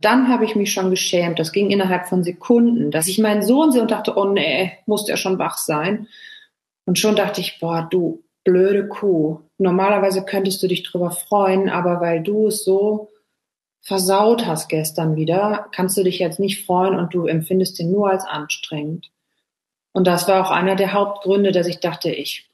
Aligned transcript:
Dann 0.00 0.28
habe 0.28 0.44
ich 0.44 0.56
mich 0.56 0.72
schon 0.72 0.90
geschämt. 0.90 1.38
Das 1.38 1.52
ging 1.52 1.70
innerhalb 1.70 2.08
von 2.08 2.24
Sekunden, 2.24 2.90
dass 2.90 3.06
ich 3.06 3.18
meinen 3.18 3.42
Sohn 3.42 3.70
sehe 3.70 3.82
und 3.82 3.90
dachte, 3.90 4.16
oh 4.16 4.24
nee, 4.24 4.72
muss 4.86 5.04
der 5.04 5.16
schon 5.16 5.38
wach 5.38 5.58
sein. 5.58 6.08
Und 6.86 6.98
schon 6.98 7.16
dachte 7.16 7.40
ich, 7.40 7.58
boah, 7.60 7.86
du 7.90 8.22
blöde 8.44 8.88
Kuh. 8.88 9.40
Normalerweise 9.58 10.24
könntest 10.24 10.62
du 10.62 10.68
dich 10.68 10.82
drüber 10.82 11.10
freuen, 11.10 11.68
aber 11.68 12.00
weil 12.00 12.22
du 12.22 12.46
es 12.46 12.64
so 12.64 13.10
versaut 13.82 14.46
hast 14.46 14.68
gestern 14.68 15.16
wieder, 15.16 15.68
kannst 15.72 15.96
du 15.96 16.02
dich 16.02 16.18
jetzt 16.18 16.38
nicht 16.38 16.64
freuen 16.64 16.94
und 16.98 17.14
du 17.14 17.26
empfindest 17.26 17.80
ihn 17.80 17.90
nur 17.90 18.10
als 18.10 18.24
anstrengend. 18.24 19.10
Und 19.92 20.06
das 20.06 20.28
war 20.28 20.44
auch 20.44 20.50
einer 20.50 20.76
der 20.76 20.92
Hauptgründe, 20.92 21.52
dass 21.52 21.66
ich 21.66 21.80
dachte, 21.80 22.10
ich 22.10 22.50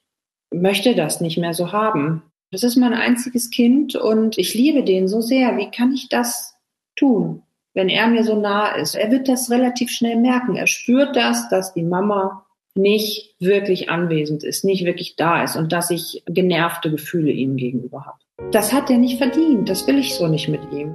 möchte 0.53 0.95
das 0.95 1.21
nicht 1.21 1.39
mehr 1.39 1.55
so 1.55 1.73
haben. 1.73 2.23
Das 2.51 2.63
ist 2.63 2.77
mein 2.77 2.95
einziges 2.95 3.51
Kind 3.51 3.97
und 3.97 4.39
ich 4.39 4.55
liebe 4.55 4.85
den 4.85 5.09
so 5.09 5.21
sehr. 5.21 5.57
Wie 5.57 5.71
kann 5.71 5.93
ich 5.93 6.09
das 6.09 6.56
tun, 6.97 7.43
wenn 7.75 7.89
er 7.89 8.09
mir 8.09 8.25
so 8.25 8.41
nah 8.41 8.75
ist? 8.75 8.95
Er 8.95 9.11
wird 9.11 9.29
das 9.29 9.51
relativ 9.51 9.91
schnell 9.91 10.17
merken. 10.17 10.57
Er 10.57 10.67
spürt 10.67 11.15
das, 11.15 11.49
dass 11.49 11.75
die 11.75 11.83
Mama 11.83 12.47
nicht 12.75 13.35
wirklich 13.39 13.91
anwesend 13.91 14.45
ist, 14.45 14.65
nicht 14.65 14.85
wirklich 14.85 15.17
da 15.17 15.43
ist 15.43 15.57
und 15.57 15.73
dass 15.73 15.91
ich 15.91 16.23
genervte 16.27 16.91
Gefühle 16.91 17.31
ihm 17.31 17.57
gegenüber 17.57 18.07
habe. 18.07 18.19
Das 18.53 18.73
hat 18.73 18.91
er 18.91 18.99
nicht 18.99 19.19
verdient. 19.19 19.69
Das 19.69 19.87
will 19.87 19.99
ich 19.99 20.15
so 20.15 20.27
nicht 20.27 20.49
mit 20.49 20.61
ihm. 20.73 20.95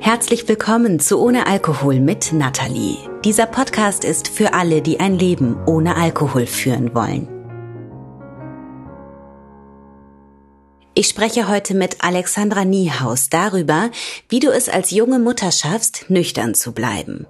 Herzlich 0.00 0.46
willkommen 0.48 0.98
zu 0.98 1.20
Ohne 1.20 1.46
Alkohol 1.46 2.00
mit 2.00 2.32
Nathalie. 2.32 2.98
Dieser 3.24 3.46
Podcast 3.46 4.04
ist 4.04 4.28
für 4.28 4.52
alle, 4.52 4.82
die 4.82 5.00
ein 5.00 5.18
Leben 5.18 5.56
ohne 5.66 5.96
Alkohol 5.96 6.46
führen 6.46 6.94
wollen. 6.94 7.33
Ich 10.96 11.08
spreche 11.08 11.48
heute 11.48 11.74
mit 11.74 12.04
Alexandra 12.04 12.64
Niehaus 12.64 13.28
darüber, 13.28 13.90
wie 14.28 14.38
du 14.38 14.50
es 14.52 14.68
als 14.68 14.92
junge 14.92 15.18
Mutter 15.18 15.50
schaffst, 15.50 16.04
nüchtern 16.08 16.54
zu 16.54 16.70
bleiben. 16.70 17.26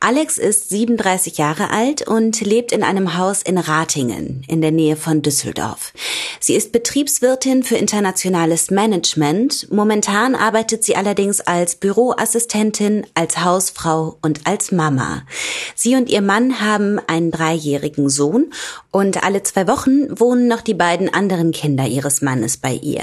Alex 0.00 0.38
ist 0.38 0.70
37 0.70 1.38
Jahre 1.38 1.70
alt 1.70 2.02
und 2.02 2.40
lebt 2.40 2.72
in 2.72 2.82
einem 2.82 3.16
Haus 3.16 3.42
in 3.42 3.58
Ratingen 3.58 4.42
in 4.48 4.60
der 4.60 4.72
Nähe 4.72 4.96
von 4.96 5.22
Düsseldorf. 5.22 5.92
Sie 6.40 6.54
ist 6.54 6.72
Betriebswirtin 6.72 7.62
für 7.62 7.76
internationales 7.76 8.72
Management. 8.72 9.70
Momentan 9.70 10.34
arbeitet 10.34 10.82
sie 10.82 10.96
allerdings 10.96 11.40
als 11.40 11.76
Büroassistentin, 11.76 13.06
als 13.14 13.44
Hausfrau 13.44 14.18
und 14.20 14.48
als 14.48 14.72
Mama. 14.72 15.22
Sie 15.76 15.94
und 15.94 16.10
ihr 16.10 16.22
Mann 16.22 16.60
haben 16.60 16.98
einen 17.06 17.30
dreijährigen 17.30 18.08
Sohn 18.08 18.52
und 18.90 19.22
alle 19.22 19.42
zwei 19.42 19.68
Wochen 19.68 20.18
wohnen 20.18 20.48
noch 20.48 20.62
die 20.62 20.74
beiden 20.74 21.12
anderen 21.12 21.52
Kinder 21.52 21.86
ihres 21.86 22.20
Mannes 22.20 22.56
bei 22.56 22.72
ihr. 22.72 22.95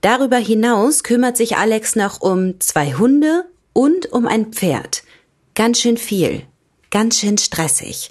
Darüber 0.00 0.36
hinaus 0.36 1.02
kümmert 1.02 1.36
sich 1.36 1.56
Alex 1.56 1.96
noch 1.96 2.20
um 2.20 2.60
zwei 2.60 2.94
Hunde 2.94 3.44
und 3.72 4.12
um 4.12 4.26
ein 4.26 4.52
Pferd. 4.52 5.02
Ganz 5.54 5.80
schön 5.80 5.96
viel. 5.96 6.42
Ganz 6.90 7.18
schön 7.18 7.36
stressig. 7.36 8.10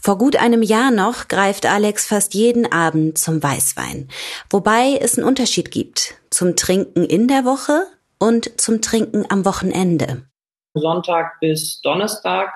Vor 0.00 0.16
gut 0.16 0.36
einem 0.36 0.62
Jahr 0.62 0.90
noch 0.90 1.28
greift 1.28 1.66
Alex 1.66 2.06
fast 2.06 2.34
jeden 2.34 2.72
Abend 2.72 3.18
zum 3.18 3.42
Weißwein. 3.42 4.08
Wobei 4.50 4.98
es 5.00 5.18
einen 5.18 5.26
Unterschied 5.26 5.70
gibt 5.70 6.14
zum 6.30 6.56
Trinken 6.56 7.04
in 7.04 7.28
der 7.28 7.44
Woche 7.44 7.86
und 8.18 8.60
zum 8.60 8.80
Trinken 8.80 9.26
am 9.28 9.44
Wochenende. 9.44 10.24
Sonntag 10.74 11.38
bis 11.40 11.80
Donnerstag, 11.82 12.54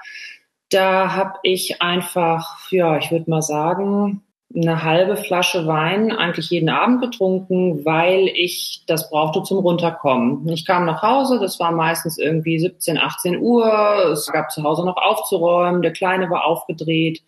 da 0.71 1.13
habe 1.13 1.39
ich 1.43 1.81
einfach, 1.81 2.71
ja, 2.71 2.99
ich 2.99 3.11
würde 3.11 3.31
mal 3.31 3.43
sagen, 3.43 4.23
eine 4.55 4.83
halbe 4.83 5.17
Flasche 5.17 5.67
Wein 5.67 6.11
eigentlich 6.11 6.51
jeden 6.51 6.71
Abend 6.71 7.03
getrunken, 7.03 7.85
weil 7.85 8.29
ich 8.29 8.83
das 8.87 9.11
brauchte 9.11 9.43
zum 9.43 9.59
Runterkommen. 9.59 10.49
Ich 10.49 10.65
kam 10.65 10.87
nach 10.87 11.03
Hause, 11.03 11.39
das 11.39 11.61
war 11.61 11.71
meistens 11.71 12.19
irgendwie 12.19 12.59
17, 12.59 12.97
18 12.97 13.41
Uhr. 13.41 14.11
Es 14.13 14.27
gab 14.33 14.51
zu 14.51 14.63
Hause 14.63 14.87
noch 14.87 14.97
aufzuräumen, 14.97 15.83
der 15.83 15.93
Kleine 15.93 16.31
war 16.31 16.47
aufgedreht. 16.47 17.23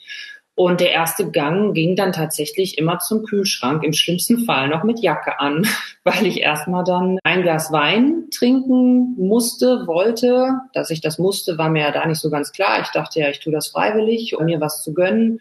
Und 0.54 0.80
der 0.80 0.90
erste 0.90 1.30
Gang 1.30 1.74
ging 1.74 1.96
dann 1.96 2.12
tatsächlich 2.12 2.76
immer 2.76 2.98
zum 2.98 3.22
Kühlschrank, 3.22 3.82
im 3.82 3.94
schlimmsten 3.94 4.44
Fall 4.44 4.68
noch 4.68 4.82
mit 4.82 5.00
Jacke 5.00 5.40
an, 5.40 5.66
weil 6.04 6.26
ich 6.26 6.40
erstmal 6.40 6.84
dann 6.84 7.18
ein 7.22 7.42
Glas 7.42 7.70
Wein 7.70 8.24
trinken 8.30 9.14
musste, 9.16 9.86
wollte. 9.86 10.60
Dass 10.72 10.90
ich 10.90 11.00
das 11.00 11.18
musste, 11.18 11.58
war 11.58 11.68
mir 11.68 11.82
ja 11.82 11.92
da 11.92 12.06
nicht 12.06 12.20
so 12.20 12.30
ganz 12.30 12.52
klar. 12.52 12.80
Ich 12.80 12.88
dachte 12.88 13.20
ja, 13.20 13.28
ich 13.28 13.40
tue 13.40 13.52
das 13.52 13.68
freiwillig, 13.68 14.36
um 14.38 14.46
mir 14.46 14.60
was 14.60 14.82
zu 14.82 14.94
gönnen 14.94 15.40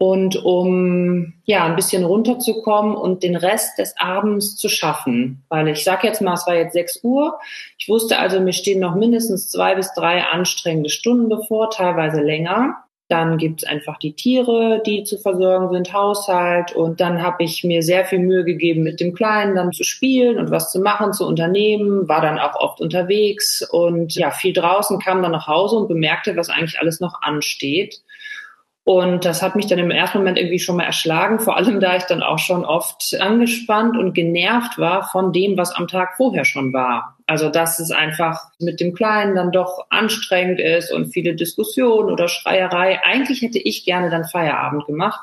und 0.00 0.42
um 0.46 1.34
ja 1.44 1.66
ein 1.66 1.76
bisschen 1.76 2.04
runterzukommen 2.04 2.96
und 2.96 3.22
den 3.22 3.36
Rest 3.36 3.78
des 3.78 3.94
Abends 3.98 4.56
zu 4.56 4.70
schaffen. 4.70 5.44
Weil 5.50 5.68
ich 5.68 5.84
sage 5.84 6.06
jetzt 6.06 6.22
mal, 6.22 6.32
es 6.32 6.46
war 6.46 6.54
jetzt 6.54 6.72
6 6.72 7.00
Uhr. 7.02 7.38
Ich 7.76 7.86
wusste 7.86 8.18
also, 8.18 8.40
mir 8.40 8.54
stehen 8.54 8.80
noch 8.80 8.94
mindestens 8.94 9.50
zwei 9.50 9.74
bis 9.74 9.92
drei 9.92 10.24
anstrengende 10.24 10.88
Stunden 10.88 11.28
bevor, 11.28 11.68
teilweise 11.68 12.22
länger. 12.22 12.78
Dann 13.10 13.36
gibt's 13.36 13.64
einfach 13.64 13.98
die 13.98 14.14
Tiere, 14.14 14.80
die 14.86 15.04
zu 15.04 15.18
versorgen 15.18 15.70
sind, 15.70 15.92
Haushalt. 15.92 16.74
Und 16.74 17.02
dann 17.02 17.20
habe 17.20 17.44
ich 17.44 17.62
mir 17.62 17.82
sehr 17.82 18.06
viel 18.06 18.20
Mühe 18.20 18.44
gegeben, 18.44 18.82
mit 18.82 19.00
dem 19.00 19.12
Kleinen 19.12 19.54
dann 19.54 19.72
zu 19.72 19.84
spielen 19.84 20.38
und 20.38 20.50
was 20.50 20.72
zu 20.72 20.80
machen, 20.80 21.12
zu 21.12 21.26
unternehmen. 21.26 22.08
War 22.08 22.22
dann 22.22 22.38
auch 22.38 22.54
oft 22.54 22.80
unterwegs 22.80 23.68
und 23.70 24.14
ja, 24.14 24.30
viel 24.30 24.54
draußen, 24.54 24.98
kam 24.98 25.20
dann 25.20 25.32
nach 25.32 25.46
Hause 25.46 25.76
und 25.76 25.88
bemerkte, 25.88 26.36
was 26.36 26.48
eigentlich 26.48 26.80
alles 26.80 27.00
noch 27.00 27.20
ansteht. 27.20 28.00
Und 28.84 29.24
das 29.24 29.42
hat 29.42 29.56
mich 29.56 29.66
dann 29.66 29.78
im 29.78 29.90
ersten 29.90 30.18
Moment 30.18 30.38
irgendwie 30.38 30.58
schon 30.58 30.76
mal 30.76 30.84
erschlagen, 30.84 31.38
vor 31.38 31.56
allem 31.56 31.80
da 31.80 31.96
ich 31.96 32.04
dann 32.04 32.22
auch 32.22 32.38
schon 32.38 32.64
oft 32.64 33.14
angespannt 33.20 33.96
und 33.96 34.14
genervt 34.14 34.78
war 34.78 35.08
von 35.10 35.32
dem, 35.32 35.56
was 35.58 35.72
am 35.72 35.86
Tag 35.86 36.16
vorher 36.16 36.44
schon 36.44 36.72
war. 36.72 37.16
Also 37.26 37.50
dass 37.50 37.78
es 37.78 37.90
einfach 37.90 38.46
mit 38.58 38.80
dem 38.80 38.94
Kleinen 38.94 39.36
dann 39.36 39.52
doch 39.52 39.86
anstrengend 39.90 40.60
ist 40.60 40.90
und 40.92 41.12
viele 41.12 41.34
Diskussionen 41.34 42.10
oder 42.10 42.26
Schreierei. 42.26 43.00
Eigentlich 43.04 43.42
hätte 43.42 43.58
ich 43.58 43.84
gerne 43.84 44.10
dann 44.10 44.24
Feierabend 44.24 44.86
gemacht. 44.86 45.20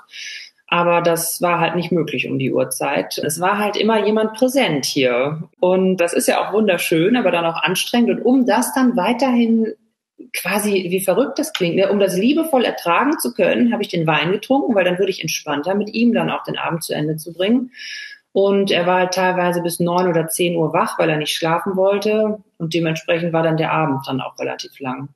Aber 0.69 1.01
das 1.01 1.41
war 1.41 1.59
halt 1.59 1.75
nicht 1.75 1.91
möglich 1.91 2.29
um 2.29 2.37
die 2.37 2.51
Uhrzeit. 2.51 3.17
Es 3.17 3.39
war 3.39 3.57
halt 3.57 3.77
immer 3.77 4.05
jemand 4.05 4.33
präsent 4.33 4.85
hier. 4.85 5.43
Und 5.59 5.97
das 5.97 6.13
ist 6.13 6.27
ja 6.27 6.45
auch 6.45 6.53
wunderschön, 6.53 7.15
aber 7.15 7.31
dann 7.31 7.45
auch 7.45 7.63
anstrengend. 7.63 8.09
Und 8.09 8.21
um 8.21 8.45
das 8.45 8.73
dann 8.73 8.97
weiterhin 8.97 9.73
quasi, 10.33 10.87
wie 10.89 11.03
verrückt 11.03 11.39
das 11.39 11.53
klingt, 11.53 11.75
ne? 11.75 11.91
um 11.91 11.99
das 11.99 12.17
liebevoll 12.17 12.65
ertragen 12.65 13.17
zu 13.19 13.33
können, 13.33 13.71
habe 13.71 13.83
ich 13.83 13.89
den 13.89 14.07
Wein 14.07 14.31
getrunken, 14.31 14.75
weil 14.75 14.85
dann 14.85 14.97
würde 14.97 15.11
ich 15.11 15.21
entspannter 15.21 15.75
mit 15.75 15.93
ihm 15.93 16.13
dann 16.13 16.29
auch 16.29 16.43
den 16.43 16.57
Abend 16.57 16.83
zu 16.83 16.93
Ende 16.93 17.17
zu 17.17 17.33
bringen. 17.33 17.71
Und 18.31 18.69
er 18.69 18.85
war 18.85 18.99
halt 18.99 19.13
teilweise 19.13 19.61
bis 19.61 19.79
neun 19.79 20.07
oder 20.07 20.27
zehn 20.27 20.55
Uhr 20.55 20.73
wach, 20.73 20.99
weil 20.99 21.09
er 21.09 21.17
nicht 21.17 21.35
schlafen 21.35 21.75
wollte. 21.75 22.43
Und 22.57 22.73
dementsprechend 22.73 23.33
war 23.33 23.41
dann 23.41 23.57
der 23.57 23.71
Abend 23.71 24.01
dann 24.05 24.21
auch 24.21 24.37
relativ 24.37 24.79
lang. 24.79 25.09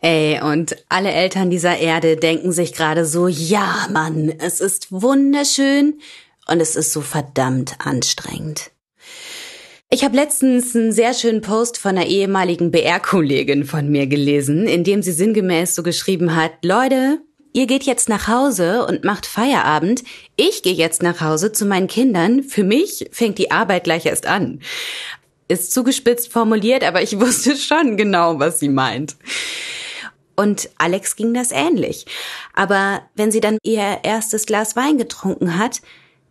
Ey, 0.00 0.40
und 0.40 0.76
alle 0.88 1.12
Eltern 1.12 1.50
dieser 1.50 1.78
Erde 1.78 2.16
denken 2.16 2.52
sich 2.52 2.72
gerade 2.72 3.04
so, 3.04 3.28
ja, 3.28 3.86
Mann, 3.90 4.32
es 4.38 4.60
ist 4.60 4.90
wunderschön 4.90 6.00
und 6.48 6.60
es 6.60 6.76
ist 6.76 6.92
so 6.92 7.00
verdammt 7.00 7.76
anstrengend. 7.78 8.72
Ich 9.94 10.04
habe 10.04 10.16
letztens 10.16 10.74
einen 10.74 10.90
sehr 10.90 11.12
schönen 11.12 11.42
Post 11.42 11.76
von 11.76 11.90
einer 11.90 12.06
ehemaligen 12.06 12.70
BR-Kollegin 12.70 13.66
von 13.66 13.90
mir 13.90 14.06
gelesen, 14.06 14.66
in 14.66 14.84
dem 14.84 15.02
sie 15.02 15.12
sinngemäß 15.12 15.74
so 15.74 15.82
geschrieben 15.82 16.34
hat, 16.34 16.52
Leute, 16.64 17.20
ihr 17.52 17.66
geht 17.66 17.82
jetzt 17.82 18.08
nach 18.08 18.26
Hause 18.26 18.86
und 18.86 19.04
macht 19.04 19.26
Feierabend, 19.26 20.02
ich 20.34 20.62
gehe 20.62 20.72
jetzt 20.72 21.02
nach 21.02 21.20
Hause 21.20 21.52
zu 21.52 21.66
meinen 21.66 21.88
Kindern, 21.88 22.42
für 22.42 22.64
mich 22.64 23.10
fängt 23.12 23.36
die 23.36 23.50
Arbeit 23.50 23.84
gleich 23.84 24.06
erst 24.06 24.24
an. 24.24 24.60
Ist 25.48 25.74
zugespitzt 25.74 26.32
formuliert, 26.32 26.84
aber 26.84 27.02
ich 27.02 27.20
wusste 27.20 27.54
schon 27.54 27.98
genau, 27.98 28.38
was 28.38 28.60
sie 28.60 28.70
meint. 28.70 29.16
Und 30.36 30.70
Alex 30.78 31.16
ging 31.16 31.34
das 31.34 31.52
ähnlich. 31.52 32.06
Aber 32.54 33.02
wenn 33.14 33.30
sie 33.30 33.40
dann 33.40 33.58
ihr 33.62 33.98
erstes 34.04 34.46
Glas 34.46 34.74
Wein 34.74 34.96
getrunken 34.96 35.58
hat, 35.58 35.82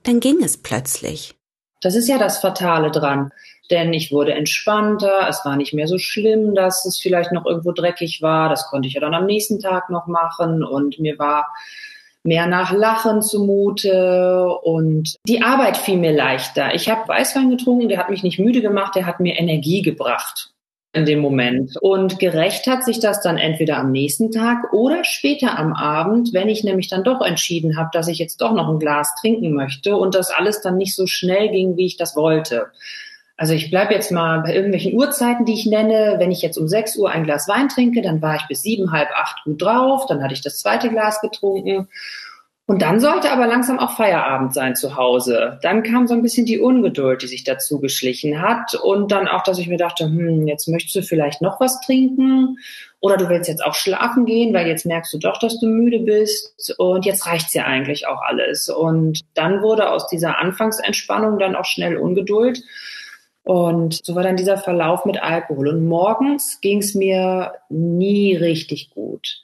dann 0.01 0.19
ging 0.19 0.43
es 0.43 0.57
plötzlich. 0.57 1.35
Das 1.81 1.95
ist 1.95 2.07
ja 2.07 2.17
das 2.17 2.37
Fatale 2.37 2.91
dran. 2.91 3.31
Denn 3.71 3.93
ich 3.93 4.11
wurde 4.11 4.33
entspannter, 4.33 5.27
es 5.29 5.45
war 5.45 5.55
nicht 5.55 5.73
mehr 5.73 5.87
so 5.87 5.97
schlimm, 5.97 6.53
dass 6.53 6.85
es 6.85 6.99
vielleicht 6.99 7.31
noch 7.31 7.45
irgendwo 7.45 7.71
dreckig 7.71 8.21
war. 8.21 8.49
Das 8.49 8.67
konnte 8.67 8.87
ich 8.87 8.95
ja 8.95 9.01
dann 9.01 9.13
am 9.13 9.25
nächsten 9.25 9.59
Tag 9.59 9.89
noch 9.89 10.07
machen 10.07 10.63
und 10.63 10.99
mir 10.99 11.17
war 11.17 11.47
mehr 12.23 12.47
nach 12.47 12.71
Lachen 12.71 13.21
zumute 13.21 14.47
und 14.63 15.15
die 15.27 15.41
Arbeit 15.41 15.77
fiel 15.77 15.97
mir 15.97 16.11
leichter. 16.11 16.75
Ich 16.75 16.89
habe 16.89 17.07
Weißwein 17.07 17.49
getrunken, 17.49 17.89
der 17.89 17.97
hat 17.97 18.09
mich 18.09 18.23
nicht 18.23 18.39
müde 18.39 18.61
gemacht, 18.61 18.95
der 18.95 19.05
hat 19.05 19.19
mir 19.19 19.39
Energie 19.39 19.81
gebracht 19.81 20.51
in 20.93 21.05
dem 21.05 21.19
Moment. 21.19 21.77
Und 21.79 22.19
gerecht 22.19 22.67
hat 22.67 22.83
sich 22.83 22.99
das 22.99 23.21
dann 23.21 23.37
entweder 23.37 23.77
am 23.77 23.91
nächsten 23.91 24.31
Tag 24.31 24.73
oder 24.73 25.03
später 25.03 25.57
am 25.57 25.73
Abend, 25.73 26.33
wenn 26.33 26.49
ich 26.49 26.63
nämlich 26.63 26.89
dann 26.89 27.03
doch 27.03 27.21
entschieden 27.21 27.77
habe, 27.77 27.89
dass 27.93 28.09
ich 28.09 28.19
jetzt 28.19 28.41
doch 28.41 28.53
noch 28.53 28.67
ein 28.67 28.79
Glas 28.79 29.15
trinken 29.21 29.53
möchte 29.53 29.95
und 29.95 30.15
das 30.15 30.31
alles 30.31 30.61
dann 30.61 30.77
nicht 30.77 30.95
so 30.95 31.07
schnell 31.07 31.49
ging, 31.49 31.77
wie 31.77 31.85
ich 31.85 31.95
das 31.95 32.15
wollte. 32.15 32.67
Also 33.41 33.55
ich 33.55 33.71
bleibe 33.71 33.95
jetzt 33.95 34.11
mal 34.11 34.41
bei 34.41 34.53
irgendwelchen 34.53 34.93
Uhrzeiten, 34.93 35.45
die 35.45 35.55
ich 35.55 35.65
nenne. 35.65 36.17
Wenn 36.19 36.29
ich 36.29 36.43
jetzt 36.43 36.59
um 36.59 36.67
6 36.67 36.95
Uhr 36.97 37.09
ein 37.09 37.23
Glas 37.23 37.47
Wein 37.47 37.69
trinke, 37.69 38.03
dann 38.03 38.21
war 38.21 38.35
ich 38.35 38.43
bis 38.47 38.61
sieben, 38.61 38.91
halb 38.91 39.09
acht 39.15 39.43
gut 39.45 39.59
drauf, 39.59 40.05
dann 40.05 40.21
hatte 40.21 40.35
ich 40.35 40.43
das 40.43 40.59
zweite 40.59 40.89
Glas 40.89 41.21
getrunken 41.21 41.87
Und 42.67 42.83
dann 42.83 42.99
sollte 42.99 43.31
aber 43.31 43.47
langsam 43.47 43.79
auch 43.79 43.97
Feierabend 43.97 44.53
sein 44.53 44.75
zu 44.75 44.95
Hause. 44.95 45.57
Dann 45.63 45.81
kam 45.81 46.05
so 46.05 46.13
ein 46.13 46.21
bisschen 46.21 46.45
die 46.45 46.59
Ungeduld, 46.59 47.23
die 47.23 47.27
sich 47.27 47.43
dazu 47.43 47.79
geschlichen 47.79 48.43
hat. 48.43 48.75
Und 48.75 49.11
dann 49.11 49.27
auch, 49.27 49.41
dass 49.41 49.57
ich 49.57 49.67
mir 49.67 49.79
dachte, 49.79 50.05
hm, 50.05 50.45
jetzt 50.45 50.67
möchtest 50.67 50.95
du 50.95 51.01
vielleicht 51.01 51.41
noch 51.41 51.59
was 51.59 51.81
trinken. 51.81 52.57
Oder 52.99 53.17
du 53.17 53.27
willst 53.27 53.49
jetzt 53.49 53.65
auch 53.65 53.73
schlafen 53.73 54.27
gehen, 54.27 54.53
weil 54.53 54.67
jetzt 54.67 54.85
merkst 54.85 55.11
du 55.15 55.17
doch, 55.17 55.39
dass 55.39 55.59
du 55.59 55.65
müde 55.65 55.97
bist. 56.01 56.75
Und 56.77 57.07
jetzt 57.07 57.25
reicht's 57.25 57.55
ja 57.55 57.63
eigentlich 57.63 58.05
auch 58.05 58.21
alles. 58.21 58.69
Und 58.69 59.21
dann 59.33 59.63
wurde 59.63 59.89
aus 59.89 60.05
dieser 60.09 60.37
Anfangsentspannung 60.37 61.39
dann 61.39 61.55
auch 61.55 61.65
schnell 61.65 61.97
Ungeduld. 61.97 62.61
Und 63.43 64.05
so 64.05 64.15
war 64.15 64.23
dann 64.23 64.37
dieser 64.37 64.57
Verlauf 64.57 65.05
mit 65.05 65.21
Alkohol. 65.21 65.69
Und 65.69 65.87
morgens 65.87 66.59
ging's 66.61 66.93
mir 66.93 67.53
nie 67.69 68.35
richtig 68.35 68.91
gut. 68.91 69.41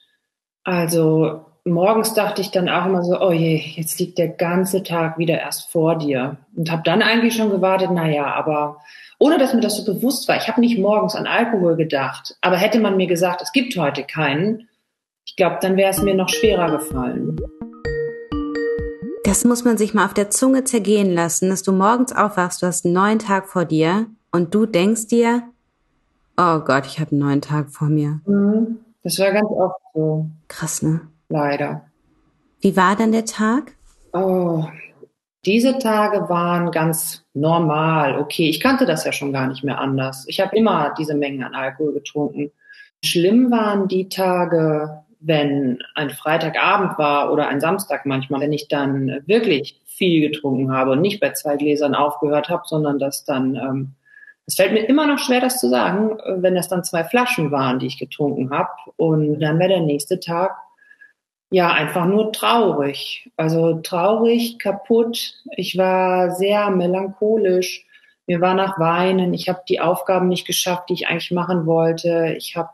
Also 0.63 1.45
morgens 1.65 2.13
dachte 2.13 2.41
ich 2.41 2.51
dann 2.51 2.69
auch 2.69 2.85
immer 2.85 3.03
so, 3.03 3.19
oh 3.19 3.31
je, 3.31 3.57
jetzt 3.57 3.99
liegt 3.99 4.17
der 4.17 4.29
ganze 4.29 4.83
Tag 4.83 5.17
wieder 5.17 5.39
erst 5.39 5.69
vor 5.69 5.97
dir. 5.97 6.37
Und 6.55 6.71
habe 6.71 6.83
dann 6.83 7.01
eigentlich 7.01 7.35
schon 7.35 7.49
gewartet, 7.49 7.89
na 7.91 8.09
ja, 8.09 8.33
aber 8.33 8.77
ohne 9.19 9.37
dass 9.37 9.53
mir 9.53 9.61
das 9.61 9.77
so 9.77 9.93
bewusst 9.93 10.27
war. 10.27 10.37
Ich 10.37 10.47
habe 10.47 10.61
nicht 10.61 10.77
morgens 10.77 11.15
an 11.15 11.27
Alkohol 11.27 11.75
gedacht, 11.75 12.35
aber 12.41 12.57
hätte 12.57 12.79
man 12.79 12.97
mir 12.97 13.07
gesagt, 13.07 13.41
es 13.41 13.51
gibt 13.51 13.75
heute 13.77 14.03
keinen, 14.03 14.67
ich 15.25 15.35
glaube, 15.35 15.57
dann 15.61 15.75
wäre 15.75 15.89
es 15.89 16.01
mir 16.01 16.15
noch 16.15 16.29
schwerer 16.29 16.71
gefallen. 16.71 17.37
Das 19.27 19.43
muss 19.43 19.65
man 19.65 19.77
sich 19.77 19.93
mal 19.93 20.05
auf 20.05 20.13
der 20.13 20.29
Zunge 20.29 20.63
zergehen 20.63 21.13
lassen, 21.13 21.49
dass 21.49 21.61
du 21.61 21.73
morgens 21.73 22.15
aufwachst, 22.15 22.61
du 22.61 22.65
hast 22.65 22.85
einen 22.85 22.93
neuen 22.93 23.19
Tag 23.19 23.49
vor 23.49 23.65
dir 23.65 24.05
und 24.31 24.55
du 24.55 24.65
denkst 24.65 25.07
dir, 25.07 25.43
oh 26.37 26.59
Gott, 26.59 26.85
ich 26.85 27.01
habe 27.01 27.11
einen 27.11 27.19
neuen 27.19 27.41
Tag 27.41 27.69
vor 27.69 27.89
mir. 27.89 28.21
Mhm. 28.25 28.77
Das 29.03 29.19
war 29.19 29.33
ganz 29.33 29.49
oft 29.49 29.81
so. 29.93 30.29
Krass, 30.47 30.81
ne? 30.81 31.01
leider. 31.27 31.81
Wie 32.61 32.77
war 32.77 32.95
dann 32.95 33.11
der 33.11 33.25
Tag? 33.25 33.73
Oh, 34.13 34.63
diese 35.45 35.77
Tage 35.77 36.29
waren 36.29 36.71
ganz 36.71 37.25
normal. 37.33 38.19
Okay, 38.19 38.47
ich 38.47 38.61
kannte 38.61 38.85
das 38.85 39.03
ja 39.03 39.11
schon 39.11 39.33
gar 39.33 39.47
nicht 39.47 39.61
mehr 39.61 39.81
anders. 39.81 40.23
Ich 40.29 40.39
habe 40.39 40.55
immer 40.55 40.93
diese 40.97 41.15
Mengen 41.15 41.43
an 41.43 41.53
Alkohol 41.53 41.91
getrunken. 41.91 42.51
Schlimm 43.03 43.51
waren 43.51 43.89
die 43.89 44.07
Tage, 44.07 45.03
wenn 45.19 45.79
ein 45.95 46.09
Freitagabend 46.09 46.97
war 46.97 47.31
oder 47.31 47.47
ein 47.47 47.59
Samstag 47.59 48.05
manchmal, 48.05 48.41
wenn 48.41 48.53
ich 48.53 48.67
dann 48.67 49.21
wirklich 49.25 49.81
viel 49.85 50.29
getrunken 50.29 50.71
habe 50.71 50.91
und 50.91 51.01
nicht 51.01 51.19
bei 51.19 51.31
zwei 51.31 51.57
Gläsern 51.57 51.95
aufgehört 51.95 52.49
habe, 52.49 52.63
sondern 52.65 52.99
dass 52.99 53.25
dann, 53.25 53.55
ähm, 53.55 53.93
es 54.45 54.55
fällt 54.55 54.73
mir 54.73 54.87
immer 54.87 55.07
noch 55.07 55.19
schwer, 55.19 55.41
das 55.41 55.59
zu 55.59 55.69
sagen, 55.69 56.17
wenn 56.41 56.55
das 56.55 56.69
dann 56.69 56.83
zwei 56.83 57.03
Flaschen 57.03 57.51
waren, 57.51 57.79
die 57.79 57.87
ich 57.87 57.99
getrunken 57.99 58.51
habe. 58.51 58.69
Und 58.95 59.39
dann 59.39 59.59
wäre 59.59 59.69
der 59.69 59.81
nächste 59.81 60.19
Tag 60.19 60.51
ja, 61.49 61.71
einfach 61.71 62.05
nur 62.05 62.33
traurig. 62.33 63.31
Also 63.37 63.75
traurig, 63.81 64.59
kaputt. 64.59 65.33
Ich 65.55 65.77
war 65.77 66.31
sehr 66.31 66.69
melancholisch. 66.71 67.85
Mir 68.27 68.41
war 68.41 68.53
nach 68.53 68.77
Weinen. 68.79 69.33
Ich 69.33 69.47
habe 69.47 69.61
die 69.69 69.79
Aufgaben 69.79 70.27
nicht 70.27 70.45
geschafft, 70.45 70.89
die 70.89 70.93
ich 70.93 71.07
eigentlich 71.07 71.31
machen 71.31 71.65
wollte. 71.65 72.35
Ich 72.37 72.57
habe 72.57 72.69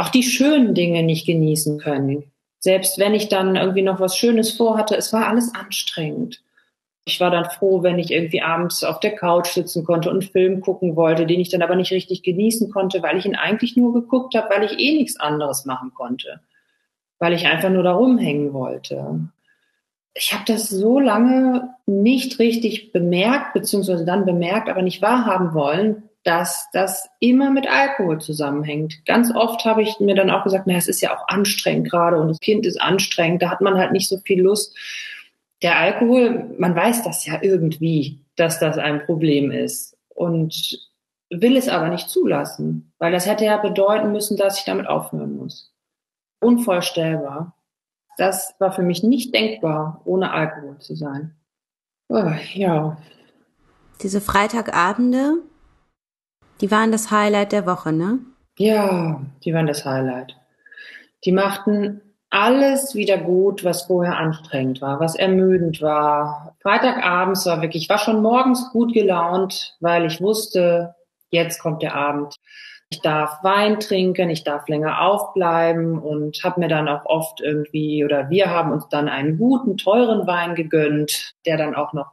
auch 0.00 0.08
die 0.08 0.22
schönen 0.22 0.74
Dinge 0.74 1.02
nicht 1.02 1.26
genießen 1.26 1.78
können. 1.78 2.24
Selbst 2.58 2.98
wenn 2.98 3.14
ich 3.14 3.28
dann 3.28 3.56
irgendwie 3.56 3.82
noch 3.82 4.00
was 4.00 4.16
Schönes 4.16 4.52
vorhatte, 4.52 4.96
es 4.96 5.12
war 5.12 5.28
alles 5.28 5.54
anstrengend. 5.54 6.42
Ich 7.06 7.20
war 7.20 7.30
dann 7.30 7.46
froh, 7.46 7.82
wenn 7.82 7.98
ich 7.98 8.10
irgendwie 8.10 8.42
abends 8.42 8.84
auf 8.84 9.00
der 9.00 9.16
Couch 9.16 9.48
sitzen 9.48 9.84
konnte 9.84 10.10
und 10.10 10.20
einen 10.20 10.30
Film 10.30 10.60
gucken 10.60 10.96
wollte, 10.96 11.26
den 11.26 11.40
ich 11.40 11.48
dann 11.48 11.62
aber 11.62 11.74
nicht 11.76 11.92
richtig 11.92 12.22
genießen 12.22 12.70
konnte, 12.70 13.02
weil 13.02 13.16
ich 13.16 13.24
ihn 13.24 13.36
eigentlich 13.36 13.76
nur 13.76 13.94
geguckt 13.94 14.34
habe, 14.34 14.54
weil 14.54 14.64
ich 14.64 14.78
eh 14.78 14.98
nichts 14.98 15.18
anderes 15.18 15.64
machen 15.64 15.92
konnte 15.94 16.40
weil 17.20 17.34
ich 17.34 17.46
einfach 17.46 17.70
nur 17.70 17.84
da 17.84 17.92
rumhängen 17.92 18.52
wollte. 18.52 19.28
Ich 20.14 20.32
habe 20.32 20.42
das 20.46 20.68
so 20.68 20.98
lange 20.98 21.74
nicht 21.86 22.40
richtig 22.40 22.90
bemerkt, 22.92 23.52
beziehungsweise 23.52 24.04
dann 24.04 24.24
bemerkt, 24.24 24.68
aber 24.68 24.82
nicht 24.82 25.02
wahrhaben 25.02 25.54
wollen, 25.54 26.02
dass 26.24 26.68
das 26.72 27.08
immer 27.18 27.50
mit 27.50 27.66
Alkohol 27.66 28.20
zusammenhängt. 28.20 29.04
Ganz 29.06 29.34
oft 29.34 29.64
habe 29.64 29.82
ich 29.82 30.00
mir 30.00 30.14
dann 30.14 30.30
auch 30.30 30.44
gesagt, 30.44 30.66
na, 30.66 30.74
es 30.74 30.88
ist 30.88 31.00
ja 31.00 31.16
auch 31.16 31.28
anstrengend 31.28 31.90
gerade 31.90 32.18
und 32.18 32.28
das 32.28 32.40
Kind 32.40 32.66
ist 32.66 32.80
anstrengend, 32.80 33.42
da 33.42 33.50
hat 33.50 33.60
man 33.60 33.78
halt 33.78 33.92
nicht 33.92 34.08
so 34.08 34.18
viel 34.18 34.42
Lust. 34.42 34.76
Der 35.62 35.78
Alkohol, 35.78 36.54
man 36.58 36.74
weiß 36.74 37.02
das 37.02 37.26
ja 37.26 37.38
irgendwie, 37.42 38.24
dass 38.36 38.58
das 38.58 38.78
ein 38.78 39.04
Problem 39.04 39.50
ist 39.50 39.96
und 40.08 40.78
will 41.30 41.56
es 41.56 41.68
aber 41.68 41.88
nicht 41.88 42.08
zulassen, 42.08 42.92
weil 42.98 43.12
das 43.12 43.26
hätte 43.26 43.44
ja 43.44 43.56
bedeuten 43.58 44.12
müssen, 44.12 44.36
dass 44.36 44.58
ich 44.58 44.64
damit 44.64 44.86
aufhören 44.86 45.36
muss 45.36 45.70
unvorstellbar. 46.40 47.54
Das 48.16 48.54
war 48.58 48.72
für 48.72 48.82
mich 48.82 49.02
nicht 49.02 49.34
denkbar, 49.34 50.02
ohne 50.04 50.32
Alkohol 50.32 50.78
zu 50.78 50.94
sein. 50.94 51.36
Oh, 52.08 52.32
ja. 52.54 52.98
Diese 54.02 54.20
Freitagabende, 54.20 55.42
die 56.60 56.70
waren 56.70 56.92
das 56.92 57.10
Highlight 57.10 57.52
der 57.52 57.66
Woche, 57.66 57.92
ne? 57.92 58.18
Ja, 58.58 59.20
die 59.44 59.54
waren 59.54 59.66
das 59.66 59.84
Highlight. 59.84 60.36
Die 61.24 61.32
machten 61.32 62.02
alles 62.30 62.94
wieder 62.94 63.18
gut, 63.18 63.64
was 63.64 63.82
vorher 63.82 64.16
anstrengend 64.16 64.80
war, 64.80 65.00
was 65.00 65.16
ermüdend 65.16 65.82
war. 65.82 66.56
Freitagabends 66.62 67.44
war 67.46 67.60
wirklich, 67.60 67.84
ich 67.84 67.88
war 67.88 67.98
schon 67.98 68.22
morgens 68.22 68.70
gut 68.70 68.92
gelaunt, 68.92 69.76
weil 69.80 70.06
ich 70.06 70.20
wusste, 70.20 70.94
jetzt 71.30 71.60
kommt 71.60 71.82
der 71.82 71.94
Abend 71.94 72.36
ich 72.92 73.00
darf 73.02 73.44
Wein 73.44 73.78
trinken, 73.78 74.30
ich 74.30 74.42
darf 74.42 74.66
länger 74.66 75.00
aufbleiben 75.00 75.96
und 75.96 76.42
habe 76.42 76.58
mir 76.58 76.68
dann 76.68 76.88
auch 76.88 77.06
oft 77.06 77.40
irgendwie 77.40 78.04
oder 78.04 78.30
wir 78.30 78.50
haben 78.50 78.72
uns 78.72 78.88
dann 78.88 79.08
einen 79.08 79.38
guten, 79.38 79.76
teuren 79.76 80.26
Wein 80.26 80.56
gegönnt, 80.56 81.34
der 81.46 81.56
dann 81.56 81.76
auch 81.76 81.92
noch 81.92 82.10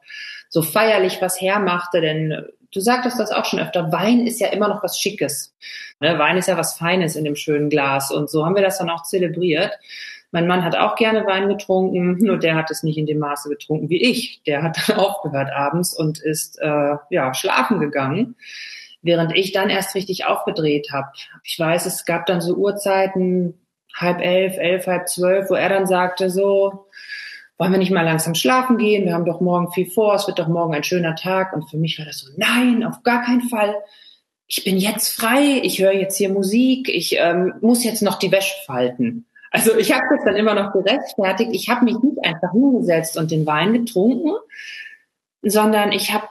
so 0.49 0.61
feierlich 0.61 1.19
was 1.19 1.41
hermachte, 1.41 1.99
denn 1.99 2.45
du 2.77 2.81
sagtest 2.81 3.19
das 3.19 3.31
auch 3.31 3.45
schon 3.45 3.59
öfter, 3.59 3.91
Wein 3.91 4.27
ist 4.27 4.39
ja 4.39 4.49
immer 4.49 4.67
noch 4.67 4.83
was 4.83 4.99
Schickes. 4.99 5.55
Ne? 5.99 6.19
Wein 6.19 6.37
ist 6.37 6.47
ja 6.47 6.57
was 6.57 6.77
Feines 6.77 7.15
in 7.15 7.25
dem 7.25 7.35
schönen 7.35 7.69
Glas 7.69 8.11
und 8.11 8.29
so 8.29 8.45
haben 8.45 8.55
wir 8.55 8.61
das 8.61 8.77
dann 8.77 8.89
auch 8.89 9.03
zelebriert. 9.03 9.73
Mein 10.31 10.45
Mann 10.45 10.63
hat 10.63 10.75
auch 10.75 10.95
gerne 10.95 11.25
Wein 11.25 11.49
getrunken, 11.49 12.17
nur 12.19 12.37
der 12.37 12.55
hat 12.55 12.69
es 12.69 12.83
nicht 12.83 12.97
in 12.97 13.07
dem 13.07 13.19
Maße 13.19 13.49
getrunken 13.49 13.89
wie 13.89 14.01
ich. 14.01 14.41
Der 14.45 14.61
hat 14.61 14.77
dann 14.87 14.97
aufgehört 14.97 15.51
abends 15.51 15.97
und 15.97 16.19
ist 16.19 16.59
äh, 16.61 16.95
ja 17.09 17.33
schlafen 17.33 17.79
gegangen 17.79 18.35
während 19.03 19.35
ich 19.37 19.53
dann 19.53 19.69
erst 19.69 19.95
richtig 19.95 20.25
aufgedreht 20.25 20.89
habe. 20.91 21.07
Ich 21.43 21.57
weiß, 21.57 21.85
es 21.85 22.03
gab 22.03 22.25
dann 22.25 22.41
so 22.41 22.55
Uhrzeiten, 22.55 23.53
halb 23.95 24.19
elf, 24.19 24.57
elf, 24.57 24.85
halb 24.85 25.07
zwölf, 25.07 25.49
wo 25.49 25.53
er 25.53 25.69
dann 25.69 25.87
sagte 25.87 26.29
so, 26.29 26.87
wollen 27.57 27.71
wir 27.71 27.79
nicht 27.79 27.91
mal 27.91 28.05
langsam 28.05 28.35
schlafen 28.35 28.77
gehen? 28.77 29.05
Wir 29.05 29.13
haben 29.13 29.25
doch 29.25 29.41
morgen 29.41 29.71
viel 29.71 29.89
vor, 29.89 30.15
es 30.15 30.27
wird 30.27 30.39
doch 30.39 30.47
morgen 30.47 30.73
ein 30.73 30.83
schöner 30.83 31.15
Tag. 31.15 31.53
Und 31.53 31.69
für 31.69 31.77
mich 31.77 31.97
war 31.97 32.05
das 32.05 32.19
so, 32.19 32.31
nein, 32.37 32.83
auf 32.83 33.03
gar 33.03 33.23
keinen 33.23 33.49
Fall. 33.49 33.75
Ich 34.47 34.63
bin 34.63 34.77
jetzt 34.77 35.13
frei, 35.13 35.59
ich 35.63 35.81
höre 35.81 35.93
jetzt 35.93 36.17
hier 36.17 36.29
Musik, 36.29 36.87
ich 36.87 37.17
ähm, 37.17 37.55
muss 37.61 37.83
jetzt 37.83 38.01
noch 38.01 38.19
die 38.19 38.31
Wäsche 38.31 38.55
falten. 38.65 39.25
Also 39.51 39.75
ich 39.75 39.91
habe 39.91 40.03
das 40.09 40.23
dann 40.23 40.35
immer 40.35 40.53
noch 40.53 40.71
gerechtfertigt. 40.71 41.51
Ich 41.53 41.69
habe 41.69 41.85
mich 41.85 41.97
nicht 41.99 42.23
einfach 42.23 42.51
hingesetzt 42.51 43.17
und 43.17 43.31
den 43.31 43.45
Wein 43.45 43.73
getrunken, 43.73 44.31
sondern 45.41 45.91
ich 45.91 46.13
habe 46.13 46.27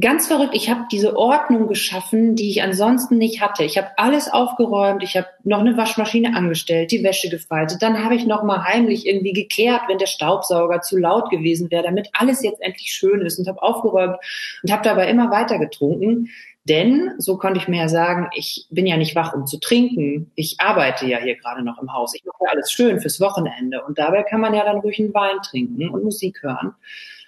ganz 0.00 0.26
verrückt. 0.26 0.54
Ich 0.54 0.68
habe 0.68 0.86
diese 0.90 1.16
Ordnung 1.16 1.68
geschaffen, 1.68 2.34
die 2.34 2.50
ich 2.50 2.62
ansonsten 2.62 3.16
nicht 3.16 3.40
hatte. 3.40 3.64
Ich 3.64 3.78
habe 3.78 3.88
alles 3.96 4.32
aufgeräumt, 4.32 5.02
ich 5.02 5.16
habe 5.16 5.28
noch 5.44 5.60
eine 5.60 5.76
Waschmaschine 5.76 6.34
angestellt, 6.36 6.90
die 6.90 7.04
Wäsche 7.04 7.28
gefaltet. 7.28 7.82
Dann 7.82 8.04
habe 8.04 8.16
ich 8.16 8.26
noch 8.26 8.42
mal 8.42 8.64
heimlich 8.64 9.06
irgendwie 9.06 9.32
gekehrt, 9.32 9.82
wenn 9.88 9.98
der 9.98 10.06
Staubsauger 10.06 10.80
zu 10.80 10.98
laut 10.98 11.30
gewesen 11.30 11.70
wäre, 11.70 11.84
damit 11.84 12.08
alles 12.12 12.42
jetzt 12.42 12.60
endlich 12.60 12.92
schön 12.92 13.20
ist 13.20 13.38
und 13.38 13.46
habe 13.46 13.62
aufgeräumt 13.62 14.16
und 14.62 14.72
habe 14.72 14.82
dabei 14.82 15.08
immer 15.08 15.30
weiter 15.30 15.58
getrunken. 15.58 16.28
Denn, 16.66 17.12
so 17.18 17.36
konnte 17.36 17.60
ich 17.60 17.68
mir 17.68 17.80
ja 17.80 17.88
sagen, 17.88 18.30
ich 18.34 18.66
bin 18.70 18.86
ja 18.86 18.96
nicht 18.96 19.14
wach, 19.14 19.34
um 19.34 19.46
zu 19.46 19.60
trinken. 19.60 20.32
Ich 20.34 20.56
arbeite 20.58 21.06
ja 21.06 21.18
hier 21.18 21.36
gerade 21.36 21.62
noch 21.62 21.80
im 21.80 21.92
Haus. 21.92 22.14
Ich 22.14 22.24
mache 22.24 22.44
ja 22.44 22.50
alles 22.52 22.72
schön 22.72 23.00
fürs 23.00 23.20
Wochenende. 23.20 23.84
Und 23.84 23.98
dabei 23.98 24.22
kann 24.22 24.40
man 24.40 24.54
ja 24.54 24.64
dann 24.64 24.78
ruhig 24.78 24.98
einen 24.98 25.12
Wein 25.12 25.36
trinken 25.42 25.90
und 25.90 26.02
Musik 26.02 26.42
hören 26.42 26.74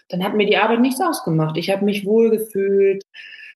dann 0.08 0.22
hat 0.22 0.34
mir 0.34 0.46
die 0.46 0.56
Arbeit 0.56 0.80
nichts 0.80 1.00
ausgemacht. 1.00 1.56
Ich 1.56 1.70
habe 1.70 1.84
mich 1.84 2.06
wohlgefühlt, 2.06 3.02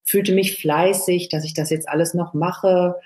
fühlte 0.04 0.33
mich 0.33 0.59
fleißig, 0.61 1.28
dass 1.28 1.45
ich 1.45 1.54
das 1.54 1.71
jetzt 1.71 1.88
alles 1.88 2.14
noch 2.14 2.35
mache 2.35 2.97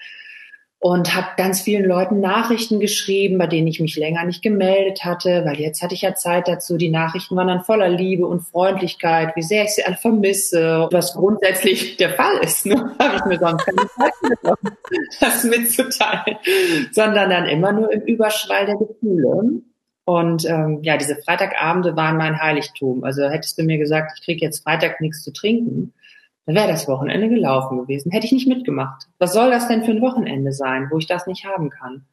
und 0.85 1.15
habe 1.15 1.29
ganz 1.39 1.63
vielen 1.63 1.87
Leuten 1.87 2.21
Nachrichten 2.21 2.79
geschrieben, 2.79 3.39
bei 3.39 3.47
denen 3.47 3.67
ich 3.67 3.81
mich 3.81 3.97
länger 3.97 4.23
nicht 4.27 4.43
gemeldet 4.43 5.03
hatte, 5.03 5.43
weil 5.47 5.59
jetzt 5.59 5.83
hatte 5.83 5.95
ich 5.95 6.03
ja 6.03 6.15
Zeit 6.15 6.47
dazu. 6.47 6.77
Die 6.77 6.91
Nachrichten 6.91 7.37
waren 7.37 7.47
dann 7.47 7.65
voller 7.65 7.89
Liebe 7.89 8.27
und 8.27 8.41
Freundlichkeit, 8.43 9.35
wie 9.35 9.43
sehr 9.43 9.65
ich 9.65 9.71
sie 9.71 9.85
alle 9.85 9.97
vermisse, 9.97 10.87
was 10.93 11.15
grundsätzlich 11.15 11.97
der 11.97 12.11
Fall 12.11 12.37
ist. 12.43 12.67
Ne? 12.67 12.75
Habe 12.99 13.17
ich 13.17 13.25
mir 13.25 13.39
sonst 13.39 13.65
keine 13.65 13.89
Zeit 13.97 14.13
genommen, 14.21 14.77
das 15.21 15.45
mitzuteilen, 15.45 16.37
sondern 16.93 17.31
dann 17.31 17.47
immer 17.47 17.73
nur 17.73 17.91
im 17.91 18.03
Überschwall 18.03 18.67
der 18.67 18.77
Gefühle. 18.77 19.63
Und 20.05 20.45
ähm, 20.45 20.81
ja, 20.83 20.97
diese 20.97 21.17
Freitagabende 21.17 21.97
waren 21.97 22.17
mein 22.17 22.41
Heiligtum. 22.41 23.05
Also 23.05 23.29
hättest 23.29 23.59
du 23.59 23.63
mir 23.63 23.79
gesagt, 23.79 24.13
ich 24.17 24.25
krieg 24.25 24.43
jetzt 24.43 24.63
Freitag 24.63 25.01
nichts 25.01 25.23
zu 25.23 25.33
trinken, 25.33 25.95
dann 26.47 26.57
wäre 26.57 26.69
das 26.69 26.87
Wochenende 26.89 27.29
gelaufen 27.29 27.79
gewesen. 27.79 28.13
Hätte 28.13 28.27
ich 28.27 28.33
nicht 28.33 28.47
mitgemacht. 28.47 29.07
Was 29.19 29.33
soll 29.33 29.51
das 29.51 29.67
denn 29.67 29.85
für 29.85 29.93
ein 29.93 30.03
Wochenende 30.03 30.53
sein, 30.53 30.89
wo 30.91 30.99
ich 30.99 31.07
das 31.07 31.27
nicht 31.27 31.47
haben 31.47 31.71
kann? 31.71 32.05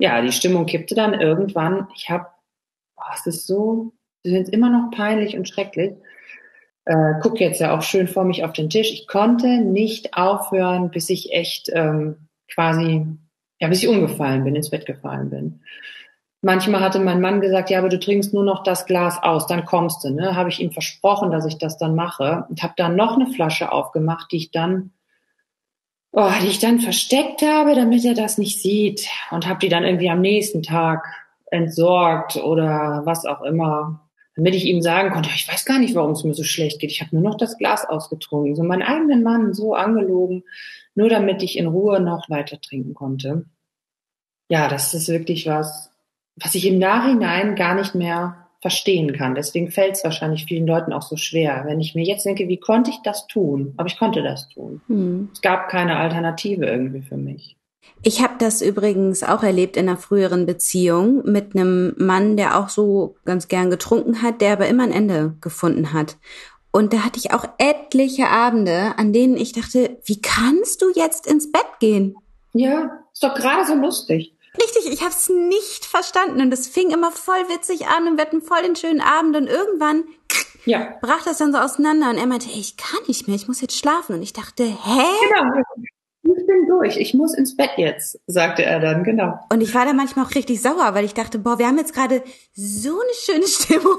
Ja, 0.00 0.20
die 0.20 0.32
Stimmung 0.32 0.66
kippte 0.66 0.96
dann 0.96 1.14
irgendwann. 1.14 1.86
Ich 1.94 2.10
habe 2.10 2.26
oh, 2.96 3.12
es 3.14 3.26
ist 3.26 3.46
so, 3.46 3.92
sie 4.24 4.30
sind 4.30 4.48
immer 4.48 4.70
noch 4.70 4.90
peinlich 4.90 5.36
und 5.36 5.48
schrecklich. 5.48 5.92
Äh, 6.84 7.14
guck 7.20 7.40
jetzt 7.40 7.60
ja 7.60 7.76
auch 7.76 7.82
schön 7.82 8.08
vor 8.08 8.24
mich 8.24 8.44
auf 8.44 8.52
den 8.52 8.70
Tisch. 8.70 8.92
Ich 8.92 9.06
konnte 9.06 9.60
nicht 9.60 10.14
aufhören, 10.14 10.90
bis 10.90 11.10
ich 11.10 11.32
echt 11.32 11.70
ähm, 11.72 12.28
quasi, 12.52 13.06
ja, 13.58 13.68
bis 13.68 13.82
ich 13.82 13.88
umgefallen 13.88 14.44
bin, 14.44 14.54
ins 14.54 14.70
Bett 14.70 14.86
gefallen 14.86 15.30
bin. 15.30 15.60
Manchmal 16.42 16.80
hatte 16.80 17.00
mein 17.00 17.20
Mann 17.20 17.40
gesagt, 17.40 17.70
ja, 17.70 17.78
aber 17.78 17.88
du 17.88 17.98
trinkst 17.98 18.32
nur 18.34 18.44
noch 18.44 18.62
das 18.62 18.86
Glas 18.86 19.22
aus, 19.22 19.46
dann 19.46 19.64
kommst 19.64 20.04
du. 20.04 20.10
Ne? 20.10 20.36
Habe 20.36 20.50
ich 20.50 20.60
ihm 20.60 20.70
versprochen, 20.70 21.30
dass 21.30 21.46
ich 21.46 21.58
das 21.58 21.78
dann 21.78 21.94
mache 21.94 22.46
und 22.48 22.62
habe 22.62 22.74
dann 22.76 22.94
noch 22.94 23.16
eine 23.16 23.26
Flasche 23.26 23.72
aufgemacht, 23.72 24.30
die 24.30 24.36
ich 24.36 24.50
dann, 24.50 24.92
oh, 26.12 26.30
die 26.42 26.48
ich 26.48 26.58
dann 26.58 26.78
versteckt 26.78 27.42
habe, 27.42 27.74
damit 27.74 28.04
er 28.04 28.14
das 28.14 28.38
nicht 28.38 28.60
sieht 28.60 29.08
und 29.30 29.48
habe 29.48 29.58
die 29.58 29.68
dann 29.68 29.84
irgendwie 29.84 30.10
am 30.10 30.20
nächsten 30.20 30.62
Tag 30.62 31.06
entsorgt 31.50 32.36
oder 32.36 33.02
was 33.04 33.24
auch 33.24 33.42
immer, 33.42 34.06
damit 34.36 34.54
ich 34.54 34.66
ihm 34.66 34.82
sagen 34.82 35.10
konnte, 35.10 35.30
ich 35.34 35.48
weiß 35.50 35.64
gar 35.64 35.78
nicht, 35.78 35.94
warum 35.94 36.12
es 36.12 36.24
mir 36.24 36.34
so 36.34 36.44
schlecht 36.44 36.80
geht. 36.80 36.90
Ich 36.90 37.00
habe 37.00 37.16
nur 37.16 37.22
noch 37.22 37.38
das 37.38 37.56
Glas 37.56 37.88
ausgetrunken, 37.88 38.54
so 38.54 38.62
meinen 38.62 38.82
eigenen 38.82 39.22
Mann 39.22 39.54
so 39.54 39.74
angelogen, 39.74 40.44
nur 40.94 41.08
damit 41.08 41.42
ich 41.42 41.56
in 41.58 41.66
Ruhe 41.66 42.00
noch 42.00 42.28
weiter 42.28 42.60
trinken 42.60 42.94
konnte. 42.94 43.46
Ja, 44.48 44.68
das 44.68 44.94
ist 44.94 45.08
wirklich 45.08 45.46
was, 45.46 45.90
was 46.36 46.54
ich 46.54 46.66
im 46.66 46.78
Nachhinein 46.78 47.54
gar 47.54 47.74
nicht 47.74 47.94
mehr 47.94 48.46
verstehen 48.60 49.12
kann. 49.12 49.34
Deswegen 49.34 49.70
fällt 49.70 49.94
es 49.94 50.04
wahrscheinlich 50.04 50.46
vielen 50.46 50.66
Leuten 50.66 50.92
auch 50.92 51.02
so 51.02 51.16
schwer. 51.16 51.64
Wenn 51.66 51.80
ich 51.80 51.94
mir 51.94 52.04
jetzt 52.04 52.24
denke, 52.24 52.48
wie 52.48 52.58
konnte 52.58 52.90
ich 52.90 53.00
das 53.04 53.26
tun? 53.26 53.74
Aber 53.76 53.86
ich 53.86 53.98
konnte 53.98 54.22
das 54.22 54.48
tun. 54.48 54.80
Hm. 54.88 55.28
Es 55.32 55.40
gab 55.40 55.68
keine 55.68 55.96
Alternative 55.96 56.66
irgendwie 56.66 57.02
für 57.02 57.16
mich. 57.16 57.56
Ich 58.02 58.22
habe 58.22 58.34
das 58.38 58.62
übrigens 58.62 59.22
auch 59.22 59.42
erlebt 59.42 59.76
in 59.76 59.88
einer 59.88 59.96
früheren 59.96 60.46
Beziehung 60.46 61.22
mit 61.24 61.54
einem 61.54 61.94
Mann, 61.96 62.36
der 62.36 62.58
auch 62.58 62.68
so 62.68 63.16
ganz 63.24 63.48
gern 63.48 63.70
getrunken 63.70 64.22
hat, 64.22 64.40
der 64.40 64.52
aber 64.52 64.68
immer 64.68 64.84
ein 64.84 64.92
Ende 64.92 65.34
gefunden 65.40 65.92
hat. 65.92 66.16
Und 66.70 66.92
da 66.92 66.98
hatte 66.98 67.18
ich 67.18 67.32
auch 67.32 67.44
etliche 67.58 68.28
Abende, 68.28 68.98
an 68.98 69.12
denen 69.12 69.36
ich 69.36 69.52
dachte, 69.52 69.98
wie 70.04 70.20
kannst 70.20 70.82
du 70.82 70.90
jetzt 70.94 71.26
ins 71.26 71.50
Bett 71.50 71.66
gehen? 71.80 72.16
Ja, 72.52 72.90
ist 73.12 73.22
doch 73.22 73.34
gerade 73.34 73.66
so 73.66 73.74
lustig. 73.74 74.35
Richtig, 74.60 74.92
ich 74.92 75.00
habe 75.00 75.12
es 75.12 75.28
nicht 75.28 75.84
verstanden 75.84 76.40
und 76.40 76.52
es 76.52 76.68
fing 76.68 76.90
immer 76.90 77.12
voll 77.12 77.48
witzig 77.48 77.86
an 77.86 78.08
und 78.08 78.16
wir 78.16 78.24
hatten 78.24 78.42
voll 78.42 78.62
den 78.62 78.76
schönen 78.76 79.00
Abend 79.00 79.36
und 79.36 79.48
irgendwann 79.48 80.04
ja. 80.64 80.94
brach 81.00 81.24
das 81.24 81.38
dann 81.38 81.52
so 81.52 81.58
auseinander 81.58 82.10
und 82.10 82.18
er 82.18 82.26
meinte, 82.26 82.48
hey, 82.48 82.60
ich 82.60 82.76
kann 82.76 83.00
nicht 83.08 83.26
mehr, 83.26 83.36
ich 83.36 83.48
muss 83.48 83.60
jetzt 83.60 83.78
schlafen 83.78 84.16
und 84.16 84.22
ich 84.22 84.32
dachte, 84.32 84.64
hä? 84.64 85.02
Genau. 85.28 85.62
Ich 86.22 86.46
bin 86.46 86.66
durch, 86.66 86.96
ich 86.96 87.14
muss 87.14 87.34
ins 87.34 87.56
Bett 87.56 87.70
jetzt, 87.76 88.18
sagte 88.26 88.64
er 88.64 88.80
dann, 88.80 89.04
genau. 89.04 89.38
Und 89.48 89.60
ich 89.60 89.72
war 89.74 89.86
da 89.86 89.92
manchmal 89.92 90.26
auch 90.26 90.34
richtig 90.34 90.60
sauer, 90.60 90.92
weil 90.92 91.04
ich 91.04 91.14
dachte, 91.14 91.38
boah, 91.38 91.58
wir 91.60 91.68
haben 91.68 91.78
jetzt 91.78 91.94
gerade 91.94 92.22
so 92.52 92.90
eine 93.00 93.14
schöne 93.14 93.46
Stimmung. 93.46 93.98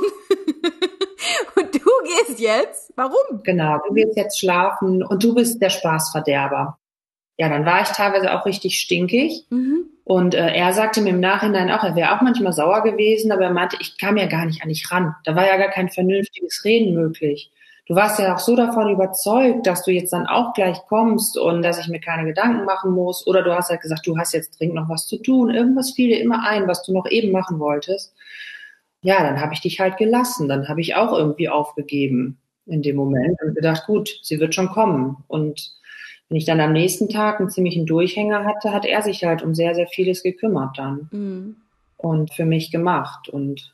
und 1.56 1.74
du 1.74 1.90
gehst 2.04 2.40
jetzt? 2.40 2.92
Warum? 2.98 3.44
Genau, 3.44 3.80
du 3.88 3.94
gehst 3.94 4.18
jetzt 4.18 4.40
schlafen 4.40 5.04
und 5.04 5.24
du 5.24 5.34
bist 5.34 5.62
der 5.62 5.70
Spaßverderber. 5.70 6.78
Ja, 7.38 7.50
dann 7.50 7.66
war 7.66 7.82
ich 7.82 7.90
teilweise 7.90 8.34
auch 8.34 8.46
richtig 8.46 8.80
stinkig. 8.80 9.46
Mhm. 9.50 9.86
Und 10.04 10.34
äh, 10.34 10.54
er 10.54 10.74
sagte 10.74 11.02
mir 11.02 11.10
im 11.10 11.20
Nachhinein 11.20 11.70
auch, 11.70 11.84
er 11.84 11.96
wäre 11.96 12.16
auch 12.16 12.22
manchmal 12.22 12.54
sauer 12.54 12.82
gewesen, 12.82 13.32
aber 13.32 13.44
er 13.44 13.52
meinte, 13.52 13.78
ich 13.80 13.98
kam 13.98 14.18
ja 14.18 14.26
gar 14.26 14.46
nicht 14.46 14.64
an 14.64 14.70
dich 14.70 14.90
ran. 14.92 15.16
Da 15.26 15.36
war 15.36 15.46
ja 15.46 15.58
gar 15.58 15.70
kein 15.70 15.90
vernünftiges 15.90 16.64
Reden 16.64 16.94
möglich. 16.94 17.52
Du 17.88 17.96
warst 17.96 18.20
ja 18.20 18.36
auch 18.36 18.40
so 18.40 18.56
davon 18.56 18.90
überzeugt, 18.90 19.66
dass 19.66 19.84
du 19.84 19.92
jetzt 19.92 20.12
dann 20.12 20.28
auch 20.28 20.54
gleich 20.54 20.78
kommst 20.88 21.38
und 21.38 21.62
dass 21.62 21.80
ich 21.80 21.88
mir 21.88 22.02
keine 22.02 22.26
Gedanken 22.26 22.66
machen 22.66 22.92
muss. 22.92 23.26
Oder 23.28 23.44
du 23.44 23.56
hast 23.56 23.70
halt 23.70 23.82
gesagt, 23.82 24.06
du 24.06 24.18
hast 24.18 24.34
jetzt 24.34 24.60
dringend 24.60 24.76
noch 24.76 24.90
was 24.90 25.08
zu 25.08 25.18
tun. 25.18 25.50
Irgendwas 25.50 25.92
fiel 25.92 26.10
dir 26.10 26.22
immer 26.22 26.46
ein, 26.46 26.68
was 26.68 26.84
du 26.84 26.92
noch 26.92 27.06
eben 27.10 27.32
machen 27.32 27.60
wolltest. 27.60 28.14
Ja, 29.02 29.24
dann 29.24 29.40
habe 29.40 29.54
ich 29.54 29.62
dich 29.62 29.80
halt 29.80 29.98
gelassen. 29.98 30.50
Dann 30.50 30.68
habe 30.68 30.82
ich 30.82 30.96
auch 30.96 31.18
irgendwie 31.18 31.48
aufgegeben 31.48 32.40
in 32.66 32.82
dem 32.82 32.98
Moment 32.98 33.42
und 33.42 33.56
gedacht, 33.56 33.86
gut, 33.86 34.20
sie 34.22 34.40
wird 34.40 34.54
schon 34.54 34.70
kommen. 34.70 35.24
Und 35.28 35.77
wenn 36.30 36.38
ich 36.38 36.46
dann 36.46 36.60
am 36.60 36.74
nächsten 36.74 37.10
Tag 37.10 37.40
einen 37.40 37.50
ziemlichen 37.50 37.86
Durchhänger 37.86 38.44
hatte, 38.46 38.74
hat 38.74 38.86
er 38.86 39.02
sich 39.02 39.24
halt 39.24 39.42
um 39.42 39.56
sehr, 39.56 39.76
sehr 39.76 39.88
vieles 39.88 40.24
gekümmert 40.24 40.78
dann 40.78 41.10
mhm. 41.12 41.56
und 41.96 42.34
für 42.34 42.46
mich 42.46 42.72
gemacht 42.72 43.30
und 43.30 43.74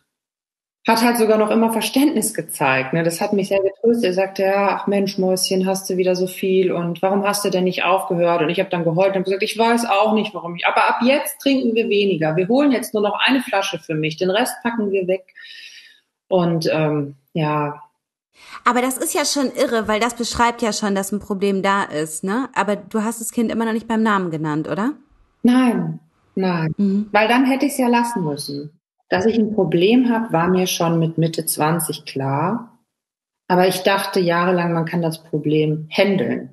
hat 0.85 1.01
halt 1.01 1.17
sogar 1.17 1.37
noch 1.37 1.49
immer 1.49 1.71
Verständnis 1.71 2.33
gezeigt. 2.33 2.91
Ne? 2.91 3.03
Das 3.03 3.21
hat 3.21 3.31
mich 3.31 3.47
sehr 3.47 3.61
getröstet. 3.61 4.03
Er 4.03 4.13
sagte, 4.13 4.43
ja, 4.43 4.77
ach 4.77 4.87
Mensch, 4.87 5.17
Mäuschen, 5.17 5.65
hast 5.65 5.89
du 5.89 5.95
wieder 5.95 6.15
so 6.15 6.27
viel 6.27 6.73
und 6.73 7.01
warum 7.01 7.23
hast 7.23 7.45
du 7.45 7.49
denn 7.49 7.63
nicht 7.63 7.85
aufgehört? 7.85 8.41
Und 8.41 8.49
ich 8.49 8.59
habe 8.59 8.69
dann 8.69 8.83
geheult 8.83 9.15
und 9.15 9.23
gesagt, 9.23 9.43
ich 9.43 9.57
weiß 9.57 9.85
auch 9.85 10.13
nicht, 10.13 10.33
warum 10.33 10.55
ich. 10.57 10.67
Aber 10.67 10.89
ab 10.89 10.99
jetzt 11.03 11.39
trinken 11.39 11.73
wir 11.73 11.87
weniger. 11.87 12.35
Wir 12.35 12.49
holen 12.49 12.73
jetzt 12.73 12.93
nur 12.93 13.01
noch 13.01 13.17
eine 13.17 13.39
Flasche 13.41 13.79
für 13.79 13.95
mich. 13.95 14.17
Den 14.17 14.29
Rest 14.29 14.55
packen 14.61 14.91
wir 14.91 15.07
weg. 15.07 15.33
Und 16.27 16.69
ähm, 16.69 17.15
ja, 17.31 17.82
aber 18.65 18.81
das 18.81 18.97
ist 18.97 19.13
ja 19.13 19.25
schon 19.25 19.51
irre, 19.51 19.87
weil 19.87 19.99
das 19.99 20.15
beschreibt 20.15 20.61
ja 20.61 20.73
schon, 20.73 20.95
dass 20.95 21.11
ein 21.11 21.19
Problem 21.19 21.61
da 21.61 21.83
ist, 21.83 22.23
ne? 22.23 22.49
Aber 22.55 22.75
du 22.75 23.03
hast 23.03 23.21
das 23.21 23.31
Kind 23.31 23.51
immer 23.51 23.65
noch 23.65 23.73
nicht 23.73 23.87
beim 23.87 24.03
Namen 24.03 24.31
genannt, 24.31 24.67
oder? 24.67 24.93
Nein, 25.43 25.99
nein. 26.35 26.73
Mhm. 26.77 27.09
Weil 27.11 27.27
dann 27.27 27.45
hätte 27.45 27.65
ich 27.65 27.73
es 27.73 27.77
ja 27.77 27.87
lassen 27.87 28.23
müssen. 28.23 28.79
Dass 29.09 29.25
ich 29.25 29.37
ein 29.37 29.53
Problem 29.53 30.09
habe, 30.09 30.31
war 30.31 30.47
mir 30.47 30.67
schon 30.67 30.99
mit 30.99 31.17
Mitte 31.17 31.45
20 31.45 32.05
klar. 32.05 32.79
Aber 33.47 33.67
ich 33.67 33.83
dachte 33.83 34.19
jahrelang, 34.19 34.73
man 34.73 34.85
kann 34.85 35.01
das 35.01 35.23
Problem 35.23 35.87
handeln. 35.91 36.49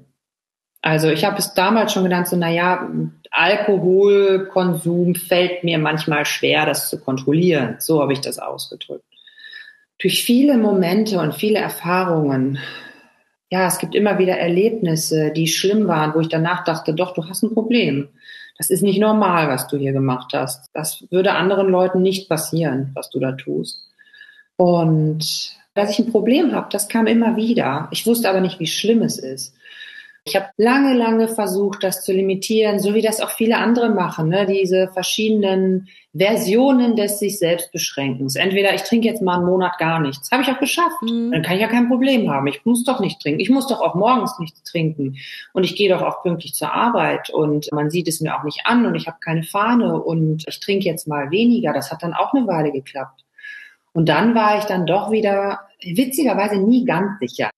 Also 0.82 1.08
ich 1.08 1.24
habe 1.24 1.38
es 1.38 1.54
damals 1.54 1.92
schon 1.92 2.04
gedacht, 2.04 2.26
so 2.26 2.36
naja, 2.36 2.90
Alkoholkonsum 3.30 5.14
fällt 5.14 5.62
mir 5.62 5.78
manchmal 5.78 6.24
schwer, 6.24 6.66
das 6.66 6.88
zu 6.88 6.98
kontrollieren. 6.98 7.76
So 7.78 8.00
habe 8.02 8.12
ich 8.12 8.20
das 8.20 8.38
ausgedrückt 8.38 9.09
durch 10.00 10.24
viele 10.24 10.56
Momente 10.56 11.18
und 11.20 11.34
viele 11.34 11.58
Erfahrungen, 11.58 12.58
ja, 13.50 13.66
es 13.66 13.78
gibt 13.78 13.94
immer 13.94 14.18
wieder 14.18 14.36
Erlebnisse, 14.38 15.32
die 15.32 15.46
schlimm 15.46 15.86
waren, 15.88 16.14
wo 16.14 16.20
ich 16.20 16.28
danach 16.28 16.64
dachte, 16.64 16.94
doch, 16.94 17.14
du 17.14 17.28
hast 17.28 17.42
ein 17.42 17.52
Problem. 17.52 18.08
Das 18.56 18.70
ist 18.70 18.82
nicht 18.82 19.00
normal, 19.00 19.48
was 19.48 19.68
du 19.68 19.76
hier 19.76 19.92
gemacht 19.92 20.32
hast. 20.34 20.70
Das 20.74 21.04
würde 21.10 21.32
anderen 21.32 21.68
Leuten 21.68 22.02
nicht 22.02 22.28
passieren, 22.28 22.92
was 22.94 23.10
du 23.10 23.18
da 23.18 23.32
tust. 23.32 23.88
Und 24.56 25.56
dass 25.74 25.90
ich 25.90 25.98
ein 25.98 26.12
Problem 26.12 26.52
habe, 26.52 26.68
das 26.70 26.88
kam 26.88 27.06
immer 27.06 27.36
wieder. 27.36 27.88
Ich 27.90 28.06
wusste 28.06 28.28
aber 28.28 28.40
nicht, 28.40 28.60
wie 28.60 28.66
schlimm 28.66 29.02
es 29.02 29.18
ist. 29.18 29.54
Ich 30.24 30.36
habe 30.36 30.48
lange, 30.58 30.94
lange 30.94 31.28
versucht, 31.28 31.82
das 31.82 32.04
zu 32.04 32.12
limitieren, 32.12 32.78
so 32.78 32.94
wie 32.94 33.00
das 33.00 33.20
auch 33.20 33.30
viele 33.30 33.56
andere 33.56 33.88
machen, 33.88 34.28
ne? 34.28 34.44
diese 34.44 34.88
verschiedenen 34.92 35.88
Versionen 36.14 36.94
des 36.94 37.18
sich 37.18 37.38
selbst 37.38 37.72
Beschränkens. 37.72 38.36
Entweder 38.36 38.74
ich 38.74 38.82
trinke 38.82 39.08
jetzt 39.08 39.22
mal 39.22 39.36
einen 39.36 39.46
Monat 39.46 39.78
gar 39.78 39.98
nichts, 39.98 40.30
habe 40.30 40.42
ich 40.42 40.50
auch 40.50 40.58
geschafft. 40.58 41.00
Mhm. 41.02 41.32
Dann 41.32 41.42
kann 41.42 41.54
ich 41.54 41.62
ja 41.62 41.68
kein 41.68 41.88
Problem 41.88 42.30
haben. 42.30 42.46
Ich 42.48 42.64
muss 42.66 42.84
doch 42.84 43.00
nicht 43.00 43.20
trinken. 43.22 43.40
Ich 43.40 43.48
muss 43.48 43.66
doch 43.68 43.80
auch 43.80 43.94
morgens 43.94 44.38
nichts 44.38 44.62
trinken. 44.62 45.16
Und 45.54 45.64
ich 45.64 45.74
gehe 45.74 45.88
doch 45.88 46.02
auch 46.02 46.22
pünktlich 46.22 46.54
zur 46.54 46.72
Arbeit 46.72 47.30
und 47.30 47.72
man 47.72 47.90
sieht 47.90 48.08
es 48.08 48.20
mir 48.20 48.36
auch 48.36 48.44
nicht 48.44 48.66
an 48.66 48.84
und 48.84 48.96
ich 48.96 49.06
habe 49.06 49.18
keine 49.20 49.42
Fahne 49.42 50.02
und 50.02 50.44
ich 50.46 50.60
trinke 50.60 50.84
jetzt 50.84 51.08
mal 51.08 51.30
weniger. 51.30 51.72
Das 51.72 51.90
hat 51.90 52.02
dann 52.02 52.12
auch 52.12 52.34
eine 52.34 52.46
Weile 52.46 52.72
geklappt. 52.72 53.24
Und 53.92 54.08
dann 54.08 54.34
war 54.34 54.58
ich 54.58 54.64
dann 54.64 54.86
doch 54.86 55.10
wieder 55.10 55.60
witzigerweise 55.82 56.58
nie 56.58 56.84
ganz 56.84 57.18
sicher. 57.20 57.50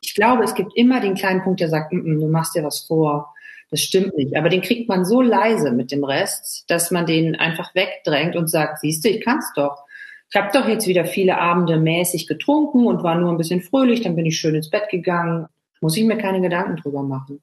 Ich 0.00 0.14
glaube, 0.14 0.44
es 0.44 0.54
gibt 0.54 0.76
immer 0.76 1.00
den 1.00 1.14
kleinen 1.14 1.42
Punkt, 1.42 1.60
der 1.60 1.68
sagt, 1.68 1.92
mm, 1.92 1.98
mm, 1.98 2.20
du 2.20 2.28
machst 2.28 2.54
dir 2.54 2.64
was 2.64 2.80
vor. 2.80 3.34
Das 3.70 3.80
stimmt 3.80 4.16
nicht. 4.16 4.36
Aber 4.36 4.48
den 4.48 4.62
kriegt 4.62 4.88
man 4.88 5.04
so 5.04 5.20
leise 5.20 5.72
mit 5.72 5.92
dem 5.92 6.04
Rest, 6.04 6.64
dass 6.68 6.90
man 6.90 7.06
den 7.06 7.36
einfach 7.36 7.74
wegdrängt 7.74 8.34
und 8.36 8.48
sagt, 8.48 8.80
siehst 8.80 9.04
du, 9.04 9.10
ich 9.10 9.24
kann's 9.24 9.52
doch. 9.54 9.84
Ich 10.30 10.40
habe 10.40 10.50
doch 10.52 10.68
jetzt 10.68 10.86
wieder 10.86 11.04
viele 11.04 11.38
Abende 11.38 11.78
mäßig 11.78 12.26
getrunken 12.26 12.86
und 12.86 13.02
war 13.02 13.16
nur 13.16 13.30
ein 13.30 13.38
bisschen 13.38 13.62
fröhlich, 13.62 14.02
dann 14.02 14.16
bin 14.16 14.26
ich 14.26 14.38
schön 14.38 14.54
ins 14.54 14.70
Bett 14.70 14.88
gegangen. 14.90 15.46
Muss 15.80 15.96
ich 15.96 16.04
mir 16.04 16.18
keine 16.18 16.40
Gedanken 16.40 16.76
drüber 16.76 17.02
machen. 17.02 17.40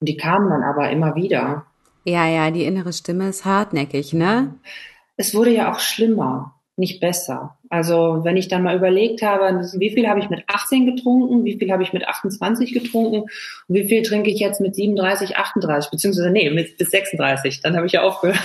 Und 0.00 0.08
die 0.08 0.16
kamen 0.16 0.50
dann 0.50 0.62
aber 0.62 0.90
immer 0.90 1.14
wieder. 1.14 1.66
Ja, 2.04 2.26
ja, 2.26 2.50
die 2.50 2.64
innere 2.64 2.92
Stimme 2.92 3.28
ist 3.28 3.44
hartnäckig, 3.44 4.12
ne? 4.12 4.54
Es 5.16 5.34
wurde 5.34 5.50
ja 5.50 5.72
auch 5.72 5.78
schlimmer 5.78 6.54
nicht 6.76 7.00
besser. 7.00 7.58
Also 7.68 8.20
wenn 8.22 8.36
ich 8.36 8.48
dann 8.48 8.62
mal 8.62 8.76
überlegt 8.76 9.22
habe, 9.22 9.60
wie 9.78 9.90
viel 9.90 10.08
habe 10.08 10.20
ich 10.20 10.30
mit 10.30 10.44
18 10.46 10.86
getrunken, 10.86 11.44
wie 11.44 11.58
viel 11.58 11.70
habe 11.70 11.82
ich 11.82 11.92
mit 11.92 12.06
28 12.06 12.72
getrunken 12.72 13.22
und 13.22 13.30
wie 13.68 13.88
viel 13.88 14.02
trinke 14.02 14.30
ich 14.30 14.40
jetzt 14.40 14.60
mit 14.60 14.74
37, 14.74 15.36
38, 15.36 15.90
beziehungsweise 15.90 16.30
nee, 16.30 16.50
mit 16.50 16.78
bis 16.78 16.90
36, 16.90 17.60
dann 17.60 17.76
habe 17.76 17.86
ich 17.86 17.92
ja 17.92 18.02
aufgehört 18.02 18.40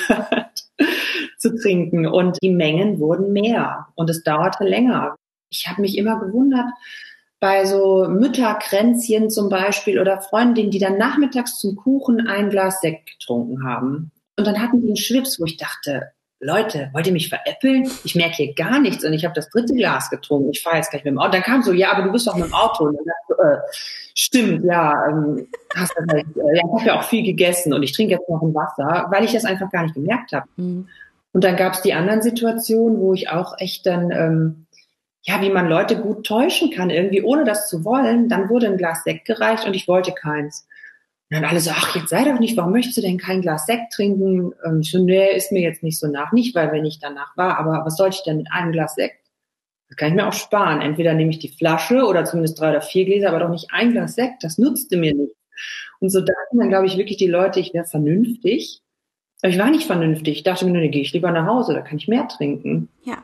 zu 1.37 1.55
trinken 1.55 2.05
und 2.05 2.37
die 2.41 2.49
Mengen 2.49 2.99
wurden 2.99 3.31
mehr 3.31 3.87
und 3.95 4.09
es 4.09 4.23
dauerte 4.23 4.65
länger. 4.65 5.15
Ich 5.49 5.67
habe 5.67 5.81
mich 5.81 5.97
immer 5.97 6.19
gewundert, 6.19 6.67
bei 7.39 7.65
so 7.65 8.07
Mütterkränzchen 8.09 9.29
zum 9.29 9.49
Beispiel 9.49 9.99
oder 9.99 10.21
Freundinnen, 10.21 10.71
die 10.71 10.79
dann 10.79 10.97
nachmittags 10.97 11.59
zum 11.59 11.75
Kuchen 11.75 12.27
ein 12.27 12.49
Glas 12.49 12.81
Sekt 12.81 13.11
getrunken 13.11 13.63
haben. 13.63 14.11
Und 14.37 14.45
dann 14.45 14.61
hatten 14.61 14.81
die 14.81 14.87
einen 14.87 14.97
Schwips, 14.97 15.39
wo 15.39 15.45
ich 15.45 15.57
dachte, 15.57 16.11
Leute, 16.39 16.89
wollt 16.93 17.07
ihr 17.07 17.13
mich 17.13 17.29
veräppeln? 17.29 17.89
Ich 18.03 18.13
merke 18.13 18.35
hier 18.35 18.53
gar 18.53 18.79
nichts 18.79 19.03
und 19.03 19.11
ich 19.13 19.25
habe 19.25 19.33
das 19.33 19.49
dritte 19.49 19.73
Glas 19.73 20.09
getrunken. 20.11 20.51
Ich 20.51 20.61
fahre 20.61 20.77
jetzt 20.77 20.91
gleich 20.91 21.03
mit 21.03 21.11
dem 21.11 21.17
Auto. 21.17 21.31
Dann 21.31 21.41
kam 21.41 21.63
so, 21.63 21.73
ja, 21.73 21.91
aber 21.91 22.03
du 22.03 22.11
bist 22.11 22.27
doch 22.27 22.35
mit 22.35 22.45
dem 22.45 22.53
Auto. 22.53 22.85
Und 22.85 22.95
dann 22.97 23.05
dachte, 23.05 23.41
äh, 23.41 23.57
stimmt, 24.13 24.63
ja, 24.63 25.07
ähm, 25.07 25.47
hast 25.75 25.93
du 25.97 26.05
halt, 26.07 26.27
äh, 26.35 26.57
ja, 26.57 26.63
ich 26.63 26.73
habe 26.73 26.85
ja 26.85 26.99
auch 26.99 27.03
viel 27.03 27.23
gegessen 27.23 27.73
und 27.73 27.81
ich 27.81 27.91
trinke 27.91 28.13
jetzt 28.13 28.29
noch 28.29 28.41
ein 28.43 28.53
Wasser, 28.53 29.07
weil 29.09 29.23
ich 29.23 29.33
das 29.33 29.45
einfach 29.45 29.71
gar 29.71 29.83
nicht 29.83 29.95
gemerkt 29.95 30.31
habe. 30.31 30.47
Mhm. 30.57 30.87
Und 31.33 31.43
dann 31.43 31.55
gab 31.55 31.73
es 31.73 31.81
die 31.81 31.93
anderen 31.93 32.21
Situationen, 32.21 32.99
wo 32.99 33.13
ich 33.13 33.29
auch 33.29 33.55
echt 33.59 33.87
dann, 33.87 34.11
ähm, 34.11 34.65
ja, 35.23 35.41
wie 35.41 35.49
man 35.49 35.67
Leute 35.67 35.97
gut 35.97 36.25
täuschen 36.25 36.69
kann, 36.69 36.91
irgendwie 36.91 37.23
ohne 37.23 37.45
das 37.45 37.67
zu 37.67 37.83
wollen. 37.83 38.29
Dann 38.29 38.49
wurde 38.49 38.67
ein 38.67 38.77
Glas 38.77 39.03
Sekt 39.03 39.25
gereicht 39.25 39.65
und 39.65 39.75
ich 39.75 39.87
wollte 39.87 40.13
keins. 40.13 40.67
Und 41.29 41.35
dann 41.35 41.45
alle 41.45 41.59
so, 41.59 41.71
ach, 41.71 41.95
jetzt 41.95 42.09
sei 42.09 42.23
doch 42.23 42.39
nicht, 42.39 42.55
warum 42.55 42.71
möchtest 42.71 42.97
du 42.97 43.01
denn 43.01 43.17
kein 43.17 43.41
Glas 43.41 43.65
Sekt 43.65 43.91
trinken? 43.91 44.53
So, 44.81 45.03
nee, 45.03 45.35
ist 45.35 45.51
mir 45.51 45.61
jetzt 45.61 45.83
nicht 45.83 45.99
so 45.99 46.07
nach. 46.07 46.31
Nicht, 46.31 46.55
weil 46.55 46.71
wenn 46.71 46.85
ich 46.85 46.99
danach 46.99 47.35
war, 47.35 47.57
aber 47.57 47.85
was 47.85 47.97
sollte 47.97 48.15
ich 48.17 48.23
denn 48.23 48.37
mit 48.37 48.51
einem 48.51 48.71
Glas 48.71 48.95
Sekt? 48.95 49.19
Das 49.89 49.97
kann 49.97 50.09
ich 50.09 50.15
mir 50.15 50.27
auch 50.27 50.33
sparen. 50.33 50.81
Entweder 50.81 51.13
nehme 51.13 51.31
ich 51.31 51.39
die 51.39 51.51
Flasche 51.51 52.05
oder 52.05 52.23
zumindest 52.23 52.59
drei 52.59 52.69
oder 52.69 52.81
vier 52.81 53.05
Gläser, 53.05 53.29
aber 53.29 53.39
doch 53.39 53.49
nicht 53.49 53.67
ein 53.71 53.91
Glas 53.91 54.15
Sekt. 54.15 54.43
Das 54.43 54.57
nutzte 54.57 54.95
mir 54.95 55.13
nicht. 55.13 55.35
Und 55.99 56.11
so 56.11 56.21
dachten 56.21 56.59
dann, 56.59 56.69
glaube 56.69 56.85
ich, 56.85 56.97
wirklich 56.97 57.17
die 57.17 57.27
Leute, 57.27 57.59
ich 57.59 57.73
wäre 57.73 57.85
vernünftig. 57.85 58.81
Aber 59.41 59.51
ich 59.51 59.59
war 59.59 59.69
nicht 59.69 59.85
vernünftig. 59.85 60.37
Ich 60.37 60.43
dachte 60.43 60.65
mir, 60.65 60.71
nur, 60.71 60.87
gehe 60.87 61.01
ich 61.01 61.13
lieber 61.13 61.31
nach 61.31 61.45
Hause, 61.45 61.73
da 61.73 61.81
kann 61.81 61.97
ich 61.97 62.07
mehr 62.07 62.27
trinken. 62.27 62.89
Ja. 63.03 63.23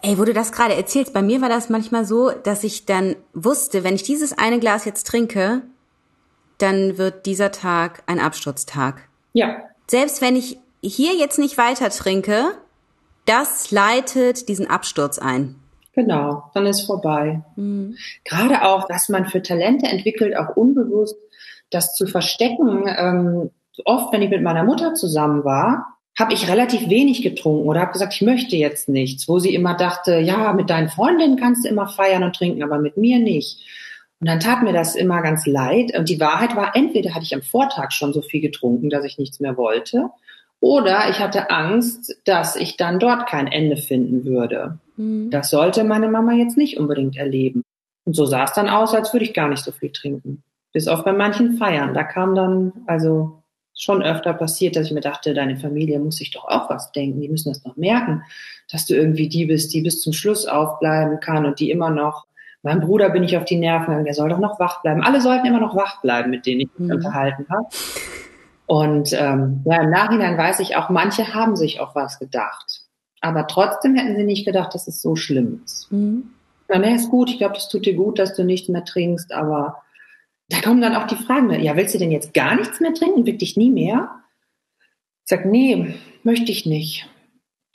Ey, 0.00 0.16
wo 0.16 0.24
du 0.24 0.32
das 0.32 0.52
gerade 0.52 0.74
erzählst, 0.74 1.12
bei 1.12 1.22
mir 1.22 1.40
war 1.40 1.48
das 1.48 1.70
manchmal 1.70 2.04
so, 2.04 2.30
dass 2.30 2.62
ich 2.62 2.86
dann 2.86 3.16
wusste, 3.34 3.82
wenn 3.82 3.96
ich 3.96 4.04
dieses 4.04 4.36
eine 4.36 4.60
Glas 4.60 4.84
jetzt 4.84 5.06
trinke, 5.08 5.62
dann 6.58 6.98
wird 6.98 7.26
dieser 7.26 7.50
Tag 7.52 8.02
ein 8.06 8.20
Absturztag. 8.20 9.08
Ja. 9.32 9.56
Selbst 9.86 10.20
wenn 10.20 10.36
ich 10.36 10.58
hier 10.82 11.14
jetzt 11.14 11.38
nicht 11.38 11.58
weiter 11.58 11.90
trinke, 11.90 12.52
das 13.24 13.70
leitet 13.70 14.48
diesen 14.48 14.68
Absturz 14.68 15.18
ein. 15.18 15.56
Genau, 15.92 16.44
dann 16.54 16.66
ist 16.66 16.82
vorbei. 16.82 17.42
Mhm. 17.56 17.96
Gerade 18.24 18.62
auch, 18.62 18.86
dass 18.86 19.08
man 19.08 19.26
für 19.26 19.42
Talente 19.42 19.86
entwickelt, 19.86 20.36
auch 20.36 20.56
unbewusst, 20.56 21.16
das 21.70 21.94
zu 21.94 22.06
verstecken. 22.06 22.84
Ähm, 22.86 23.50
oft, 23.84 24.12
wenn 24.12 24.22
ich 24.22 24.30
mit 24.30 24.42
meiner 24.42 24.64
Mutter 24.64 24.94
zusammen 24.94 25.44
war, 25.44 25.98
habe 26.18 26.34
ich 26.34 26.48
relativ 26.48 26.88
wenig 26.88 27.22
getrunken 27.22 27.68
oder 27.68 27.80
habe 27.80 27.92
gesagt, 27.92 28.14
ich 28.14 28.22
möchte 28.22 28.56
jetzt 28.56 28.88
nichts, 28.88 29.28
wo 29.28 29.38
sie 29.38 29.54
immer 29.54 29.74
dachte, 29.74 30.18
ja, 30.18 30.52
mit 30.52 30.68
deinen 30.68 30.88
Freundinnen 30.88 31.36
kannst 31.36 31.64
du 31.64 31.68
immer 31.68 31.88
feiern 31.88 32.24
und 32.24 32.34
trinken, 32.34 32.62
aber 32.62 32.78
mit 32.78 32.96
mir 32.96 33.18
nicht. 33.18 33.60
Und 34.20 34.28
dann 34.28 34.40
tat 34.40 34.62
mir 34.62 34.72
das 34.72 34.96
immer 34.96 35.22
ganz 35.22 35.46
leid. 35.46 35.96
Und 35.96 36.08
die 36.08 36.20
Wahrheit 36.20 36.56
war, 36.56 36.74
entweder 36.74 37.14
hatte 37.14 37.24
ich 37.24 37.34
am 37.34 37.42
Vortag 37.42 37.92
schon 37.92 38.12
so 38.12 38.22
viel 38.22 38.40
getrunken, 38.40 38.90
dass 38.90 39.04
ich 39.04 39.18
nichts 39.18 39.38
mehr 39.40 39.56
wollte, 39.56 40.10
oder 40.60 41.08
ich 41.08 41.20
hatte 41.20 41.50
Angst, 41.50 42.16
dass 42.24 42.56
ich 42.56 42.76
dann 42.76 42.98
dort 42.98 43.28
kein 43.28 43.46
Ende 43.46 43.76
finden 43.76 44.24
würde. 44.24 44.78
Mhm. 44.96 45.30
Das 45.30 45.50
sollte 45.50 45.84
meine 45.84 46.08
Mama 46.08 46.32
jetzt 46.32 46.56
nicht 46.56 46.78
unbedingt 46.78 47.16
erleben. 47.16 47.62
Und 48.04 48.14
so 48.14 48.26
sah 48.26 48.44
es 48.44 48.52
dann 48.54 48.68
aus, 48.68 48.94
als 48.94 49.12
würde 49.12 49.24
ich 49.24 49.34
gar 49.34 49.48
nicht 49.48 49.62
so 49.62 49.70
viel 49.70 49.92
trinken. 49.92 50.42
Bis 50.72 50.88
auf 50.88 51.04
bei 51.04 51.12
manchen 51.12 51.56
Feiern. 51.58 51.94
Da 51.94 52.02
kam 52.02 52.34
dann 52.34 52.72
also 52.86 53.42
schon 53.76 54.02
öfter 54.02 54.34
passiert, 54.34 54.74
dass 54.74 54.86
ich 54.86 54.92
mir 54.92 55.00
dachte, 55.00 55.34
deine 55.34 55.56
Familie 55.56 56.00
muss 56.00 56.16
sich 56.16 56.32
doch 56.32 56.46
auch 56.46 56.68
was 56.68 56.90
denken. 56.90 57.20
Die 57.20 57.28
müssen 57.28 57.50
das 57.50 57.64
noch 57.64 57.76
merken, 57.76 58.24
dass 58.70 58.86
du 58.86 58.94
irgendwie 58.94 59.28
die 59.28 59.46
bist, 59.46 59.72
die 59.72 59.82
bis 59.82 60.00
zum 60.00 60.12
Schluss 60.12 60.46
aufbleiben 60.46 61.20
kann 61.20 61.46
und 61.46 61.60
die 61.60 61.70
immer 61.70 61.90
noch 61.90 62.26
Mein 62.62 62.80
Bruder 62.80 63.10
bin 63.10 63.22
ich 63.22 63.36
auf 63.36 63.44
die 63.44 63.56
Nerven 63.56 63.86
gegangen, 63.86 64.04
der 64.04 64.14
soll 64.14 64.28
doch 64.28 64.38
noch 64.38 64.58
wach 64.58 64.82
bleiben. 64.82 65.02
Alle 65.02 65.20
sollten 65.20 65.46
immer 65.46 65.60
noch 65.60 65.76
wach 65.76 66.00
bleiben, 66.02 66.30
mit 66.30 66.44
denen 66.44 66.62
ich 66.62 66.68
mich 66.76 66.88
mhm. 66.88 66.96
unterhalten 66.96 67.46
habe. 67.48 67.68
Und 68.66 69.12
ähm, 69.12 69.62
ja, 69.64 69.82
im 69.82 69.90
Nachhinein 69.90 70.36
weiß 70.36 70.60
ich 70.60 70.76
auch, 70.76 70.90
manche 70.90 71.34
haben 71.34 71.56
sich 71.56 71.80
auch 71.80 71.94
was 71.94 72.18
gedacht. 72.18 72.82
Aber 73.20 73.46
trotzdem 73.46 73.94
hätten 73.94 74.16
sie 74.16 74.24
nicht 74.24 74.44
gedacht, 74.44 74.74
dass 74.74 74.88
es 74.88 75.00
so 75.00 75.16
schlimm 75.16 75.62
ist. 75.64 75.90
Mhm. 75.90 76.30
Na, 76.68 76.78
nee, 76.78 76.94
ist 76.94 77.08
gut, 77.08 77.30
ich 77.30 77.38
glaube, 77.38 77.54
das 77.54 77.68
tut 77.68 77.86
dir 77.86 77.94
gut, 77.94 78.18
dass 78.18 78.34
du 78.34 78.44
nichts 78.44 78.68
mehr 78.68 78.84
trinkst, 78.84 79.32
aber 79.32 79.82
da 80.50 80.60
kommen 80.60 80.82
dann 80.82 80.96
auch 80.96 81.06
die 81.06 81.16
Fragen, 81.16 81.50
ja, 81.60 81.76
willst 81.76 81.94
du 81.94 81.98
denn 81.98 82.10
jetzt 82.10 82.34
gar 82.34 82.56
nichts 82.56 82.80
mehr 82.80 82.92
trinken, 82.92 83.26
wirklich 83.26 83.56
nie 83.56 83.70
mehr? 83.70 84.10
Ich 85.24 85.30
sag, 85.30 85.46
nee, 85.46 85.94
möchte 86.22 86.52
ich 86.52 86.66
nicht. 86.66 87.08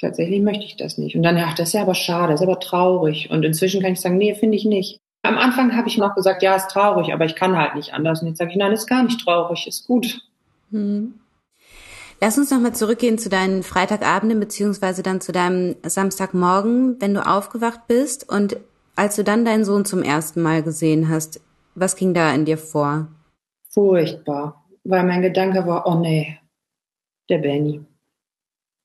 Tatsächlich 0.03 0.41
möchte 0.41 0.65
ich 0.65 0.75
das 0.75 0.97
nicht. 0.97 1.15
Und 1.15 1.23
dann, 1.23 1.37
ja, 1.37 1.53
das 1.55 1.69
ist 1.69 1.73
ja 1.73 1.81
aber 1.81 1.95
schade, 1.95 2.33
das 2.33 2.41
ist 2.41 2.47
aber 2.47 2.59
traurig. 2.59 3.29
Und 3.31 3.45
inzwischen 3.45 3.81
kann 3.81 3.93
ich 3.93 4.01
sagen, 4.01 4.17
nee, 4.17 4.35
finde 4.35 4.57
ich 4.57 4.65
nicht. 4.65 4.99
Am 5.21 5.37
Anfang 5.37 5.77
habe 5.77 5.87
ich 5.87 5.97
noch 5.97 6.13
gesagt, 6.13 6.43
ja, 6.43 6.57
ist 6.57 6.69
traurig, 6.69 7.13
aber 7.13 7.23
ich 7.23 7.35
kann 7.35 7.55
halt 7.55 7.75
nicht 7.75 7.93
anders. 7.93 8.21
Und 8.21 8.27
jetzt 8.27 8.39
sage 8.39 8.51
ich, 8.51 8.57
nein, 8.57 8.73
ist 8.73 8.87
gar 8.87 9.01
nicht 9.03 9.21
traurig, 9.21 9.65
ist 9.65 9.87
gut. 9.87 10.19
Hm. 10.71 11.13
Lass 12.19 12.37
uns 12.37 12.51
nochmal 12.51 12.75
zurückgehen 12.75 13.17
zu 13.17 13.29
deinen 13.29 13.63
Freitagabenden 13.63 14.41
beziehungsweise 14.41 15.03
dann 15.03 15.21
zu 15.21 15.31
deinem 15.31 15.77
Samstagmorgen, 15.83 16.99
wenn 16.99 17.13
du 17.13 17.25
aufgewacht 17.25 17.87
bist 17.87 18.29
und 18.29 18.57
als 18.97 19.15
du 19.15 19.23
dann 19.23 19.45
deinen 19.45 19.63
Sohn 19.63 19.85
zum 19.85 20.03
ersten 20.03 20.41
Mal 20.41 20.63
gesehen 20.63 21.07
hast. 21.07 21.39
Was 21.75 21.95
ging 21.95 22.13
da 22.13 22.33
in 22.33 22.43
dir 22.43 22.57
vor? 22.57 23.07
Furchtbar, 23.69 24.65
weil 24.83 25.05
mein 25.05 25.21
Gedanke 25.21 25.65
war, 25.65 25.87
oh 25.87 25.95
nee, 25.95 26.37
der 27.29 27.37
Benny. 27.37 27.85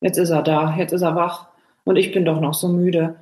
Jetzt 0.01 0.19
ist 0.19 0.31
er 0.31 0.43
da, 0.43 0.77
jetzt 0.77 0.93
ist 0.93 1.03
er 1.03 1.17
wach 1.17 1.49
und 1.85 1.97
ich 1.97 2.13
bin 2.13 2.25
doch 2.25 2.41
noch 2.41 2.55
so 2.55 2.69
müde. 2.69 3.17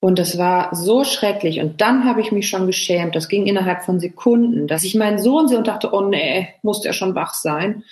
Und 0.00 0.18
das 0.18 0.36
war 0.36 0.74
so 0.74 1.02
schrecklich. 1.02 1.60
Und 1.60 1.80
dann 1.80 2.04
habe 2.04 2.20
ich 2.20 2.30
mich 2.30 2.48
schon 2.48 2.66
geschämt. 2.66 3.16
Das 3.16 3.28
ging 3.28 3.46
innerhalb 3.46 3.84
von 3.84 4.00
Sekunden, 4.00 4.66
dass 4.66 4.84
ich 4.84 4.94
meinen 4.94 5.18
Sohn 5.18 5.48
sehe 5.48 5.56
und 5.56 5.66
dachte, 5.66 5.94
oh 5.94 6.02
nee, 6.02 6.48
muss 6.62 6.84
er 6.84 6.92
schon 6.92 7.14
wach 7.14 7.32
sein. 7.32 7.84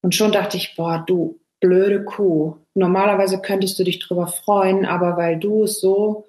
Und 0.00 0.14
schon 0.14 0.32
dachte 0.32 0.56
ich, 0.56 0.74
boah, 0.74 1.04
du 1.06 1.40
blöde 1.60 2.04
Kuh. 2.04 2.56
Normalerweise 2.74 3.40
könntest 3.40 3.78
du 3.78 3.84
dich 3.84 3.98
drüber 3.98 4.26
freuen, 4.26 4.86
aber 4.86 5.16
weil 5.16 5.38
du 5.38 5.64
es 5.64 5.80
so 5.80 6.26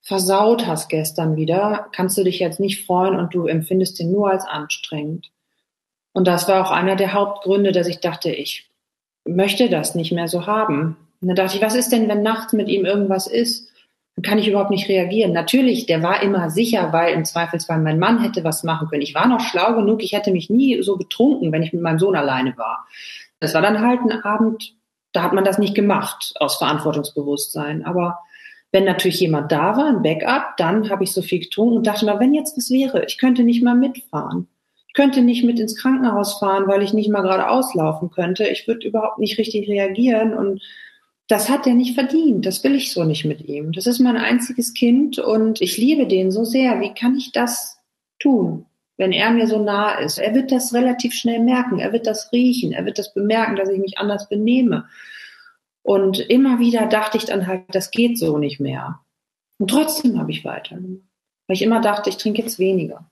versaut 0.00 0.66
hast 0.66 0.88
gestern 0.88 1.36
wieder, 1.36 1.88
kannst 1.92 2.16
du 2.16 2.24
dich 2.24 2.38
jetzt 2.38 2.60
nicht 2.60 2.86
freuen 2.86 3.16
und 3.16 3.34
du 3.34 3.46
empfindest 3.46 4.00
ihn 4.00 4.10
nur 4.10 4.30
als 4.30 4.46
anstrengend. 4.46 5.30
Und 6.12 6.26
das 6.26 6.48
war 6.48 6.66
auch 6.66 6.70
einer 6.70 6.96
der 6.96 7.12
Hauptgründe, 7.12 7.72
dass 7.72 7.86
ich 7.86 8.00
dachte, 8.00 8.30
ich 8.30 8.67
möchte 9.28 9.68
das 9.68 9.94
nicht 9.94 10.12
mehr 10.12 10.28
so 10.28 10.46
haben. 10.46 10.96
Und 11.20 11.28
dann 11.28 11.36
dachte 11.36 11.56
ich, 11.56 11.62
was 11.62 11.74
ist 11.74 11.92
denn, 11.92 12.08
wenn 12.08 12.22
nachts 12.22 12.52
mit 12.52 12.68
ihm 12.68 12.84
irgendwas 12.84 13.26
ist? 13.26 13.68
kann 14.22 14.38
ich 14.38 14.48
überhaupt 14.48 14.70
nicht 14.70 14.88
reagieren. 14.88 15.32
Natürlich, 15.32 15.86
der 15.86 16.02
war 16.02 16.22
immer 16.22 16.50
sicher, 16.50 16.92
weil 16.92 17.14
im 17.14 17.24
Zweifelsfall 17.24 17.78
mein 17.78 17.98
Mann 17.98 18.20
hätte 18.22 18.44
was 18.44 18.64
machen 18.64 18.88
können. 18.88 19.02
Ich 19.02 19.14
war 19.14 19.28
noch 19.28 19.40
schlau 19.40 19.74
genug, 19.74 20.02
ich 20.02 20.12
hätte 20.12 20.30
mich 20.30 20.50
nie 20.50 20.82
so 20.82 20.96
betrunken, 20.96 21.52
wenn 21.52 21.62
ich 21.62 21.72
mit 21.72 21.82
meinem 21.82 21.98
Sohn 21.98 22.16
alleine 22.16 22.56
war. 22.56 22.86
Das 23.40 23.54
war 23.54 23.62
dann 23.62 23.80
halt 23.80 24.00
ein 24.00 24.22
Abend, 24.22 24.74
da 25.12 25.22
hat 25.22 25.32
man 25.32 25.44
das 25.44 25.58
nicht 25.58 25.74
gemacht 25.74 26.34
aus 26.40 26.56
Verantwortungsbewusstsein. 26.56 27.84
Aber 27.84 28.20
wenn 28.72 28.84
natürlich 28.84 29.20
jemand 29.20 29.52
da 29.52 29.76
war, 29.76 29.86
ein 29.86 30.02
Backup, 30.02 30.56
dann 30.56 30.90
habe 30.90 31.04
ich 31.04 31.12
so 31.12 31.22
viel 31.22 31.40
getrunken 31.40 31.76
und 31.76 31.86
dachte 31.86 32.04
mal, 32.04 32.20
wenn 32.20 32.34
jetzt 32.34 32.56
was 32.56 32.70
wäre, 32.70 33.04
ich 33.06 33.18
könnte 33.18 33.42
nicht 33.42 33.62
mal 33.62 33.74
mitfahren. 33.74 34.48
Ich 34.88 34.94
könnte 34.94 35.22
nicht 35.22 35.44
mit 35.44 35.60
ins 35.60 35.76
Krankenhaus 35.76 36.38
fahren, 36.38 36.66
weil 36.66 36.82
ich 36.82 36.92
nicht 36.92 37.10
mal 37.10 37.22
gerade 37.22 37.48
auslaufen 37.48 38.10
könnte. 38.10 38.46
Ich 38.48 38.66
würde 38.66 38.88
überhaupt 38.88 39.18
nicht 39.18 39.38
richtig 39.38 39.68
reagieren 39.68 40.34
und 40.34 40.62
das 41.28 41.50
hat 41.50 41.66
er 41.66 41.74
nicht 41.74 41.94
verdient. 41.94 42.46
Das 42.46 42.64
will 42.64 42.74
ich 42.74 42.90
so 42.92 43.04
nicht 43.04 43.26
mit 43.26 43.42
ihm. 43.46 43.72
Das 43.72 43.86
ist 43.86 43.98
mein 44.00 44.16
einziges 44.16 44.72
Kind 44.72 45.18
und 45.18 45.60
ich 45.60 45.76
liebe 45.76 46.06
den 46.06 46.30
so 46.30 46.44
sehr. 46.44 46.80
Wie 46.80 46.94
kann 46.94 47.16
ich 47.16 47.32
das 47.32 47.78
tun, 48.18 48.64
wenn 48.96 49.12
er 49.12 49.30
mir 49.30 49.46
so 49.46 49.62
nah 49.62 49.98
ist? 49.98 50.18
Er 50.18 50.34
wird 50.34 50.50
das 50.50 50.72
relativ 50.72 51.12
schnell 51.12 51.40
merken. 51.40 51.78
Er 51.78 51.92
wird 51.92 52.06
das 52.06 52.32
riechen. 52.32 52.72
Er 52.72 52.86
wird 52.86 52.98
das 52.98 53.12
bemerken, 53.12 53.56
dass 53.56 53.68
ich 53.68 53.78
mich 53.78 53.98
anders 53.98 54.28
benehme. 54.30 54.88
Und 55.82 56.18
immer 56.18 56.58
wieder 56.58 56.86
dachte 56.86 57.18
ich 57.18 57.26
dann 57.26 57.46
halt, 57.46 57.64
das 57.72 57.90
geht 57.90 58.18
so 58.18 58.38
nicht 58.38 58.58
mehr. 58.58 59.00
Und 59.58 59.70
trotzdem 59.70 60.18
habe 60.18 60.30
ich 60.30 60.46
weiter. 60.46 60.76
Weil 60.76 61.56
ich 61.56 61.62
immer 61.62 61.80
dachte, 61.80 62.08
ich 62.08 62.16
trinke 62.16 62.40
jetzt 62.40 62.58
weniger. 62.58 63.10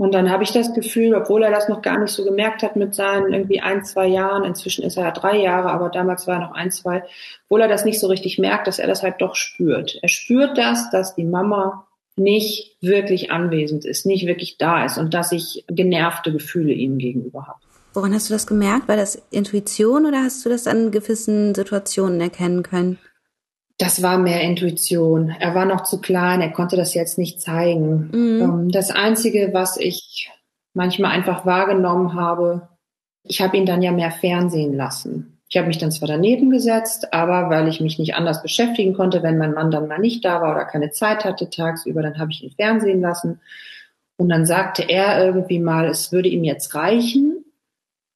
Und 0.00 0.14
dann 0.14 0.30
habe 0.30 0.44
ich 0.44 0.50
das 0.50 0.72
Gefühl, 0.72 1.14
obwohl 1.14 1.42
er 1.42 1.50
das 1.50 1.68
noch 1.68 1.82
gar 1.82 1.98
nicht 1.98 2.12
so 2.12 2.24
gemerkt 2.24 2.62
hat 2.62 2.74
mit 2.74 2.94
seinen 2.94 3.34
irgendwie 3.34 3.60
ein, 3.60 3.84
zwei 3.84 4.06
Jahren, 4.06 4.44
inzwischen 4.44 4.82
ist 4.82 4.96
er 4.96 5.02
ja 5.02 5.10
drei 5.10 5.36
Jahre, 5.36 5.70
aber 5.70 5.90
damals 5.90 6.26
war 6.26 6.36
er 6.36 6.40
noch 6.40 6.54
ein, 6.54 6.70
zwei, 6.70 7.02
obwohl 7.44 7.60
er 7.60 7.68
das 7.68 7.84
nicht 7.84 8.00
so 8.00 8.06
richtig 8.06 8.38
merkt, 8.38 8.66
dass 8.66 8.78
er 8.78 8.86
das 8.86 9.02
halt 9.02 9.16
doch 9.18 9.34
spürt. 9.34 9.98
Er 10.00 10.08
spürt 10.08 10.56
das, 10.56 10.88
dass 10.88 11.16
die 11.16 11.26
Mama 11.26 11.86
nicht 12.16 12.78
wirklich 12.80 13.30
anwesend 13.30 13.84
ist, 13.84 14.06
nicht 14.06 14.24
wirklich 14.26 14.56
da 14.56 14.86
ist 14.86 14.96
und 14.96 15.12
dass 15.12 15.32
ich 15.32 15.66
genervte 15.68 16.32
Gefühle 16.32 16.72
ihm 16.72 16.96
gegenüber 16.96 17.46
habe. 17.46 17.58
Woran 17.92 18.14
hast 18.14 18.30
du 18.30 18.32
das 18.32 18.46
gemerkt? 18.46 18.88
War 18.88 18.96
das 18.96 19.20
Intuition 19.30 20.06
oder 20.06 20.22
hast 20.22 20.42
du 20.46 20.48
das 20.48 20.66
an 20.66 20.92
gewissen 20.92 21.54
Situationen 21.54 22.22
erkennen 22.22 22.62
können? 22.62 22.98
Das 23.80 24.02
war 24.02 24.18
mehr 24.18 24.42
Intuition. 24.42 25.34
Er 25.40 25.54
war 25.54 25.64
noch 25.64 25.84
zu 25.84 26.02
klein, 26.02 26.42
er 26.42 26.52
konnte 26.52 26.76
das 26.76 26.92
jetzt 26.92 27.16
nicht 27.16 27.40
zeigen. 27.40 28.10
Mhm. 28.12 28.42
Ähm, 28.42 28.68
das 28.70 28.90
Einzige, 28.90 29.54
was 29.54 29.78
ich 29.78 30.30
manchmal 30.74 31.12
einfach 31.12 31.46
wahrgenommen 31.46 32.14
habe, 32.14 32.68
ich 33.22 33.40
habe 33.40 33.56
ihn 33.56 33.64
dann 33.64 33.80
ja 33.80 33.90
mehr 33.90 34.10
Fernsehen 34.10 34.74
lassen. 34.74 35.38
Ich 35.48 35.56
habe 35.56 35.66
mich 35.66 35.78
dann 35.78 35.90
zwar 35.90 36.08
daneben 36.08 36.50
gesetzt, 36.50 37.12
aber 37.14 37.48
weil 37.48 37.68
ich 37.68 37.80
mich 37.80 37.98
nicht 37.98 38.14
anders 38.14 38.42
beschäftigen 38.42 38.92
konnte, 38.92 39.22
wenn 39.22 39.38
mein 39.38 39.54
Mann 39.54 39.70
dann 39.70 39.88
mal 39.88 39.98
nicht 39.98 40.24
da 40.26 40.42
war 40.42 40.52
oder 40.52 40.66
keine 40.66 40.90
Zeit 40.90 41.24
hatte 41.24 41.48
tagsüber, 41.48 42.02
dann 42.02 42.18
habe 42.18 42.32
ich 42.32 42.44
ihn 42.44 42.50
Fernsehen 42.50 43.00
lassen. 43.00 43.40
Und 44.18 44.28
dann 44.28 44.44
sagte 44.44 44.82
er 44.82 45.24
irgendwie 45.24 45.58
mal, 45.58 45.86
es 45.86 46.12
würde 46.12 46.28
ihm 46.28 46.44
jetzt 46.44 46.74
reichen. 46.74 47.46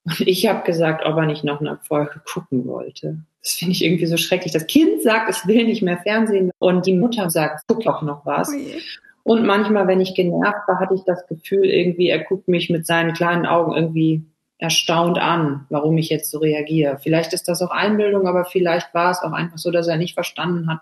Und 0.05 0.21
ich 0.21 0.47
habe 0.47 0.63
gesagt, 0.65 1.07
ob 1.07 1.17
er 1.17 1.25
nicht 1.25 1.43
noch 1.43 1.61
eine 1.61 1.79
Folge 1.79 2.21
gucken 2.31 2.67
wollte. 2.67 3.25
Das 3.45 3.53
finde 3.53 3.73
ich 3.73 3.85
irgendwie 3.85 4.07
so 4.07 4.17
schrecklich. 4.17 4.53
Das 4.53 4.67
Kind 4.67 5.03
sagt, 5.03 5.29
es 5.29 5.47
will 5.47 5.65
nicht 5.65 5.83
mehr 5.83 5.99
Fernsehen 5.99 6.51
und 6.59 6.87
die 6.87 6.95
Mutter 6.95 7.29
sagt, 7.29 7.65
guck 7.69 7.85
doch 7.85 8.01
noch 8.01 8.25
was. 8.25 8.49
Okay. 8.49 8.81
Und 9.23 9.45
manchmal, 9.47 9.87
wenn 9.87 10.01
ich 10.01 10.15
genervt 10.15 10.67
war, 10.67 10.81
hatte 10.81 10.95
ich 10.95 11.03
das 11.05 11.27
Gefühl, 11.27 11.65
irgendwie, 11.65 12.09
er 12.09 12.25
guckt 12.25 12.49
mich 12.49 12.71
mit 12.71 12.87
seinen 12.87 13.13
kleinen 13.13 13.47
Augen 13.47 13.75
irgendwie 13.75 14.25
erstaunt 14.59 15.19
an, 15.19 15.67
warum 15.69 15.99
ich 15.99 16.09
jetzt 16.09 16.31
so 16.31 16.39
reagiere. 16.39 16.99
Vielleicht 17.03 17.33
ist 17.35 17.49
das 17.49 17.61
auch 17.61 17.71
Einbildung, 17.71 18.27
aber 18.27 18.45
vielleicht 18.47 18.95
war 18.95 19.11
es 19.11 19.23
auch 19.23 19.33
einfach 19.33 19.59
so, 19.59 19.71
dass 19.71 19.89
er 19.89 19.97
nicht 19.97 20.15
verstanden 20.15 20.71
hat, 20.71 20.81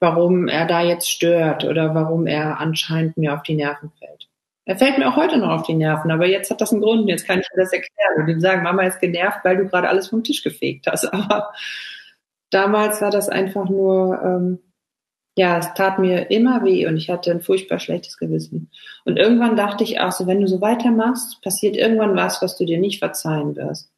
warum 0.00 0.48
er 0.48 0.66
da 0.66 0.82
jetzt 0.82 1.10
stört 1.10 1.64
oder 1.64 1.94
warum 1.94 2.26
er 2.26 2.58
anscheinend 2.58 3.16
mir 3.16 3.34
auf 3.34 3.42
die 3.42 3.54
Nerven 3.54 3.90
fällt. 3.98 4.28
Er 4.64 4.76
fällt 4.76 4.98
mir 4.98 5.08
auch 5.08 5.16
heute 5.16 5.38
noch 5.38 5.50
auf 5.50 5.62
die 5.62 5.74
Nerven, 5.74 6.10
aber 6.10 6.26
jetzt 6.26 6.50
hat 6.50 6.60
das 6.60 6.72
einen 6.72 6.82
Grund. 6.82 7.08
Jetzt 7.08 7.26
kann 7.26 7.40
ich 7.40 7.48
mir 7.54 7.62
das 7.62 7.72
erklären 7.72 8.14
und 8.18 8.28
ihm 8.28 8.40
sagen, 8.40 8.62
Mama 8.62 8.84
ist 8.84 9.00
genervt, 9.00 9.40
weil 9.42 9.56
du 9.56 9.66
gerade 9.66 9.88
alles 9.88 10.08
vom 10.08 10.22
Tisch 10.22 10.42
gefegt 10.42 10.86
hast. 10.86 11.04
Aber 11.12 11.52
damals 12.50 13.00
war 13.00 13.10
das 13.10 13.28
einfach 13.28 13.68
nur, 13.68 14.22
ähm, 14.22 14.58
ja, 15.36 15.58
es 15.58 15.74
tat 15.74 15.98
mir 15.98 16.30
immer 16.30 16.62
weh 16.64 16.86
und 16.86 16.96
ich 16.96 17.10
hatte 17.10 17.32
ein 17.32 17.40
furchtbar 17.40 17.80
schlechtes 17.80 18.18
Gewissen. 18.18 18.70
Und 19.04 19.16
irgendwann 19.16 19.56
dachte 19.56 19.82
ich 19.82 19.98
auch 20.00 20.12
so, 20.12 20.26
wenn 20.26 20.40
du 20.40 20.46
so 20.46 20.60
weitermachst, 20.60 21.42
passiert 21.42 21.76
irgendwann 21.76 22.14
was, 22.14 22.40
was 22.40 22.56
du 22.56 22.64
dir 22.64 22.78
nicht 22.78 23.00
verzeihen 23.00 23.56
wirst. 23.56 23.90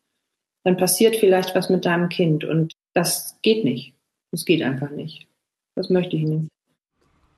Dann 0.62 0.78
passiert 0.78 1.16
vielleicht 1.16 1.54
was 1.54 1.68
mit 1.68 1.84
deinem 1.84 2.08
Kind 2.08 2.44
und 2.44 2.72
das 2.94 3.38
geht 3.42 3.64
nicht. 3.64 3.94
Das 4.30 4.46
geht 4.46 4.62
einfach 4.62 4.90
nicht. 4.90 5.26
Das 5.74 5.90
möchte 5.90 6.16
ich 6.16 6.22
nicht. 6.22 6.48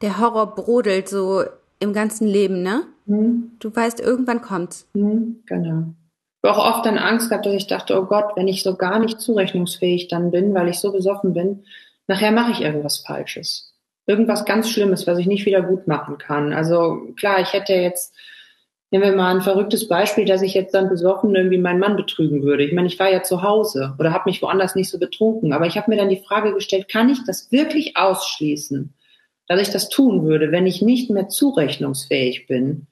Der 0.02 0.20
Horror 0.20 0.54
brodelt 0.54 1.08
so 1.08 1.42
im 1.80 1.92
ganzen 1.92 2.28
Leben, 2.28 2.62
ne? 2.62 2.86
Mhm. 3.06 3.52
Du 3.58 3.74
weißt, 3.74 4.00
irgendwann 4.00 4.42
kommt's. 4.42 4.88
Mhm, 4.94 5.42
genau. 5.46 5.94
Ich 6.42 6.50
habe 6.50 6.58
auch 6.58 6.76
oft 6.76 6.86
dann 6.86 6.98
Angst 6.98 7.28
gehabt, 7.28 7.46
dass 7.46 7.54
ich 7.54 7.66
dachte, 7.66 8.00
oh 8.00 8.04
Gott, 8.04 8.36
wenn 8.36 8.46
ich 8.46 8.62
so 8.62 8.76
gar 8.76 8.98
nicht 8.98 9.20
zurechnungsfähig 9.20 10.08
dann 10.08 10.30
bin, 10.30 10.54
weil 10.54 10.68
ich 10.68 10.78
so 10.78 10.92
besoffen 10.92 11.32
bin, 11.32 11.64
nachher 12.06 12.30
mache 12.30 12.52
ich 12.52 12.60
irgendwas 12.60 12.98
Falsches 12.98 13.76
irgendwas 14.06 14.44
ganz 14.44 14.70
Schlimmes, 14.70 15.06
was 15.06 15.18
ich 15.18 15.26
nicht 15.26 15.46
wieder 15.46 15.62
gut 15.62 15.86
machen 15.86 16.18
kann. 16.18 16.52
Also 16.52 17.12
klar, 17.16 17.40
ich 17.40 17.52
hätte 17.52 17.74
jetzt, 17.74 18.14
nehmen 18.90 19.04
wir 19.04 19.12
mal 19.12 19.34
ein 19.34 19.42
verrücktes 19.42 19.88
Beispiel, 19.88 20.24
dass 20.24 20.42
ich 20.42 20.54
jetzt 20.54 20.74
dann 20.74 20.88
besoffen 20.88 21.34
irgendwie 21.34 21.58
meinen 21.58 21.80
Mann 21.80 21.96
betrügen 21.96 22.42
würde. 22.42 22.64
Ich 22.64 22.72
meine, 22.72 22.86
ich 22.86 22.98
war 22.98 23.10
ja 23.10 23.22
zu 23.22 23.42
Hause 23.42 23.94
oder 23.98 24.12
habe 24.12 24.30
mich 24.30 24.40
woanders 24.42 24.76
nicht 24.76 24.90
so 24.90 24.98
betrunken, 24.98 25.52
aber 25.52 25.66
ich 25.66 25.76
habe 25.76 25.90
mir 25.90 25.96
dann 25.96 26.08
die 26.08 26.22
Frage 26.26 26.54
gestellt, 26.54 26.88
kann 26.88 27.08
ich 27.08 27.18
das 27.26 27.50
wirklich 27.50 27.96
ausschließen, 27.96 28.94
dass 29.48 29.60
ich 29.60 29.70
das 29.70 29.88
tun 29.88 30.24
würde, 30.24 30.52
wenn 30.52 30.66
ich 30.66 30.82
nicht 30.82 31.10
mehr 31.10 31.28
zurechnungsfähig 31.28 32.46
bin? 32.46 32.86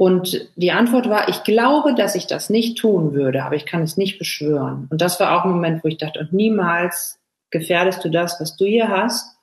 Und 0.00 0.48
die 0.56 0.72
Antwort 0.72 1.10
war, 1.10 1.28
ich 1.28 1.42
glaube, 1.42 1.94
dass 1.94 2.14
ich 2.14 2.26
das 2.26 2.48
nicht 2.48 2.78
tun 2.78 3.12
würde, 3.12 3.44
aber 3.44 3.56
ich 3.56 3.66
kann 3.66 3.82
es 3.82 3.98
nicht 3.98 4.18
beschwören. 4.18 4.88
Und 4.90 5.02
das 5.02 5.20
war 5.20 5.36
auch 5.36 5.44
ein 5.44 5.50
Moment, 5.50 5.84
wo 5.84 5.88
ich 5.88 5.98
dachte, 5.98 6.20
und 6.20 6.32
niemals 6.32 7.20
gefährdest 7.50 8.02
du 8.02 8.08
das, 8.08 8.40
was 8.40 8.56
du 8.56 8.64
hier 8.64 8.88
hast, 8.88 9.36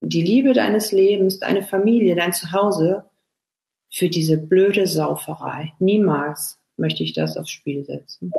die 0.00 0.22
Liebe 0.22 0.52
deines 0.52 0.90
Lebens, 0.90 1.38
deine 1.38 1.62
Familie, 1.62 2.16
dein 2.16 2.32
Zuhause 2.32 3.04
für 3.88 4.08
diese 4.08 4.36
blöde 4.36 4.88
Sauferei. 4.88 5.74
Niemals 5.78 6.58
möchte 6.76 7.04
ich 7.04 7.12
das 7.12 7.36
aufs 7.36 7.50
Spiel 7.50 7.84
setzen. 7.84 8.32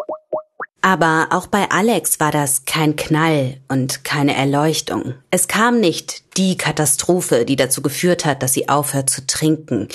Aber 0.86 1.30
auch 1.32 1.48
bei 1.48 1.72
Alex 1.72 2.20
war 2.20 2.32
das 2.32 2.66
kein 2.66 2.96
Knall 2.96 3.58
und 3.68 4.04
keine 4.04 4.36
Erleuchtung. 4.36 5.16
Es 5.32 5.48
kam 5.48 5.80
nicht 5.80 6.38
die 6.38 6.58
Katastrophe, 6.58 7.44
die 7.44 7.56
dazu 7.56 7.82
geführt 7.82 8.24
hat, 8.24 8.44
dass 8.44 8.54
sie 8.54 8.70
aufhört 8.70 9.10
zu 9.10 9.26
trinken. 9.26 9.88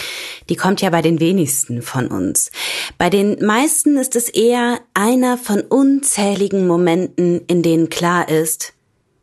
Die 0.49 0.57
kommt 0.57 0.83
ja 0.83 0.91
bei 0.91 1.01
den 1.01 1.21
wenigsten 1.21 1.83
von 1.83 2.09
uns. 2.09 2.51
Bei 2.99 3.09
den 3.09 3.39
meisten 3.39 3.99
ist 3.99 4.17
es 4.17 4.29
eher 4.29 4.81
einer 4.93 5.39
von 5.39 5.61
unzähligen 5.61 6.67
Momenten, 6.67 7.43
in 7.47 7.63
denen 7.63 7.89
klar 7.89 8.29
ist, 8.29 8.73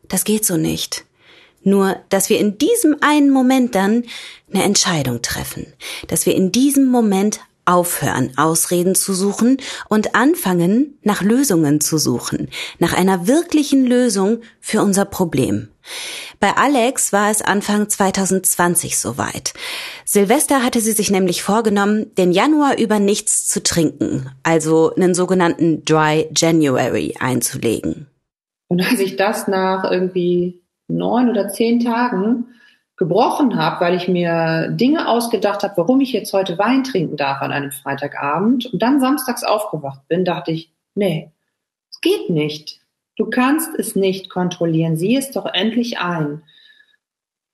das 0.08 0.24
geht 0.24 0.46
so 0.46 0.56
nicht. 0.56 1.04
Nur, 1.64 1.98
dass 2.08 2.30
wir 2.30 2.40
in 2.40 2.58
diesem 2.58 2.96
einen 3.02 3.30
Moment 3.30 3.76
dann 3.76 4.06
eine 4.54 4.64
Entscheidung 4.64 5.22
treffen, 5.22 5.74
dass 6.08 6.26
wir 6.26 6.34
in 6.34 6.54
diesem 6.54 6.86
Moment 6.86 7.42
aufhören, 7.68 8.32
Ausreden 8.38 8.96
zu 8.96 9.14
suchen 9.14 9.58
und 9.90 10.16
anfangen, 10.16 10.98
nach 11.04 11.22
Lösungen 11.22 11.82
zu 11.82 11.98
suchen, 11.98 12.50
nach 12.80 12.94
einer 12.94 13.28
wirklichen 13.28 13.86
Lösung 13.86 14.40
für 14.60 14.82
unser 14.82 15.06
Problem. 15.06 15.70
Bei 16.40 16.56
Alex 16.56 17.14
war 17.14 17.32
es 17.32 17.42
Anfang 17.42 17.90
2020 17.90 18.98
soweit. 18.98 19.54
Silvester 20.06 20.64
hatte 20.64 20.82
sie 20.82 20.92
sich 20.92 21.10
nämlich 21.10 21.44
vorgenommen, 21.44 22.14
den 22.16 22.32
Januar 22.32 22.78
über 22.78 23.00
nichts 23.00 23.48
zu 23.48 23.64
trinken, 23.64 24.30
also 24.44 24.94
einen 24.96 25.14
sogenannten 25.14 25.84
Dry 25.86 26.28
January 26.36 27.16
einzulegen. 27.20 28.08
Und 28.68 28.82
als 28.82 29.00
ich 29.00 29.16
das 29.16 29.48
nach 29.48 29.90
irgendwie 29.90 30.62
neun 30.88 31.30
oder 31.30 31.50
zehn 31.50 31.80
Tagen 31.80 32.48
gebrochen 32.98 33.56
habe, 33.56 33.80
weil 33.80 33.96
ich 33.96 34.08
mir 34.08 34.70
Dinge 34.72 35.08
ausgedacht 35.08 35.64
habe, 35.64 35.78
warum 35.78 36.02
ich 36.02 36.12
jetzt 36.12 36.34
heute 36.34 36.58
Wein 36.58 36.84
trinken 36.84 37.16
darf 37.16 37.42
an 37.42 37.52
einem 37.52 37.72
Freitagabend 37.72 38.66
und 38.66 38.82
dann 38.82 39.00
samstags 39.00 39.44
aufgewacht 39.44 40.08
bin, 40.08 40.26
dachte 40.26 40.52
ich, 40.52 40.74
nee, 40.96 41.32
es 41.92 42.02
geht 42.02 42.30
nicht. 42.30 42.82
Du 43.16 43.30
kannst 43.30 43.70
es 43.78 43.96
nicht 43.96 44.30
kontrollieren. 44.30 44.98
Sieh 44.98 45.16
es 45.16 45.32
doch 45.32 45.46
endlich 45.46 46.00
ein. 46.00 46.44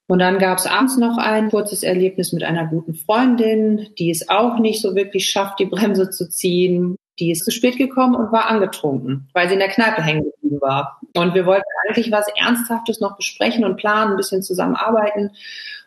Und 0.06 0.18
dann 0.18 0.38
gab 0.38 0.58
es 0.58 0.66
abends 0.66 0.98
noch 0.98 1.16
ein 1.16 1.50
kurzes 1.50 1.82
Erlebnis 1.82 2.32
mit 2.32 2.42
einer 2.42 2.66
guten 2.66 2.94
Freundin, 2.94 3.88
die 3.98 4.10
es 4.10 4.28
auch 4.28 4.58
nicht 4.58 4.82
so 4.82 4.94
wirklich 4.94 5.30
schafft, 5.30 5.58
die 5.58 5.66
Bremse 5.66 6.10
zu 6.10 6.28
ziehen. 6.28 6.96
Die 7.18 7.30
ist 7.30 7.44
zu 7.44 7.52
spät 7.52 7.76
gekommen 7.76 8.16
und 8.16 8.32
war 8.32 8.46
angetrunken, 8.46 9.28
weil 9.32 9.46
sie 9.46 9.54
in 9.54 9.60
der 9.60 9.68
Kneipe 9.68 10.02
hängen 10.02 10.24
geblieben 10.24 10.60
war. 10.60 11.00
Und 11.14 11.34
wir 11.34 11.46
wollten 11.46 11.64
eigentlich 11.86 12.10
was 12.10 12.26
Ernsthaftes 12.36 13.00
noch 13.00 13.16
besprechen 13.16 13.64
und 13.64 13.76
planen, 13.76 14.12
ein 14.12 14.16
bisschen 14.16 14.42
zusammenarbeiten. 14.42 15.30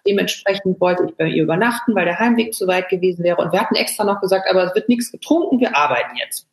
Dementsprechend 0.08 0.80
wollte 0.80 1.04
ich 1.06 1.16
bei 1.18 1.28
ihr 1.28 1.44
übernachten, 1.44 1.94
weil 1.96 2.06
der 2.06 2.18
Heimweg 2.18 2.54
zu 2.54 2.66
weit 2.66 2.88
gewesen 2.88 3.24
wäre. 3.26 3.38
Und 3.38 3.52
wir 3.52 3.60
hatten 3.60 3.76
extra 3.76 4.06
noch 4.06 4.22
gesagt, 4.22 4.50
aber 4.50 4.64
es 4.64 4.76
wird 4.76 4.88
nichts 4.88 5.12
getrunken, 5.12 5.60
wir 5.60 5.76
arbeiten 5.76 6.16
jetzt. 6.16 6.48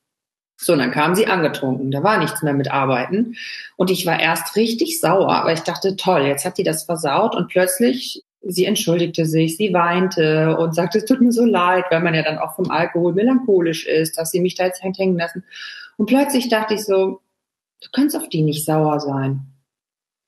So, 0.57 0.73
und 0.73 0.81
dann 0.81 0.91
kam 0.91 1.15
sie 1.15 1.27
angetrunken. 1.27 1.91
Da 1.93 2.03
war 2.03 2.19
nichts 2.19 2.43
mehr 2.43 2.55
mit 2.55 2.71
Arbeiten. 2.71 3.37
Und 3.77 3.91
ich 3.91 4.07
war 4.07 4.19
erst 4.19 4.57
richtig 4.57 5.01
sauer, 5.01 5.43
weil 5.45 5.55
ich 5.55 5.63
dachte, 5.63 5.95
toll, 5.97 6.23
jetzt 6.23 6.45
hat 6.45 6.59
die 6.59 6.65
das 6.65 6.85
versaut. 6.85 7.37
Und 7.37 7.49
plötzlich 7.49 8.24
sie 8.47 8.65
entschuldigte 8.65 9.27
sich, 9.27 9.57
sie 9.57 9.73
weinte 9.73 10.57
und 10.57 10.75
sagte, 10.75 10.99
es 10.99 11.05
tut 11.05 11.21
mir 11.21 11.33
so 11.33 11.45
leid, 11.45 11.85
weil 11.91 12.03
man 12.03 12.15
ja 12.15 12.23
dann 12.23 12.39
auch 12.39 12.55
vom 12.55 12.71
Alkohol 12.71 13.13
melancholisch 13.15 13.87
ist, 13.87 14.19
dass 14.19 14.31
sie 14.31 14.41
mich 14.41 14.55
da 14.55 14.67
jetzt 14.67 14.83
hängen 14.83 15.19
lassen. 15.19 15.45
Und 15.97 16.07
plötzlich 16.07 16.49
dachte 16.49 16.75
ich 16.75 16.85
so, 16.85 17.21
du 17.83 17.89
kannst 17.93 18.17
auf 18.17 18.29
die 18.29 18.43
nicht 18.43 18.65
sauer 18.65 19.01
sein. 19.01 19.41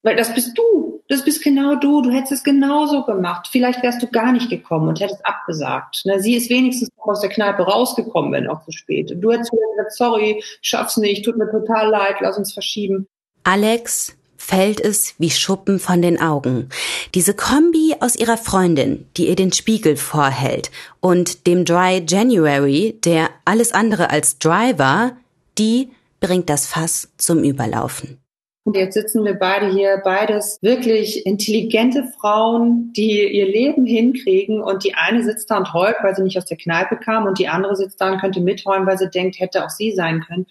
Weil 0.02 0.16
das 0.16 0.32
bist 0.32 0.56
du. 0.56 1.02
Das 1.08 1.24
bist 1.24 1.42
genau 1.42 1.76
du. 1.76 2.02
Du 2.02 2.10
hättest 2.10 2.32
es 2.32 2.44
genauso 2.44 3.04
gemacht. 3.04 3.48
Vielleicht 3.50 3.82
wärst 3.82 4.02
du 4.02 4.06
gar 4.06 4.32
nicht 4.32 4.50
gekommen 4.50 4.88
und 4.88 5.00
hättest 5.00 5.24
abgesagt. 5.24 6.04
Sie 6.18 6.34
ist 6.34 6.50
wenigstens 6.50 6.90
aus 6.98 7.20
der 7.20 7.30
Kneipe 7.30 7.62
rausgekommen, 7.62 8.32
wenn 8.32 8.48
auch 8.48 8.64
zu 8.64 8.72
spät. 8.72 9.12
Du 9.16 9.32
hättest 9.32 9.50
gesagt, 9.50 9.92
sorry, 9.92 10.42
schaff's 10.62 10.96
nicht, 10.96 11.24
tut 11.24 11.36
mir 11.36 11.50
total 11.50 11.90
leid, 11.90 12.16
lass 12.20 12.38
uns 12.38 12.52
verschieben. 12.52 13.06
Alex 13.44 14.15
fällt 14.36 14.80
es 14.80 15.14
wie 15.18 15.30
Schuppen 15.30 15.78
von 15.78 16.02
den 16.02 16.20
Augen. 16.20 16.68
Diese 17.14 17.34
Kombi 17.34 17.94
aus 18.00 18.16
ihrer 18.16 18.36
Freundin, 18.36 19.06
die 19.16 19.28
ihr 19.28 19.36
den 19.36 19.52
Spiegel 19.52 19.96
vorhält, 19.96 20.70
und 21.00 21.46
dem 21.46 21.64
Dry 21.64 22.04
January, 22.06 22.98
der 23.04 23.30
alles 23.44 23.72
andere 23.72 24.10
als 24.10 24.38
dry 24.38 24.78
war, 24.78 25.16
die 25.58 25.90
bringt 26.20 26.50
das 26.50 26.66
Fass 26.66 27.12
zum 27.16 27.42
Überlaufen. 27.44 28.18
Und 28.66 28.76
jetzt 28.76 28.94
sitzen 28.94 29.24
wir 29.24 29.34
beide 29.34 29.70
hier, 29.70 30.00
beides 30.02 30.58
wirklich 30.60 31.24
intelligente 31.24 32.02
Frauen, 32.20 32.92
die 32.96 33.22
ihr 33.32 33.46
Leben 33.46 33.86
hinkriegen. 33.86 34.60
Und 34.60 34.82
die 34.82 34.96
eine 34.96 35.22
sitzt 35.22 35.52
da 35.52 35.58
und 35.58 35.72
heult, 35.72 35.94
weil 36.02 36.16
sie 36.16 36.24
nicht 36.24 36.36
aus 36.36 36.46
der 36.46 36.56
Kneipe 36.56 36.96
kam. 36.96 37.26
Und 37.26 37.38
die 37.38 37.46
andere 37.46 37.76
sitzt 37.76 38.00
da 38.00 38.10
und 38.10 38.20
könnte 38.20 38.40
mitheulen, 38.40 38.84
weil 38.84 38.98
sie 38.98 39.08
denkt, 39.08 39.38
hätte 39.38 39.64
auch 39.64 39.70
sie 39.70 39.92
sein 39.92 40.20
können. 40.26 40.46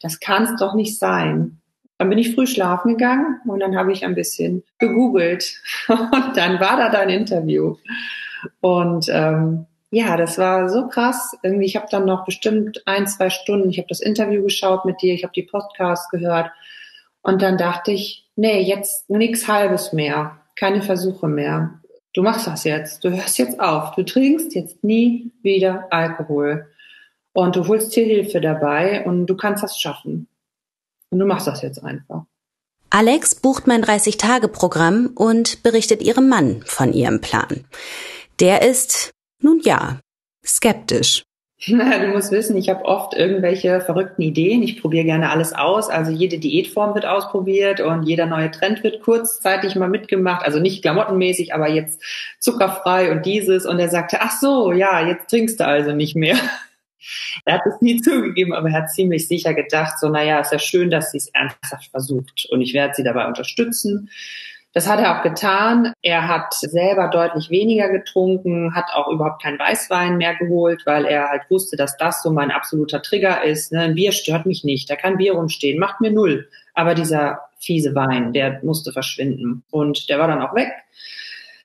Das 0.00 0.18
kann 0.18 0.42
es 0.46 0.56
doch 0.58 0.74
nicht 0.74 0.98
sein. 0.98 1.59
Dann 2.00 2.08
bin 2.08 2.16
ich 2.16 2.34
früh 2.34 2.46
schlafen 2.46 2.96
gegangen 2.96 3.42
und 3.44 3.60
dann 3.60 3.76
habe 3.76 3.92
ich 3.92 4.06
ein 4.06 4.14
bisschen 4.14 4.62
gegoogelt 4.78 5.60
und 5.88 6.34
dann 6.34 6.58
war 6.58 6.78
da 6.78 6.88
dein 6.88 7.10
Interview. 7.10 7.76
Und 8.62 9.10
ähm, 9.10 9.66
ja, 9.90 10.16
das 10.16 10.38
war 10.38 10.70
so 10.70 10.88
krass. 10.88 11.36
Irgendwie, 11.42 11.66
ich 11.66 11.76
habe 11.76 11.88
dann 11.90 12.06
noch 12.06 12.24
bestimmt 12.24 12.82
ein, 12.86 13.06
zwei 13.06 13.28
Stunden, 13.28 13.68
ich 13.68 13.76
habe 13.76 13.88
das 13.88 14.00
Interview 14.00 14.42
geschaut 14.42 14.86
mit 14.86 15.02
dir, 15.02 15.12
ich 15.12 15.24
habe 15.24 15.34
die 15.36 15.42
Podcasts 15.42 16.08
gehört 16.08 16.50
und 17.20 17.42
dann 17.42 17.58
dachte 17.58 17.90
ich, 17.90 18.26
nee, 18.34 18.62
jetzt 18.62 19.10
nichts 19.10 19.46
Halbes 19.46 19.92
mehr, 19.92 20.38
keine 20.56 20.80
Versuche 20.80 21.28
mehr. 21.28 21.82
Du 22.14 22.22
machst 22.22 22.46
das 22.46 22.64
jetzt, 22.64 23.04
du 23.04 23.10
hörst 23.10 23.36
jetzt 23.36 23.60
auf, 23.60 23.94
du 23.94 24.06
trinkst 24.06 24.54
jetzt 24.54 24.82
nie 24.82 25.32
wieder 25.42 25.86
Alkohol 25.90 26.66
und 27.34 27.56
du 27.56 27.68
holst 27.68 27.94
dir 27.94 28.06
Hilfe 28.06 28.40
dabei 28.40 29.04
und 29.04 29.26
du 29.26 29.36
kannst 29.36 29.62
das 29.62 29.78
schaffen. 29.78 30.28
Und 31.10 31.18
du 31.18 31.26
machst 31.26 31.46
das 31.46 31.62
jetzt 31.62 31.82
einfach. 31.82 32.24
Alex 32.90 33.36
bucht 33.36 33.66
mein 33.66 33.84
30-Tage-Programm 33.84 35.10
und 35.14 35.62
berichtet 35.62 36.02
ihrem 36.02 36.28
Mann 36.28 36.62
von 36.64 36.92
ihrem 36.92 37.20
Plan. 37.20 37.64
Der 38.40 38.62
ist, 38.62 39.12
nun 39.40 39.60
ja, 39.62 40.00
skeptisch. 40.44 41.22
Na, 41.68 41.98
du 42.04 42.08
musst 42.08 42.32
wissen, 42.32 42.56
ich 42.56 42.68
habe 42.68 42.84
oft 42.84 43.14
irgendwelche 43.14 43.80
verrückten 43.80 44.22
Ideen. 44.22 44.62
Ich 44.62 44.80
probiere 44.80 45.04
gerne 45.04 45.30
alles 45.30 45.52
aus. 45.52 45.88
Also 45.88 46.10
jede 46.10 46.38
Diätform 46.38 46.94
wird 46.94 47.06
ausprobiert 47.06 47.80
und 47.80 48.04
jeder 48.04 48.26
neue 48.26 48.50
Trend 48.50 48.82
wird 48.82 49.02
kurzzeitig 49.02 49.76
mal 49.76 49.88
mitgemacht. 49.88 50.44
Also 50.44 50.58
nicht 50.58 50.82
klamottenmäßig, 50.82 51.54
aber 51.54 51.68
jetzt 51.68 52.02
zuckerfrei 52.38 53.12
und 53.12 53.26
dieses. 53.26 53.66
Und 53.66 53.78
er 53.78 53.88
sagte, 53.88 54.18
ach 54.20 54.32
so, 54.40 54.72
ja, 54.72 55.06
jetzt 55.06 55.28
trinkst 55.28 55.60
du 55.60 55.66
also 55.66 55.92
nicht 55.92 56.16
mehr. 56.16 56.36
Er 57.44 57.54
hat 57.54 57.66
es 57.66 57.80
nie 57.80 57.96
zugegeben, 58.02 58.52
aber 58.52 58.68
er 58.68 58.82
hat 58.82 58.90
ziemlich 58.90 59.28
sicher 59.28 59.54
gedacht, 59.54 59.98
so, 59.98 60.08
naja, 60.08 60.40
ist 60.40 60.52
ja 60.52 60.58
schön, 60.58 60.90
dass 60.90 61.12
sie 61.12 61.18
es 61.18 61.28
ernsthaft 61.28 61.90
versucht 61.90 62.46
und 62.50 62.60
ich 62.60 62.74
werde 62.74 62.94
sie 62.94 63.04
dabei 63.04 63.26
unterstützen. 63.26 64.10
Das 64.72 64.88
hat 64.88 65.00
er 65.00 65.18
auch 65.18 65.22
getan. 65.24 65.92
Er 66.00 66.28
hat 66.28 66.54
selber 66.54 67.08
deutlich 67.08 67.50
weniger 67.50 67.88
getrunken, 67.88 68.72
hat 68.74 68.92
auch 68.94 69.08
überhaupt 69.08 69.42
keinen 69.42 69.58
Weißwein 69.58 70.16
mehr 70.16 70.36
geholt, 70.36 70.82
weil 70.86 71.06
er 71.06 71.28
halt 71.28 71.42
wusste, 71.50 71.76
dass 71.76 71.96
das 71.96 72.22
so 72.22 72.30
mein 72.30 72.52
absoluter 72.52 73.02
Trigger 73.02 73.42
ist. 73.42 73.72
Ne? 73.72 73.80
Ein 73.80 73.94
Bier 73.96 74.12
stört 74.12 74.46
mich 74.46 74.62
nicht, 74.62 74.88
da 74.88 74.94
kann 74.94 75.16
Bier 75.16 75.32
rumstehen, 75.32 75.80
macht 75.80 76.00
mir 76.00 76.12
null. 76.12 76.48
Aber 76.74 76.94
dieser 76.94 77.40
fiese 77.58 77.96
Wein, 77.96 78.32
der 78.32 78.60
musste 78.62 78.92
verschwinden. 78.92 79.64
Und 79.70 80.08
der 80.08 80.20
war 80.20 80.28
dann 80.28 80.40
auch 80.40 80.54
weg. 80.54 80.70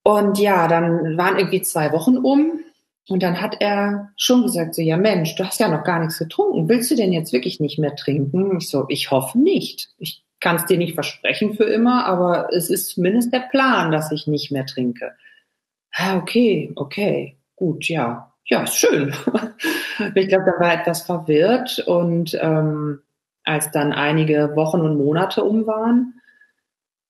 Und 0.02 0.40
ja, 0.40 0.68
dann 0.68 1.18
waren 1.18 1.38
irgendwie 1.38 1.62
zwei 1.62 1.92
Wochen 1.92 2.18
um. 2.18 2.60
Und 3.08 3.22
dann 3.22 3.40
hat 3.40 3.58
er 3.60 4.12
schon 4.18 4.44
gesagt, 4.44 4.76
so, 4.76 4.82
ja 4.82 4.98
Mensch, 4.98 5.36
du 5.36 5.44
hast 5.44 5.60
ja 5.60 5.68
noch 5.68 5.84
gar 5.84 6.00
nichts 6.00 6.18
getrunken. 6.18 6.68
Willst 6.68 6.90
du 6.90 6.96
denn 6.96 7.14
jetzt 7.14 7.34
wirklich 7.34 7.60
nicht 7.60 7.78
mehr 7.78 7.96
trinken? 7.96 8.58
Ich 8.58 8.70
so, 8.70 8.86
ich 8.90 9.12
hoffe 9.12 9.38
nicht. 9.38 9.90
Ich 10.00 10.24
kann 10.40 10.56
es 10.56 10.66
dir 10.66 10.78
nicht 10.78 10.96
versprechen 10.96 11.54
für 11.54 11.66
immer, 11.66 12.06
aber 12.06 12.50
es 12.52 12.70
ist 12.70 12.90
zumindest 12.90 13.32
der 13.32 13.48
Plan, 13.52 13.92
dass 13.92 14.12
ich 14.12 14.28
nicht 14.28 14.52
mehr 14.52 14.66
trinke. 14.66 15.14
Ah, 15.94 16.18
okay, 16.18 16.72
okay, 16.76 17.38
gut, 17.56 17.88
ja. 17.88 18.34
Ja, 18.48 18.64
ist 18.64 18.78
schön. 18.78 19.14
ich 20.16 20.28
glaube, 20.28 20.46
da 20.46 20.64
war 20.64 20.74
etwas 20.74 21.04
verwirrt 21.04 21.80
und 21.88 22.38
ähm, 22.42 23.02
als 23.44 23.72
dann 23.72 23.94
einige 23.94 24.56
Wochen 24.56 24.82
und 24.82 24.98
Monate 24.98 25.44
um 25.44 25.66
waren 25.66 26.16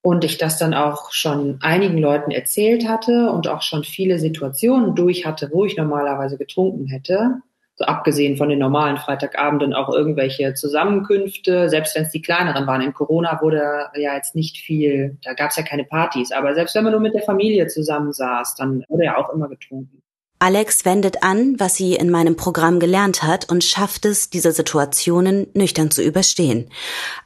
und 0.05 0.23
ich 0.23 0.37
das 0.37 0.59
dann 0.59 0.75
auch 0.75 1.11
schon 1.11 1.57
einigen 1.61 1.97
Leuten 1.97 2.29
erzählt 2.29 2.87
hatte 2.87 3.31
und 3.31 3.47
auch 3.47 3.63
schon 3.63 3.83
viele 3.83 4.19
Situationen 4.19 4.93
durch 4.93 5.25
hatte, 5.25 5.49
wo 5.51 5.65
ich 5.65 5.77
normalerweise 5.77 6.37
getrunken 6.37 6.85
hätte, 6.85 7.41
so 7.73 7.85
abgesehen 7.85 8.37
von 8.37 8.49
den 8.49 8.59
normalen 8.59 8.97
Freitagabenden 8.97 9.73
auch 9.73 9.91
irgendwelche 9.91 10.53
Zusammenkünfte, 10.53 11.69
selbst 11.69 11.95
wenn 11.95 12.03
es 12.03 12.11
die 12.11 12.21
kleineren 12.21 12.67
waren. 12.67 12.81
In 12.81 12.93
Corona 12.93 13.41
wurde 13.41 13.63
ja 13.95 14.13
jetzt 14.15 14.35
nicht 14.35 14.57
viel, 14.57 15.17
da 15.23 15.33
gab 15.33 15.49
es 15.49 15.55
ja 15.55 15.63
keine 15.63 15.85
Partys, 15.85 16.31
aber 16.31 16.53
selbst 16.53 16.75
wenn 16.75 16.83
man 16.83 16.93
nur 16.93 17.01
mit 17.01 17.15
der 17.15 17.23
Familie 17.23 17.65
zusammensaß, 17.65 18.53
dann 18.53 18.83
wurde 18.87 19.05
ja 19.05 19.17
auch 19.17 19.33
immer 19.33 19.49
getrunken. 19.49 20.03
Alex 20.37 20.85
wendet 20.85 21.23
an, 21.23 21.55
was 21.57 21.73
sie 21.77 21.95
in 21.95 22.11
meinem 22.11 22.35
Programm 22.35 22.79
gelernt 22.79 23.23
hat 23.23 23.49
und 23.49 23.63
schafft 23.63 24.05
es, 24.05 24.29
diese 24.29 24.51
Situationen 24.51 25.47
nüchtern 25.55 25.89
zu 25.89 26.03
überstehen. 26.03 26.69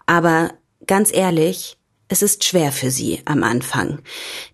Aber 0.06 0.52
ganz 0.88 1.14
ehrlich, 1.14 1.76
es 2.12 2.24
ist 2.24 2.44
schwer 2.44 2.72
für 2.72 2.90
sie 2.90 3.22
am 3.26 3.44
Anfang. 3.44 4.00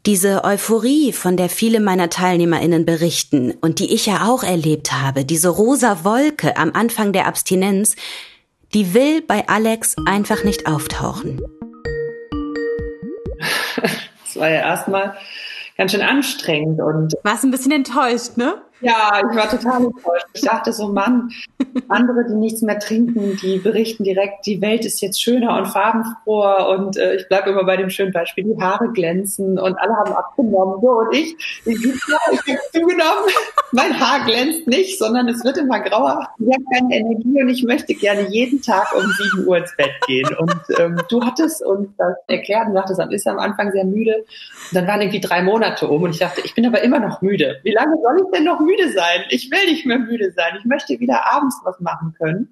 Diese 0.06 0.44
Euphorie, 0.44 1.13
von 1.13 1.38
der 1.38 1.48
viele 1.48 1.80
meiner 1.80 2.10
Teilnehmerinnen 2.10 2.86
berichten 2.86 3.52
und 3.62 3.80
die 3.80 3.94
ich 3.94 4.06
ja 4.06 4.28
auch 4.28 4.44
erlebt 4.44 4.91
habe, 4.91 5.24
diese 5.24 5.48
rosa 5.48 6.04
Wolke 6.04 6.58
am 6.58 6.72
Anfang 6.74 7.13
der 7.13 7.28
Abstinenz, 7.28 7.96
die 8.74 8.94
will 8.94 9.22
bei 9.22 9.48
Alex 9.48 9.96
einfach 10.06 10.44
nicht 10.44 10.68
auftauchen. 10.68 11.41
Das 14.26 14.36
war 14.36 14.50
ja 14.50 14.60
erstmal 14.60 15.15
ganz 15.78 15.94
schön 15.94 16.02
anstrengend 16.02 16.82
und. 16.82 17.13
Warst 17.24 17.46
ein 17.46 17.52
bisschen 17.52 17.72
enttäuscht, 17.72 18.36
ne? 18.36 18.62
Ja, 18.82 19.22
ich 19.30 19.38
war 19.38 19.50
total 19.50 19.86
enttäuscht. 19.86 20.26
Ich 20.34 20.42
dachte 20.42 20.74
so, 20.74 20.90
Mann, 20.90 21.32
andere, 21.88 22.26
die 22.28 22.36
nichts 22.36 22.62
mehr 22.62 22.78
trinken, 22.78 23.38
die 23.42 23.58
berichten 23.58 24.04
direkt, 24.04 24.46
die 24.46 24.62
Welt 24.62 24.86
ist 24.86 25.02
jetzt 25.02 25.22
schöner 25.22 25.58
und 25.58 25.68
farbenfroher 25.68 26.70
und 26.70 26.98
äh, 26.98 27.16
ich 27.16 27.28
bleibe 27.28 27.52
immer 27.52 27.64
bei 27.64 27.78
dem 27.78 27.90
schönen 27.90 28.12
Beispiel, 28.12 28.44
die 28.44 28.62
Haare 28.62 28.92
glänzen 28.92 29.58
und 29.58 29.76
alle 29.78 29.94
haben 29.94 30.14
abgenommen. 30.14 30.82
So, 30.82 30.90
und 30.90 31.16
ich, 31.16 31.36
ich, 31.66 31.86
ich 31.86 32.02
habe 32.12 32.60
zugenommen, 32.74 33.30
mein 33.72 34.00
Haar 34.00 34.26
glänzt 34.26 34.68
nicht, 34.68 35.00
sondern 35.00 35.28
es 35.28 35.44
wird 35.44 35.58
immer 35.58 35.80
grauer. 35.80 36.28
Ich 36.40 36.54
habe 36.54 36.64
keine 36.74 36.96
Energie 36.96 37.42
und 37.42 37.50
ich 37.50 37.64
möchte 37.64 37.94
gerne 37.94 38.28
jeden 38.30 38.62
Tag 38.62 38.94
um 38.96 39.04
7 39.34 39.48
Uhr 39.48 39.58
ins 39.58 39.76
Bett 39.76 39.92
gehen. 40.08 40.30
Und 40.38 40.80
ähm, 40.80 41.02
du 41.10 41.22
hattest 41.24 41.64
uns 41.64 41.90
das 41.98 42.16
erklärt 42.28 42.68
und 42.68 42.74
sagtest, 42.74 43.00
dann 43.00 43.12
ist 43.12 43.28
am 43.28 43.40
Anfang 43.40 43.72
sehr 43.72 43.86
müde. 43.86 44.16
Und 44.18 44.76
dann 44.76 44.88
waren 44.88 45.02
irgendwie 45.02 45.22
drei 45.22 45.42
Monate 45.42 45.88
um 45.88 46.04
und 46.04 46.12
ich 46.12 46.20
dachte, 46.20 46.42
ich 46.44 46.56
bin 46.56 46.66
aber 46.66 46.82
immer 46.82 47.00
noch 47.00 47.22
müde. 47.22 47.60
Wie 47.64 47.74
lange 47.74 47.96
soll 48.02 48.18
ich 48.18 48.38
denn 48.38 48.46
noch 48.46 48.60
müde 48.65 48.91
sein. 48.91 49.23
Ich 49.30 49.49
will 49.51 49.65
nicht 49.65 49.86
mehr 49.86 49.99
müde 49.99 50.32
sein. 50.32 50.56
Ich 50.60 50.65
möchte 50.65 50.99
wieder 50.99 51.32
abends 51.32 51.60
was 51.63 51.80
machen 51.80 52.13
können. 52.17 52.51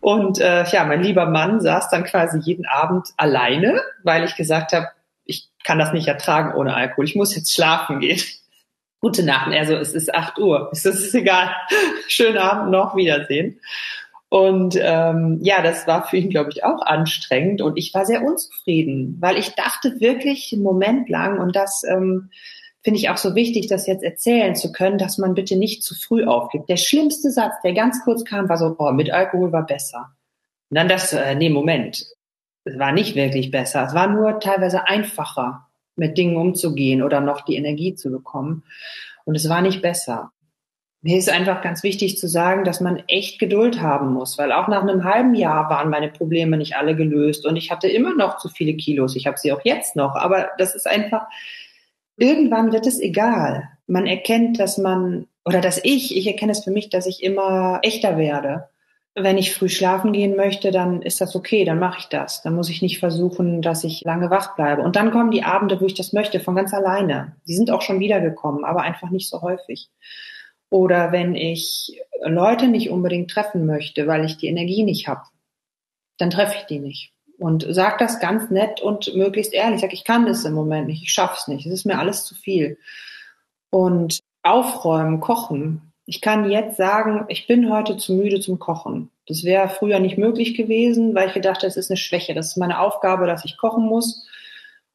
Und 0.00 0.40
äh, 0.40 0.64
ja, 0.64 0.84
mein 0.84 1.02
lieber 1.02 1.26
Mann 1.26 1.60
saß 1.60 1.90
dann 1.90 2.04
quasi 2.04 2.38
jeden 2.38 2.66
Abend 2.66 3.08
alleine, 3.16 3.80
weil 4.02 4.24
ich 4.24 4.36
gesagt 4.36 4.72
habe, 4.72 4.88
ich 5.24 5.48
kann 5.64 5.78
das 5.78 5.92
nicht 5.92 6.08
ertragen 6.08 6.54
ohne 6.54 6.74
Alkohol. 6.74 7.04
Ich 7.04 7.16
muss 7.16 7.36
jetzt 7.36 7.54
schlafen 7.54 8.00
gehen. 8.00 8.20
Gute 9.00 9.24
Nacht. 9.24 9.52
Also 9.52 9.74
es 9.74 9.94
ist 9.94 10.14
8 10.14 10.38
Uhr. 10.38 10.70
Es 10.72 10.84
ist 10.84 11.14
egal. 11.14 11.54
Schönen 12.08 12.38
Abend 12.38 12.70
noch. 12.70 12.96
Wiedersehen. 12.96 13.60
Und 14.28 14.76
ähm, 14.80 15.38
ja, 15.42 15.62
das 15.62 15.86
war 15.86 16.08
für 16.08 16.16
ihn, 16.16 16.30
glaube 16.30 16.50
ich, 16.50 16.64
auch 16.64 16.82
anstrengend. 16.82 17.62
Und 17.62 17.76
ich 17.76 17.94
war 17.94 18.04
sehr 18.04 18.22
unzufrieden, 18.22 19.16
weil 19.20 19.36
ich 19.36 19.54
dachte 19.54 20.00
wirklich 20.00 20.52
einen 20.52 20.62
Moment 20.62 21.08
lang, 21.08 21.38
und 21.38 21.54
das 21.54 21.84
ähm, 21.88 22.30
finde 22.86 23.00
ich 23.00 23.10
auch 23.10 23.16
so 23.16 23.34
wichtig, 23.34 23.66
das 23.66 23.88
jetzt 23.88 24.04
erzählen 24.04 24.54
zu 24.54 24.70
können, 24.70 24.96
dass 24.96 25.18
man 25.18 25.34
bitte 25.34 25.56
nicht 25.56 25.82
zu 25.82 25.96
früh 25.96 26.24
aufgibt. 26.24 26.68
Der 26.68 26.76
schlimmste 26.76 27.32
Satz, 27.32 27.54
der 27.64 27.72
ganz 27.72 28.04
kurz 28.04 28.24
kam, 28.24 28.48
war 28.48 28.58
so, 28.58 28.76
oh, 28.78 28.92
mit 28.92 29.12
Alkohol 29.12 29.50
war 29.50 29.66
besser. 29.66 30.12
Und 30.70 30.76
dann 30.76 30.86
das, 30.86 31.12
äh, 31.12 31.34
nee, 31.34 31.48
Moment, 31.48 32.06
es 32.62 32.78
war 32.78 32.92
nicht 32.92 33.16
wirklich 33.16 33.50
besser. 33.50 33.82
Es 33.82 33.92
war 33.92 34.06
nur 34.06 34.38
teilweise 34.38 34.86
einfacher, 34.86 35.66
mit 35.96 36.16
Dingen 36.16 36.36
umzugehen 36.36 37.02
oder 37.02 37.20
noch 37.20 37.40
die 37.40 37.56
Energie 37.56 37.96
zu 37.96 38.08
bekommen. 38.08 38.62
Und 39.24 39.34
es 39.34 39.48
war 39.48 39.62
nicht 39.62 39.82
besser. 39.82 40.30
Mir 41.02 41.18
ist 41.18 41.28
einfach 41.28 41.62
ganz 41.62 41.82
wichtig 41.82 42.18
zu 42.18 42.28
sagen, 42.28 42.62
dass 42.62 42.80
man 42.80 43.02
echt 43.08 43.40
Geduld 43.40 43.80
haben 43.80 44.12
muss, 44.12 44.38
weil 44.38 44.52
auch 44.52 44.68
nach 44.68 44.82
einem 44.82 45.02
halben 45.02 45.34
Jahr 45.34 45.68
waren 45.70 45.90
meine 45.90 46.08
Probleme 46.08 46.56
nicht 46.56 46.76
alle 46.76 46.94
gelöst 46.94 47.46
und 47.46 47.56
ich 47.56 47.72
hatte 47.72 47.88
immer 47.88 48.14
noch 48.14 48.36
zu 48.36 48.48
viele 48.48 48.74
Kilos. 48.74 49.16
Ich 49.16 49.26
habe 49.26 49.38
sie 49.38 49.50
auch 49.50 49.64
jetzt 49.64 49.96
noch, 49.96 50.14
aber 50.14 50.50
das 50.58 50.76
ist 50.76 50.86
einfach, 50.86 51.26
irgendwann 52.16 52.72
wird 52.72 52.86
es 52.86 53.00
egal. 53.00 53.68
Man 53.86 54.06
erkennt, 54.06 54.58
dass 54.58 54.78
man, 54.78 55.26
oder 55.44 55.60
dass 55.60 55.80
ich, 55.82 56.16
ich 56.16 56.26
erkenne 56.26 56.52
es 56.52 56.64
für 56.64 56.70
mich, 56.70 56.90
dass 56.90 57.06
ich 57.06 57.22
immer 57.22 57.80
echter 57.82 58.16
werde. 58.16 58.68
Wenn 59.14 59.38
ich 59.38 59.54
früh 59.54 59.68
schlafen 59.68 60.12
gehen 60.12 60.36
möchte, 60.36 60.70
dann 60.70 61.00
ist 61.00 61.20
das 61.20 61.34
okay, 61.34 61.64
dann 61.64 61.78
mache 61.78 62.00
ich 62.00 62.06
das. 62.06 62.42
Dann 62.42 62.54
muss 62.54 62.68
ich 62.68 62.82
nicht 62.82 62.98
versuchen, 62.98 63.62
dass 63.62 63.84
ich 63.84 64.02
lange 64.02 64.28
wach 64.28 64.56
bleibe. 64.56 64.82
Und 64.82 64.96
dann 64.96 65.10
kommen 65.10 65.30
die 65.30 65.42
Abende, 65.42 65.80
wo 65.80 65.86
ich 65.86 65.94
das 65.94 66.12
möchte, 66.12 66.40
von 66.40 66.54
ganz 66.54 66.74
alleine. 66.74 67.36
Die 67.46 67.54
sind 67.54 67.70
auch 67.70 67.80
schon 67.80 68.00
wiedergekommen, 68.00 68.64
aber 68.64 68.82
einfach 68.82 69.10
nicht 69.10 69.30
so 69.30 69.40
häufig. 69.40 69.88
Oder 70.68 71.12
wenn 71.12 71.34
ich 71.34 71.98
Leute 72.24 72.68
nicht 72.68 72.90
unbedingt 72.90 73.30
treffen 73.30 73.64
möchte, 73.64 74.06
weil 74.06 74.24
ich 74.24 74.36
die 74.36 74.48
Energie 74.48 74.82
nicht 74.82 75.08
habe, 75.08 75.22
dann 76.18 76.30
treffe 76.30 76.56
ich 76.58 76.66
die 76.66 76.80
nicht 76.80 77.15
und 77.38 77.66
sag 77.68 77.98
das 77.98 78.20
ganz 78.20 78.50
nett 78.50 78.80
und 78.80 79.14
möglichst 79.14 79.52
ehrlich. 79.52 79.80
Sag, 79.80 79.92
ich 79.92 80.04
kann 80.04 80.26
das 80.26 80.44
im 80.44 80.54
Moment 80.54 80.88
nicht, 80.88 81.02
ich 81.02 81.12
schaff's 81.12 81.48
nicht, 81.48 81.66
es 81.66 81.72
ist 81.72 81.84
mir 81.84 81.98
alles 81.98 82.24
zu 82.24 82.34
viel. 82.34 82.78
Und 83.70 84.20
aufräumen, 84.42 85.20
kochen. 85.20 85.92
Ich 86.06 86.20
kann 86.20 86.50
jetzt 86.50 86.76
sagen, 86.76 87.24
ich 87.28 87.46
bin 87.46 87.70
heute 87.70 87.96
zu 87.96 88.14
müde 88.14 88.40
zum 88.40 88.58
Kochen. 88.58 89.10
Das 89.26 89.42
wäre 89.42 89.68
früher 89.68 89.98
nicht 89.98 90.18
möglich 90.18 90.54
gewesen, 90.54 91.14
weil 91.14 91.28
ich 91.28 91.34
gedacht 91.34 91.58
habe, 91.58 91.66
es 91.66 91.76
ist 91.76 91.90
eine 91.90 91.96
Schwäche. 91.96 92.32
Das 92.32 92.48
ist 92.48 92.56
meine 92.56 92.78
Aufgabe, 92.78 93.26
dass 93.26 93.44
ich 93.44 93.58
kochen 93.58 93.84
muss. 93.84 94.24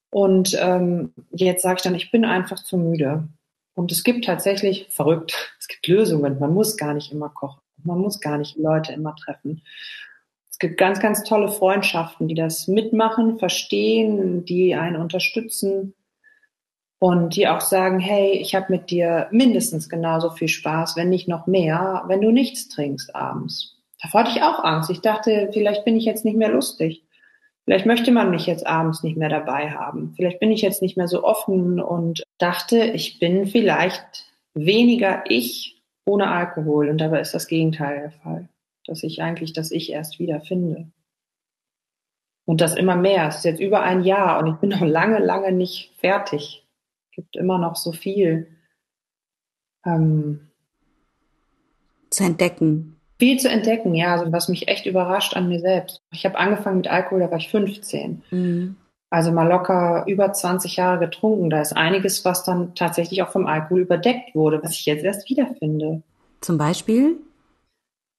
Und 0.10 0.58
ähm, 0.60 1.14
jetzt 1.32 1.64
sage 1.64 1.78
ich 1.78 1.82
dann, 1.82 1.96
ich 1.96 2.12
bin 2.12 2.24
einfach 2.24 2.64
zu 2.64 2.78
müde. 2.78 3.28
Und 3.74 3.92
es 3.92 4.04
gibt 4.04 4.26
tatsächlich 4.26 4.88
verrückt. 4.90 5.54
Es 5.60 5.68
gibt 5.68 5.88
Lösungen. 5.88 6.40
Man 6.40 6.54
muss 6.54 6.78
gar 6.78 6.94
nicht 6.94 7.12
immer 7.12 7.30
kochen. 7.30 7.62
Man 7.84 8.00
muss 8.00 8.20
gar 8.20 8.38
nicht 8.38 8.58
Leute 8.58 8.94
immer 8.94 9.16
treffen 9.16 9.62
ganz, 10.70 11.00
ganz 11.00 11.24
tolle 11.24 11.50
Freundschaften, 11.50 12.28
die 12.28 12.36
das 12.36 12.68
mitmachen, 12.68 13.40
verstehen, 13.40 14.46
die 14.46 14.76
einen 14.76 14.96
unterstützen 14.96 15.94
und 17.00 17.36
die 17.36 17.48
auch 17.48 17.62
sagen, 17.62 18.00
hey, 18.00 18.34
ich 18.34 18.54
habe 18.54 18.68
mit 18.70 18.92
dir 18.92 19.28
mindestens 19.32 19.90
genauso 19.90 20.30
viel 20.30 20.48
Spaß, 20.48 20.96
wenn 20.96 21.10
nicht 21.10 21.28
noch 21.28 21.48
mehr, 21.48 22.04
wenn 22.08 22.22
du 22.22 22.32
nichts 22.32 22.70
trinkst 22.70 23.16
abends. 23.16 23.78
Davor 24.02 24.22
hatte 24.22 24.32
ich 24.32 24.44
auch 24.44 24.64
Angst. 24.64 24.90
Ich 24.90 25.02
dachte, 25.02 25.50
vielleicht 25.54 25.86
bin 25.86 25.96
ich 25.96 26.06
jetzt 26.06 26.26
nicht 26.26 26.38
mehr 26.38 26.50
lustig. 26.50 27.04
Vielleicht 27.66 27.86
möchte 27.86 28.12
man 28.12 28.32
mich 28.32 28.48
jetzt 28.48 28.66
abends 28.66 29.04
nicht 29.04 29.18
mehr 29.18 29.30
dabei 29.30 29.72
haben. 29.72 30.14
Vielleicht 30.16 30.40
bin 30.40 30.52
ich 30.52 30.62
jetzt 30.62 30.82
nicht 30.82 30.98
mehr 30.98 31.08
so 31.08 31.24
offen 31.24 31.80
und 31.80 32.24
dachte, 32.40 32.78
ich 32.78 33.20
bin 33.20 33.46
vielleicht 33.46 34.26
weniger 34.54 35.24
ich 35.28 35.82
ohne 36.06 36.30
Alkohol. 36.30 36.90
Und 36.90 36.98
dabei 37.00 37.22
ist 37.22 37.34
das 37.34 37.48
Gegenteil 37.48 38.00
der 38.00 38.12
Fall 38.12 38.50
dass 38.86 39.04
ich 39.04 39.22
eigentlich 39.22 39.54
das 39.54 39.72
Ich 39.72 39.92
erst 39.92 40.20
wieder 40.20 40.42
finde. 40.42 40.92
Und 42.46 42.62
das 42.62 42.76
immer 42.76 42.96
mehr. 42.96 43.28
Es 43.28 43.38
ist 43.38 43.46
jetzt 43.46 43.62
über 43.62 43.82
ein 43.82 44.04
Jahr 44.04 44.40
und 44.40 44.48
ich 44.48 44.56
bin 44.56 44.70
noch 44.70 44.82
lange, 44.82 45.20
lange 45.20 45.52
nicht 45.52 45.94
fertig. 45.98 46.66
Es 47.10 47.16
gibt 47.16 47.36
immer 47.36 47.58
noch 47.58 47.76
so 47.76 47.92
viel 47.92 48.48
ähm, 49.86 50.52
zu 52.10 52.24
entdecken. 52.24 52.98
Viel 53.20 53.40
zu 53.40 53.50
entdecken, 53.50 53.94
ja, 53.94 54.14
also 54.14 54.32
was 54.32 54.50
mich 54.50 54.68
echt 54.68 54.86
überrascht 54.86 55.36
an 55.36 55.48
mir 55.48 55.60
selbst. 55.60 56.02
Ich 56.12 56.26
habe 56.26 56.38
angefangen 56.38 56.78
mit 56.78 56.88
Alkohol, 56.88 57.20
da 57.20 57.30
war 57.30 57.38
ich 57.38 57.50
15. 57.50 58.24
Mhm. 58.32 58.76
Also 59.12 59.32
mal 59.32 59.48
locker 59.48 60.06
über 60.08 60.32
20 60.32 60.78
Jahre 60.78 61.00
getrunken. 61.00 61.50
Da 61.50 61.62
ist 61.62 61.74
einiges, 61.74 62.24
was 62.26 62.44
dann 62.44 62.74
tatsächlich 62.76 63.22
auch 63.22 63.30
vom 63.30 63.46
Alkohol 63.46 63.82
überdeckt 63.82 64.34
wurde, 64.34 64.64
was 64.64 64.72
ich 64.72 64.86
jetzt 64.86 65.04
erst 65.04 65.30
wiederfinde. 65.30 66.02
Zum 66.40 66.58
Beispiel? 66.58 67.18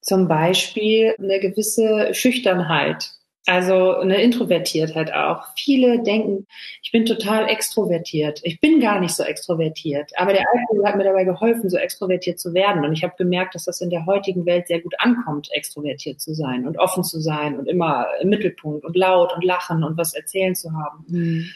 Zum 0.03 0.29
Beispiel 0.29 1.15
eine 1.19 1.41
gewisse 1.41 2.13
Schüchternheit. 2.13 3.13
Also 3.47 3.97
eine 3.97 4.23
Introvertiertheit 4.23 5.13
auch. 5.13 5.45
Viele 5.57 6.01
denken, 6.03 6.47
ich 6.81 6.93
bin 6.93 7.05
total 7.05 7.49
extrovertiert. 7.49 8.41
Ich 8.45 8.61
bin 8.61 8.79
gar 8.81 9.01
nicht 9.01 9.15
so 9.15 9.25
extrovertiert. 9.25 10.13
Aber 10.17 10.33
der 10.33 10.45
Alkohol 10.53 10.87
hat 10.87 10.97
mir 10.97 11.05
dabei 11.05 11.25
geholfen, 11.25 11.69
so 11.69 11.77
extrovertiert 11.77 12.39
zu 12.39 12.55
werden. 12.55 12.85
Und 12.85 12.93
ich 12.93 13.03
habe 13.03 13.15
gemerkt, 13.19 13.57
dass 13.57 13.65
das 13.65 13.81
in 13.81 13.91
der 13.91 14.07
heutigen 14.07 14.47
Welt 14.47 14.69
sehr 14.69 14.81
gut 14.81 14.95
ankommt, 14.99 15.49
extrovertiert 15.53 16.21
zu 16.21 16.35
sein 16.35 16.67
und 16.69 16.79
offen 16.79 17.03
zu 17.03 17.21
sein 17.21 17.59
und 17.59 17.69
immer 17.69 18.07
im 18.21 18.29
Mittelpunkt 18.29 18.85
und 18.85 18.97
laut 18.97 19.35
und 19.35 19.43
lachen 19.43 19.83
und 19.83 19.97
was 19.97 20.15
erzählen 20.15 20.55
zu 20.55 20.73
haben. 20.73 21.05
Mhm. 21.09 21.47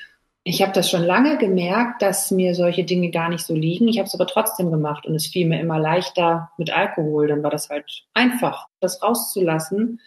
Ich 0.48 0.62
habe 0.62 0.70
das 0.70 0.88
schon 0.88 1.02
lange 1.02 1.38
gemerkt, 1.38 2.02
dass 2.02 2.30
mir 2.30 2.54
solche 2.54 2.84
Dinge 2.84 3.10
gar 3.10 3.28
nicht 3.28 3.44
so 3.44 3.52
liegen. 3.52 3.88
Ich 3.88 3.98
habe 3.98 4.06
es 4.06 4.14
aber 4.14 4.28
trotzdem 4.28 4.70
gemacht 4.70 5.04
und 5.04 5.16
es 5.16 5.26
fiel 5.26 5.44
mir 5.44 5.58
immer 5.58 5.80
leichter 5.80 6.52
mit 6.56 6.70
Alkohol. 6.70 7.26
Dann 7.26 7.42
war 7.42 7.50
das 7.50 7.68
halt 7.68 8.04
einfach, 8.14 8.68
das 8.78 9.02
rauszulassen. 9.02 10.00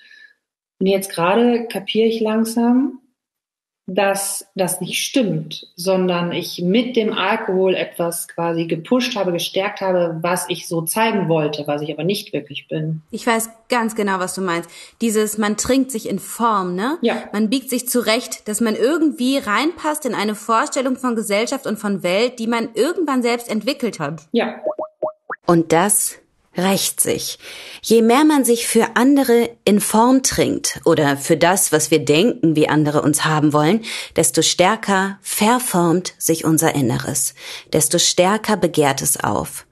Und 0.80 0.88
jetzt 0.88 1.12
gerade 1.12 1.68
kapiere 1.68 2.08
ich 2.08 2.22
langsam, 2.22 3.02
dass 3.96 4.48
das 4.56 4.82
nicht 4.82 5.04
stimmt, 5.04 5.68
sondern 5.76 6.32
ich 6.32 6.62
mit 6.62 6.96
dem 6.96 7.14
Alkohol 7.14 7.76
etwas 7.76 8.28
quasi 8.28 8.66
gepusht 8.66 9.16
habe, 9.16 9.32
gestärkt 9.32 9.82
habe, 9.82 10.18
was 10.22 10.46
ich 10.50 10.68
so 10.68 10.82
zeigen 10.82 11.28
wollte, 11.30 11.66
was 11.68 11.82
ich 11.82 11.92
aber 11.92 12.04
nicht 12.04 12.34
wirklich 12.34 12.68
bin. 12.68 13.02
Ich 13.12 13.26
weiß 13.26 13.50
ganz 13.70 13.96
genau, 13.96 14.20
was 14.20 14.36
du 14.36 14.42
meinst. 14.42 14.70
Dieses, 15.02 15.38
man 15.38 15.58
trinkt 15.58 15.92
sich 15.92 16.08
in 16.08 16.20
Form, 16.20 16.76
ne? 16.76 16.98
Ja. 17.02 17.24
Man 17.34 17.50
biegt 17.50 17.70
sich 17.70 17.88
zurecht, 17.88 18.48
dass 18.48 18.62
man 18.62 18.76
irgendwie 18.76 19.38
reinpasst 19.38 20.06
in 20.06 20.14
eine 20.14 20.36
Vorstellung 20.36 20.96
von 20.96 21.16
Gesellschaft 21.16 21.66
und 21.66 21.78
von 21.78 22.04
Welt, 22.04 22.40
die 22.40 22.48
man 22.48 22.70
irgendwann 22.74 23.22
selbst 23.22 23.50
entwickelt 23.50 24.00
hat. 24.00 24.24
Ja. 24.32 24.56
Und 25.46 25.72
das 25.74 26.20
rächt 26.60 27.02
sich. 27.02 27.40
Je 27.82 28.02
mehr 28.02 28.26
man 28.26 28.46
sich 28.46 28.68
für 28.68 28.96
andere 28.96 29.50
in 29.66 29.80
Form 29.80 30.24
trinkt 30.24 30.82
oder 30.86 31.18
für 31.18 31.38
das, 31.38 31.72
was 31.72 31.92
wir 31.92 32.00
denken, 32.00 32.56
wie 32.56 32.70
andere 32.70 33.02
uns 33.02 33.26
haben 33.26 33.54
wollen, 33.54 33.82
desto 34.16 34.42
stärker 34.42 35.18
verformt 35.22 36.14
sich 36.18 36.46
unser 36.46 36.76
Inneres, 36.76 37.34
desto 37.74 37.98
stärker 37.98 38.58
begehrt 38.58 39.02
es 39.02 39.24
auf. 39.24 39.66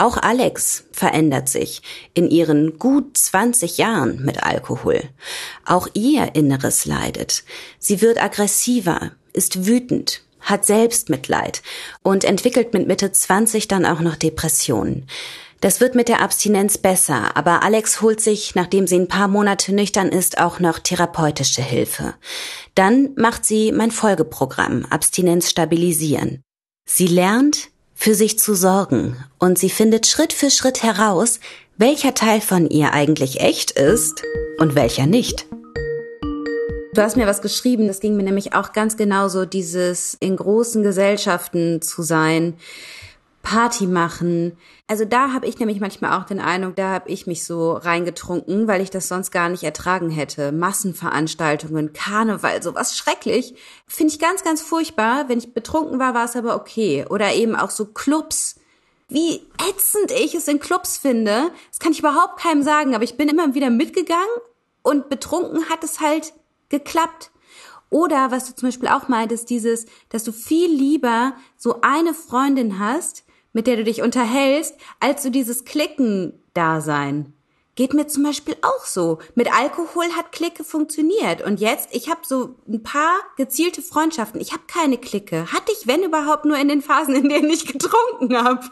Auch 0.00 0.16
Alex 0.16 0.84
verändert 0.92 1.50
sich 1.50 1.82
in 2.14 2.30
ihren 2.30 2.78
gut 2.78 3.18
20 3.18 3.76
Jahren 3.76 4.24
mit 4.24 4.42
Alkohol. 4.42 5.02
Auch 5.66 5.88
ihr 5.92 6.34
Inneres 6.34 6.86
leidet. 6.86 7.44
Sie 7.78 8.00
wird 8.00 8.22
aggressiver, 8.22 9.12
ist 9.34 9.66
wütend, 9.66 10.22
hat 10.40 10.64
Selbstmitleid 10.64 11.60
und 12.02 12.24
entwickelt 12.24 12.72
mit 12.72 12.86
Mitte 12.86 13.12
20 13.12 13.68
dann 13.68 13.84
auch 13.84 14.00
noch 14.00 14.16
Depressionen. 14.16 15.06
Das 15.60 15.82
wird 15.82 15.94
mit 15.94 16.08
der 16.08 16.22
Abstinenz 16.22 16.78
besser, 16.78 17.36
aber 17.36 17.62
Alex 17.62 18.00
holt 18.00 18.22
sich, 18.22 18.54
nachdem 18.54 18.86
sie 18.86 18.98
ein 18.98 19.08
paar 19.08 19.28
Monate 19.28 19.74
nüchtern 19.74 20.08
ist, 20.08 20.40
auch 20.40 20.58
noch 20.58 20.78
therapeutische 20.78 21.60
Hilfe. 21.60 22.14
Dann 22.74 23.10
macht 23.16 23.44
sie 23.44 23.70
mein 23.70 23.90
Folgeprogramm 23.90 24.86
Abstinenz 24.86 25.50
stabilisieren. 25.50 26.42
Sie 26.86 27.06
lernt, 27.06 27.68
für 27.94 28.14
sich 28.14 28.38
zu 28.38 28.54
sorgen 28.54 29.22
und 29.38 29.58
sie 29.58 29.68
findet 29.68 30.06
Schritt 30.06 30.32
für 30.32 30.50
Schritt 30.50 30.82
heraus, 30.82 31.40
welcher 31.76 32.14
Teil 32.14 32.40
von 32.40 32.66
ihr 32.66 32.94
eigentlich 32.94 33.40
echt 33.40 33.72
ist 33.72 34.22
und 34.58 34.74
welcher 34.74 35.04
nicht. 35.04 35.46
Du 36.94 37.02
hast 37.02 37.18
mir 37.18 37.26
was 37.26 37.42
geschrieben, 37.42 37.86
das 37.86 38.00
ging 38.00 38.16
mir 38.16 38.22
nämlich 38.22 38.54
auch 38.54 38.72
ganz 38.72 38.96
genauso, 38.96 39.44
dieses 39.44 40.16
in 40.20 40.36
großen 40.36 40.82
Gesellschaften 40.82 41.82
zu 41.82 42.02
sein, 42.02 42.54
Party 43.42 43.86
machen. 43.86 44.56
Also 44.86 45.04
da 45.04 45.32
habe 45.32 45.46
ich 45.46 45.58
nämlich 45.58 45.80
manchmal 45.80 46.18
auch 46.18 46.26
den 46.26 46.40
Eindruck, 46.40 46.76
da 46.76 46.90
habe 46.90 47.08
ich 47.08 47.26
mich 47.26 47.44
so 47.44 47.72
reingetrunken, 47.72 48.68
weil 48.68 48.80
ich 48.80 48.90
das 48.90 49.08
sonst 49.08 49.30
gar 49.30 49.48
nicht 49.48 49.62
ertragen 49.62 50.10
hätte. 50.10 50.52
Massenveranstaltungen, 50.52 51.92
Karneval, 51.92 52.62
sowas 52.62 52.96
schrecklich. 52.96 53.54
Finde 53.86 54.12
ich 54.12 54.20
ganz, 54.20 54.44
ganz 54.44 54.60
furchtbar. 54.60 55.28
Wenn 55.28 55.38
ich 55.38 55.54
betrunken 55.54 55.98
war, 55.98 56.14
war 56.14 56.26
es 56.26 56.36
aber 56.36 56.54
okay. 56.54 57.06
Oder 57.08 57.32
eben 57.34 57.56
auch 57.56 57.70
so 57.70 57.86
Clubs. 57.86 58.56
Wie 59.08 59.42
ätzend 59.68 60.12
ich 60.12 60.34
es 60.34 60.46
in 60.46 60.60
Clubs 60.60 60.98
finde, 60.98 61.50
das 61.70 61.80
kann 61.80 61.92
ich 61.92 61.98
überhaupt 61.98 62.38
keinem 62.38 62.62
sagen, 62.62 62.94
aber 62.94 63.02
ich 63.02 63.16
bin 63.16 63.28
immer 63.28 63.54
wieder 63.54 63.68
mitgegangen 63.68 64.22
und 64.82 65.08
betrunken 65.08 65.68
hat 65.68 65.82
es 65.82 66.00
halt 66.00 66.32
geklappt. 66.68 67.32
Oder 67.90 68.30
was 68.30 68.46
du 68.46 68.54
zum 68.54 68.68
Beispiel 68.68 68.88
auch 68.88 69.08
meintest, 69.08 69.50
dieses, 69.50 69.86
dass 70.10 70.22
du 70.22 70.30
viel 70.30 70.70
lieber 70.70 71.34
so 71.56 71.80
eine 71.82 72.14
Freundin 72.14 72.78
hast, 72.78 73.24
mit 73.52 73.66
der 73.66 73.76
du 73.76 73.84
dich 73.84 74.02
unterhältst, 74.02 74.76
als 75.00 75.22
so 75.22 75.30
dieses 75.30 75.64
Klicken-Dasein. 75.64 77.34
Geht 77.76 77.94
mir 77.94 78.06
zum 78.08 78.24
Beispiel 78.24 78.56
auch 78.62 78.84
so. 78.84 79.20
Mit 79.34 79.50
Alkohol 79.56 80.04
hat 80.16 80.32
Clique 80.32 80.64
funktioniert. 80.64 81.40
Und 81.40 81.60
jetzt, 81.60 81.88
ich 81.92 82.10
habe 82.10 82.20
so 82.24 82.56
ein 82.68 82.82
paar 82.82 83.14
gezielte 83.36 83.80
Freundschaften. 83.80 84.40
Ich 84.40 84.52
habe 84.52 84.64
keine 84.66 84.98
Clique. 84.98 85.46
Hatte 85.52 85.72
ich, 85.72 85.86
wenn 85.86 86.02
überhaupt, 86.02 86.44
nur 86.44 86.58
in 86.58 86.68
den 86.68 86.82
Phasen, 86.82 87.14
in 87.14 87.28
denen 87.28 87.48
ich 87.48 87.66
getrunken 87.72 88.36
habe. 88.36 88.66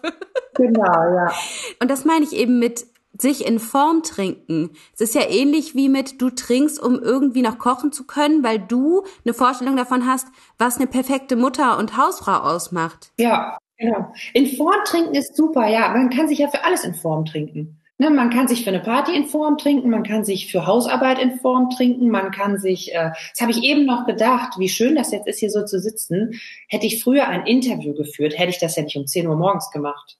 Genau, 0.57 0.83
ja. 0.83 1.33
Und 1.81 1.91
das 1.91 2.05
meine 2.05 2.25
ich 2.25 2.35
eben 2.35 2.59
mit 2.59 2.87
sich 3.17 3.47
in 3.47 3.59
Form 3.59 4.03
trinken. 4.03 4.71
Es 4.95 5.01
ist 5.01 5.15
ja 5.15 5.23
ähnlich 5.29 5.75
wie 5.75 5.89
mit 5.89 6.21
du 6.21 6.31
trinkst, 6.31 6.79
um 6.79 7.01
irgendwie 7.01 7.43
noch 7.43 7.59
kochen 7.59 7.93
zu 7.93 8.05
können, 8.05 8.45
weil 8.45 8.59
du 8.59 9.05
eine 9.25 9.33
Vorstellung 9.33 9.77
davon 9.77 10.07
hast, 10.07 10.27
was 10.59 10.77
eine 10.77 10.87
perfekte 10.87 11.37
Mutter 11.37 11.79
und 11.79 11.97
Hausfrau 11.97 12.37
ausmacht. 12.37 13.13
Ja, 13.19 13.59
Genau. 13.79 14.13
In 14.35 14.47
Form 14.47 14.85
trinken 14.85 15.15
ist 15.15 15.37
super, 15.37 15.69
ja. 15.69 15.89
Man 15.91 16.11
kann 16.11 16.29
sich 16.29 16.39
ja 16.39 16.49
für 16.49 16.65
alles 16.65 16.85
in 16.85 16.95
Form 16.95 17.25
trinken. 17.25 17.81
Ne, 18.01 18.11
man 18.11 18.31
kann 18.31 18.47
sich 18.47 18.63
für 18.63 18.71
eine 18.71 18.79
Party 18.79 19.13
in 19.17 19.27
Form 19.27 19.59
trinken, 19.59 19.91
man 19.91 20.05
kann 20.05 20.25
sich 20.25 20.53
für 20.53 20.67
Hausarbeit 20.67 21.19
in 21.19 21.41
Form 21.41 21.69
trinken, 21.71 22.11
man 22.11 22.31
kann 22.31 22.57
sich, 22.57 22.95
äh, 22.95 23.11
das 23.33 23.41
habe 23.41 23.51
ich 23.51 23.65
eben 23.65 23.87
noch 23.87 24.07
gedacht, 24.07 24.57
wie 24.57 24.69
schön 24.69 24.95
das 24.95 25.11
jetzt 25.11 25.27
ist, 25.27 25.41
hier 25.41 25.51
so 25.51 25.65
zu 25.65 25.81
sitzen. 25.81 26.39
Hätte 26.69 26.87
ich 26.87 27.03
früher 27.03 27.27
ein 27.27 27.45
Interview 27.45 27.95
geführt, 27.95 28.39
hätte 28.39 28.51
ich 28.51 28.61
das 28.61 28.77
ja 28.77 28.85
nicht 28.85 28.97
um 28.97 29.07
10 29.07 29.27
Uhr 29.27 29.35
morgens 29.35 29.73
gemacht. 29.73 30.17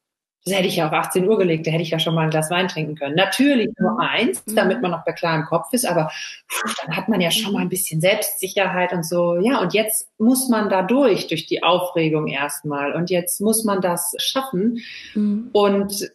Das 0.49 0.59
hätte 0.59 0.69
ich 0.69 0.77
ja 0.77 0.87
auf 0.87 0.93
18 0.93 1.29
Uhr 1.29 1.39
gelegt, 1.39 1.67
da 1.67 1.71
hätte 1.71 1.83
ich 1.83 1.91
ja 1.91 1.99
schon 1.99 2.15
mal 2.15 2.23
ein 2.23 2.31
Glas 2.31 2.51
Wein 2.51 2.69
trinken 2.69 2.95
können. 2.95 3.15
Natürlich 3.15 3.69
nur 3.79 3.93
mhm. 3.93 4.01
eins, 4.01 4.47
mhm. 4.47 4.57
damit 4.57 4.83
man 4.83 4.91
noch 4.91 5.05
bei 5.05 5.13
klarem 5.13 5.45
Kopf 5.45 5.73
ist, 5.73 5.87
aber 5.87 6.09
pff, 6.09 6.75
dann 6.85 6.97
hat 6.97 7.09
man 7.09 7.21
ja 7.21 7.31
schon 7.31 7.53
mal 7.53 7.61
ein 7.61 7.69
bisschen 7.69 8.01
Selbstsicherheit 8.01 8.93
und 8.93 9.05
so. 9.05 9.39
Ja, 9.41 9.61
und 9.61 9.75
jetzt 9.75 10.09
muss 10.19 10.49
man 10.49 10.69
da 10.69 10.83
durch, 10.83 11.27
durch 11.27 11.47
die 11.47 11.63
Aufregung 11.63 12.29
erstmal. 12.29 12.95
Und 12.95 13.11
jetzt 13.11 13.41
muss 13.41 13.65
man 13.65 13.81
das 13.81 14.15
schaffen. 14.19 14.79
Mhm. 15.15 15.51
Und 15.53 16.11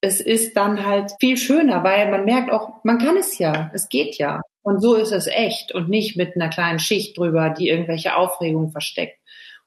es 0.00 0.20
ist 0.20 0.56
dann 0.56 0.86
halt 0.86 1.12
viel 1.20 1.36
schöner, 1.36 1.82
weil 1.82 2.10
man 2.10 2.24
merkt 2.24 2.50
auch, 2.50 2.84
man 2.84 2.98
kann 2.98 3.16
es 3.16 3.38
ja, 3.38 3.70
es 3.74 3.88
geht 3.88 4.18
ja. 4.18 4.42
Und 4.62 4.80
so 4.80 4.94
ist 4.94 5.12
es 5.12 5.26
echt 5.26 5.72
und 5.72 5.88
nicht 5.88 6.16
mit 6.16 6.34
einer 6.34 6.48
kleinen 6.48 6.78
Schicht 6.78 7.16
drüber, 7.18 7.50
die 7.50 7.68
irgendwelche 7.68 8.16
Aufregung 8.16 8.72
versteckt. 8.72 9.18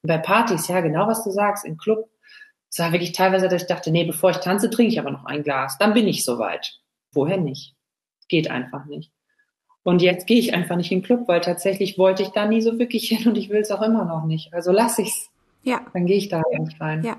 Und 0.01 0.07
bei 0.07 0.17
Partys, 0.17 0.67
ja, 0.67 0.81
genau 0.81 1.07
was 1.07 1.23
du 1.23 1.31
sagst, 1.31 1.65
im 1.65 1.77
Club, 1.77 2.09
es 2.69 2.79
war 2.79 2.91
wirklich 2.91 3.13
teilweise, 3.13 3.47
dass 3.47 3.63
ich 3.63 3.67
dachte, 3.67 3.91
nee, 3.91 4.03
bevor 4.03 4.31
ich 4.31 4.37
tanze, 4.37 4.69
trinke 4.69 4.91
ich 4.91 4.99
aber 4.99 5.11
noch 5.11 5.25
ein 5.25 5.43
Glas. 5.43 5.77
Dann 5.79 5.93
bin 5.93 6.07
ich 6.07 6.23
soweit. 6.23 6.79
Vorher 7.11 7.37
nicht. 7.37 7.75
Geht 8.27 8.51
einfach 8.51 8.85
nicht. 8.85 9.11
Und 9.83 10.01
jetzt 10.01 10.27
gehe 10.27 10.37
ich 10.37 10.53
einfach 10.53 10.75
nicht 10.75 10.91
in 10.91 10.99
den 10.99 11.05
Club, 11.05 11.27
weil 11.27 11.41
tatsächlich 11.41 11.97
wollte 11.97 12.21
ich 12.21 12.29
da 12.29 12.45
nie 12.45 12.61
so 12.61 12.77
wirklich 12.77 13.07
hin 13.09 13.27
und 13.27 13.37
ich 13.37 13.49
will 13.49 13.61
es 13.61 13.71
auch 13.71 13.81
immer 13.81 14.05
noch 14.05 14.25
nicht. 14.25 14.53
Also 14.53 14.71
lass 14.71 14.99
ich's. 14.99 15.29
Ja. 15.63 15.81
Dann 15.93 16.05
gehe 16.05 16.17
ich 16.17 16.29
da 16.29 16.43
nicht 16.59 16.79
rein. 16.79 17.03
Ja. 17.03 17.17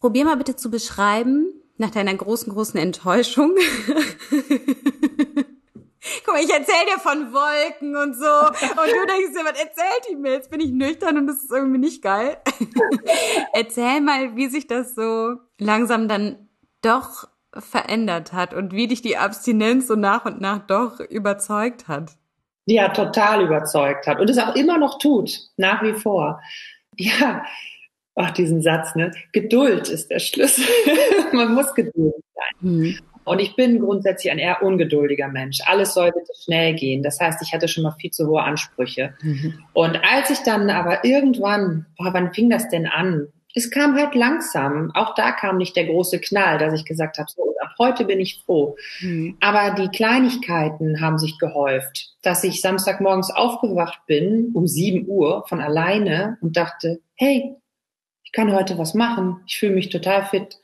Probier 0.00 0.24
mal 0.24 0.36
bitte 0.36 0.56
zu 0.56 0.70
beschreiben, 0.70 1.46
nach 1.76 1.90
deiner 1.90 2.14
großen, 2.14 2.52
großen 2.52 2.80
Enttäuschung, 2.80 3.54
mal, 6.34 6.42
ich 6.42 6.50
erzähl 6.50 6.84
dir 6.86 6.98
von 6.98 7.32
Wolken 7.32 7.96
und 7.96 8.14
so. 8.14 8.24
Und 8.24 8.90
du 8.90 9.06
denkst 9.06 9.32
dir, 9.32 9.44
was 9.44 9.58
erzählt 9.58 10.06
die 10.10 10.16
mir? 10.16 10.32
Jetzt 10.32 10.50
bin 10.50 10.60
ich 10.60 10.70
nüchtern 10.70 11.16
und 11.16 11.26
das 11.26 11.42
ist 11.42 11.50
irgendwie 11.50 11.78
nicht 11.78 12.02
geil. 12.02 12.36
erzähl 13.52 14.00
mal, 14.00 14.36
wie 14.36 14.48
sich 14.48 14.66
das 14.66 14.94
so 14.94 15.36
langsam 15.58 16.08
dann 16.08 16.48
doch 16.82 17.28
verändert 17.56 18.32
hat 18.32 18.52
und 18.52 18.72
wie 18.72 18.88
dich 18.88 19.00
die 19.00 19.16
Abstinenz 19.16 19.86
so 19.86 19.94
nach 19.94 20.24
und 20.24 20.40
nach 20.40 20.66
doch 20.66 20.98
überzeugt 21.00 21.86
hat. 21.88 22.10
Ja, 22.66 22.88
total 22.88 23.44
überzeugt 23.44 24.06
hat 24.06 24.20
und 24.20 24.28
es 24.28 24.38
auch 24.38 24.54
immer 24.56 24.78
noch 24.78 24.98
tut, 24.98 25.38
nach 25.56 25.82
wie 25.82 25.92
vor. 25.92 26.40
Ja, 26.96 27.44
ach, 28.16 28.30
diesen 28.32 28.62
Satz, 28.62 28.94
ne? 28.96 29.12
Geduld 29.32 29.88
ist 29.88 30.10
der 30.10 30.18
Schlüssel. 30.18 30.64
Man 31.32 31.54
muss 31.54 31.74
geduldig 31.74 32.24
sein. 32.34 32.60
Hm. 32.60 32.98
Und 33.24 33.40
ich 33.40 33.56
bin 33.56 33.80
grundsätzlich 33.80 34.30
ein 34.30 34.38
eher 34.38 34.62
ungeduldiger 34.62 35.28
Mensch. 35.28 35.58
Alles 35.66 35.94
soll 35.94 36.12
bitte 36.12 36.32
schnell 36.44 36.74
gehen. 36.74 37.02
Das 37.02 37.20
heißt, 37.20 37.42
ich 37.42 37.52
hatte 37.52 37.68
schon 37.68 37.84
mal 37.84 37.94
viel 37.98 38.10
zu 38.10 38.28
hohe 38.28 38.42
Ansprüche. 38.42 39.14
Mhm. 39.22 39.64
Und 39.72 40.00
als 40.04 40.30
ich 40.30 40.40
dann 40.40 40.70
aber 40.70 41.04
irgendwann, 41.04 41.86
boah, 41.96 42.12
wann 42.12 42.34
fing 42.34 42.50
das 42.50 42.68
denn 42.68 42.86
an? 42.86 43.28
Es 43.54 43.70
kam 43.70 43.96
halt 43.96 44.14
langsam. 44.14 44.90
Auch 44.94 45.14
da 45.14 45.32
kam 45.32 45.58
nicht 45.58 45.76
der 45.76 45.86
große 45.86 46.20
Knall, 46.20 46.58
dass 46.58 46.74
ich 46.74 46.84
gesagt 46.84 47.18
habe, 47.18 47.28
so, 47.30 47.54
ab 47.60 47.74
heute 47.78 48.04
bin 48.04 48.20
ich 48.20 48.42
froh. 48.44 48.76
Mhm. 49.00 49.36
Aber 49.40 49.74
die 49.74 49.88
Kleinigkeiten 49.88 51.00
haben 51.00 51.18
sich 51.18 51.38
gehäuft, 51.38 52.14
dass 52.22 52.44
ich 52.44 52.60
Samstagmorgens 52.60 53.30
aufgewacht 53.30 54.00
bin 54.06 54.50
um 54.54 54.66
sieben 54.66 55.06
Uhr 55.08 55.44
von 55.48 55.60
alleine 55.60 56.36
und 56.40 56.56
dachte, 56.56 57.00
hey, 57.14 57.54
ich 58.24 58.32
kann 58.32 58.52
heute 58.52 58.76
was 58.78 58.94
machen. 58.94 59.40
Ich 59.46 59.58
fühle 59.58 59.74
mich 59.74 59.88
total 59.88 60.24
fit 60.26 60.58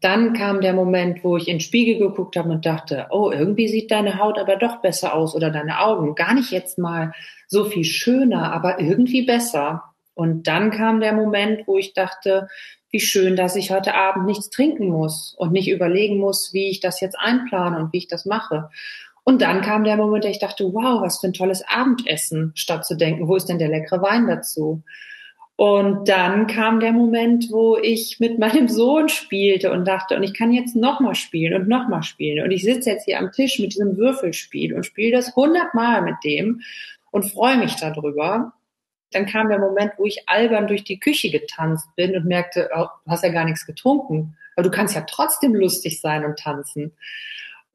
Dann 0.00 0.32
kam 0.32 0.60
der 0.60 0.74
Moment, 0.74 1.24
wo 1.24 1.36
ich 1.36 1.48
in 1.48 1.54
den 1.54 1.60
Spiegel 1.60 1.98
geguckt 1.98 2.36
habe 2.36 2.50
und 2.50 2.64
dachte, 2.64 3.06
oh, 3.10 3.32
irgendwie 3.32 3.66
sieht 3.66 3.90
deine 3.90 4.18
Haut 4.18 4.38
aber 4.38 4.56
doch 4.56 4.80
besser 4.80 5.14
aus 5.14 5.34
oder 5.34 5.50
deine 5.50 5.80
Augen. 5.80 6.14
Gar 6.14 6.34
nicht 6.34 6.52
jetzt 6.52 6.78
mal 6.78 7.12
so 7.48 7.64
viel 7.64 7.84
schöner, 7.84 8.52
aber 8.52 8.80
irgendwie 8.80 9.22
besser. 9.22 9.82
Und 10.14 10.46
dann 10.46 10.70
kam 10.70 11.00
der 11.00 11.12
Moment, 11.12 11.66
wo 11.66 11.78
ich 11.78 11.94
dachte, 11.94 12.48
wie 12.90 13.00
schön, 13.00 13.36
dass 13.36 13.56
ich 13.56 13.70
heute 13.70 13.94
Abend 13.94 14.26
nichts 14.26 14.50
trinken 14.50 14.88
muss 14.88 15.34
und 15.36 15.52
nicht 15.52 15.68
überlegen 15.68 16.18
muss, 16.18 16.54
wie 16.54 16.70
ich 16.70 16.80
das 16.80 17.00
jetzt 17.00 17.18
einplane 17.18 17.78
und 17.78 17.92
wie 17.92 17.98
ich 17.98 18.08
das 18.08 18.24
mache. 18.24 18.70
Und 19.24 19.42
dann 19.42 19.60
kam 19.60 19.84
der 19.84 19.96
Moment, 19.96 20.24
da 20.24 20.28
ich 20.28 20.38
dachte, 20.38 20.72
wow, 20.72 21.02
was 21.02 21.20
für 21.20 21.26
ein 21.26 21.34
tolles 21.34 21.62
Abendessen, 21.68 22.52
statt 22.54 22.86
zu 22.86 22.96
denken, 22.96 23.28
wo 23.28 23.36
ist 23.36 23.46
denn 23.46 23.58
der 23.58 23.68
leckere 23.68 24.00
Wein 24.00 24.26
dazu? 24.26 24.82
Und 25.58 26.08
dann 26.08 26.46
kam 26.46 26.78
der 26.78 26.92
Moment, 26.92 27.50
wo 27.50 27.76
ich 27.76 28.20
mit 28.20 28.38
meinem 28.38 28.68
Sohn 28.68 29.08
spielte 29.08 29.72
und 29.72 29.88
dachte, 29.88 30.14
und 30.14 30.22
ich 30.22 30.32
kann 30.32 30.52
jetzt 30.52 30.76
nochmal 30.76 31.16
spielen 31.16 31.60
und 31.60 31.68
nochmal 31.68 32.04
spielen. 32.04 32.44
Und 32.44 32.52
ich 32.52 32.62
sitze 32.62 32.90
jetzt 32.90 33.06
hier 33.06 33.18
am 33.18 33.32
Tisch 33.32 33.58
mit 33.58 33.72
diesem 33.72 33.96
Würfelspiel 33.96 34.72
und 34.72 34.86
spiele 34.86 35.16
das 35.16 35.34
hundertmal 35.34 36.02
mit 36.02 36.14
dem 36.22 36.60
und 37.10 37.24
freue 37.24 37.56
mich 37.56 37.74
darüber. 37.74 38.52
Dann 39.10 39.26
kam 39.26 39.48
der 39.48 39.58
Moment, 39.58 39.94
wo 39.96 40.04
ich 40.04 40.28
albern 40.28 40.68
durch 40.68 40.84
die 40.84 41.00
Küche 41.00 41.28
getanzt 41.28 41.88
bin 41.96 42.14
und 42.14 42.24
merkte, 42.24 42.70
oh, 42.76 42.86
du 43.04 43.10
hast 43.10 43.24
ja 43.24 43.32
gar 43.32 43.44
nichts 43.44 43.66
getrunken. 43.66 44.36
Aber 44.54 44.62
du 44.62 44.70
kannst 44.70 44.94
ja 44.94 45.00
trotzdem 45.00 45.56
lustig 45.56 46.00
sein 46.00 46.24
und 46.24 46.38
tanzen 46.38 46.92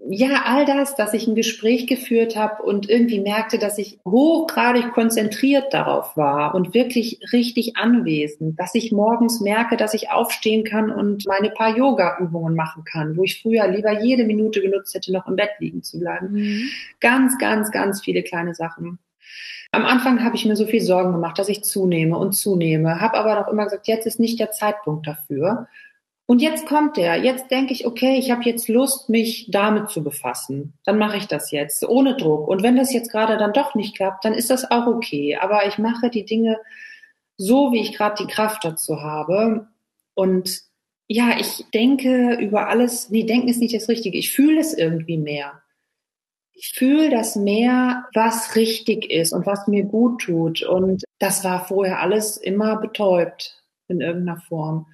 ja, 0.10 0.43
all 0.45 0.66
das, 0.66 0.95
dass 0.95 1.14
ich 1.14 1.28
ein 1.28 1.36
Gespräch 1.36 1.88
geführt 1.88 2.36
habe 2.36 2.64
und 2.64 2.89
irgendwie 2.89 3.22
merkte, 3.22 3.58
dass 3.58 3.78
ich 3.78 3.99
hochgradig 4.06 4.91
konzentriert 4.91 5.74
darauf 5.74 6.18
war 6.18 6.56
und 6.56 6.74
wirklich 6.74 7.20
richtig 7.32 7.78
anwesend, 7.78 8.60
dass 8.60 8.76
ich 8.76 8.91
morgens 8.91 9.39
merke, 9.39 9.78
dass 9.78 9.93
ich 9.93 10.12
aufstehen 10.12 10.64
kann 10.66 10.89
und 10.89 11.26
meine 11.26 11.51
paar 11.51 11.78
Yoga-Übungen 11.78 12.56
machen 12.56 12.84
kann, 12.84 13.16
wo 13.16 13.24
ich 13.24 13.41
früher 13.41 13.68
lieber 13.68 14.01
jede 14.01 14.26
Minute 14.26 14.62
genutzt 14.62 14.93
hätte, 14.93 15.14
noch 15.14 15.28
im 15.28 15.36
Bett 15.36 15.51
liegen 15.60 15.84
zu 15.84 15.99
bleiben. 15.99 16.34
Mhm. 16.34 16.70
Ganz, 16.99 17.38
ganz, 17.38 17.72
ganz 17.72 18.01
viele 18.01 18.24
kleine 18.24 18.56
Sachen. 18.56 18.99
Am 19.72 19.86
Anfang 19.86 20.24
habe 20.24 20.36
ich 20.36 20.45
mir 20.45 20.56
so 20.56 20.68
viel 20.68 20.82
Sorgen 20.82 21.14
gemacht, 21.14 21.39
dass 21.39 21.49
ich 21.49 21.64
zunehme 21.64 22.18
und 22.18 22.34
zunehme, 22.34 22.99
habe 22.99 23.18
aber 23.18 23.36
noch 23.36 23.47
immer 23.47 23.64
gesagt, 23.64 23.88
jetzt 23.88 24.06
ist 24.06 24.20
nicht 24.20 24.39
der 24.39 24.51
Zeitpunkt 24.51 25.08
dafür. 25.08 25.68
Und 26.26 26.41
jetzt 26.41 26.65
kommt 26.67 26.95
der. 26.95 27.17
Jetzt 27.17 27.51
denke 27.51 27.74
ich, 27.74 27.86
okay, 27.86 28.17
ich 28.17 28.32
habe 28.32 28.43
jetzt 28.43 28.69
Lust, 28.69 29.09
mich 29.09 29.47
damit 29.51 29.89
zu 29.89 30.03
befassen. 30.03 30.74
Dann 30.86 30.97
mache 30.97 31.17
ich 31.17 31.28
das 31.28 31.51
jetzt 31.51 31.84
ohne 31.88 32.15
Druck. 32.15 32.47
Und 32.47 32.63
wenn 32.63 32.78
das 32.78 32.93
jetzt 32.93 33.11
gerade 33.11 33.38
dann 33.38 33.51
doch 33.51 33.76
nicht 33.76 33.95
klappt, 33.95 34.24
dann 34.24 34.34
ist 34.34 34.49
das 34.49 34.69
auch 34.71 34.88
okay. 34.88 35.36
Aber 35.36 35.67
ich 35.67 35.78
mache 35.78 36.09
die 36.09 36.24
Dinge 36.24 36.59
so, 37.38 37.74
wie 37.74 37.82
ich 37.82 37.93
gerade 37.93 38.24
die 38.24 38.32
Kraft 38.32 38.63
dazu 38.63 39.01
habe. 39.01 39.67
Und 40.13 40.61
ja, 41.07 41.38
ich 41.38 41.65
denke 41.74 42.36
über 42.36 42.69
alles. 42.69 43.09
Nee, 43.09 43.26
denken 43.26 43.49
ist 43.49 43.59
nicht 43.59 43.76
das 43.76 43.89
Richtige. 43.89 44.17
Ich 44.17 44.32
fühle 44.32 44.61
es 44.61 44.74
irgendwie 44.74 45.17
mehr. 45.17 45.61
Ich 46.53 46.71
fühle 46.74 47.09
das 47.09 47.36
mehr, 47.36 48.05
was 48.13 48.55
richtig 48.55 49.11
ist 49.11 49.34
und 49.34 49.45
was 49.45 49.67
mir 49.67 49.84
gut 49.84 50.21
tut. 50.21 50.63
Und 50.63 51.03
das 51.19 51.43
war 51.43 51.65
vorher 51.65 51.99
alles 51.99 52.38
immer 52.38 52.78
betäubt 52.78 53.61
in 53.89 53.99
irgendeiner 53.99 54.39
Form. 54.39 54.88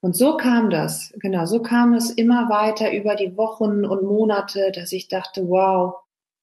Und 0.00 0.16
so 0.16 0.36
kam 0.36 0.70
das, 0.70 1.12
genau, 1.18 1.44
so 1.44 1.60
kam 1.60 1.92
es 1.92 2.10
immer 2.10 2.48
weiter 2.48 2.92
über 2.92 3.16
die 3.16 3.36
Wochen 3.36 3.84
und 3.84 4.02
Monate, 4.02 4.72
dass 4.74 4.92
ich 4.92 5.08
dachte, 5.08 5.48
wow, 5.48 5.96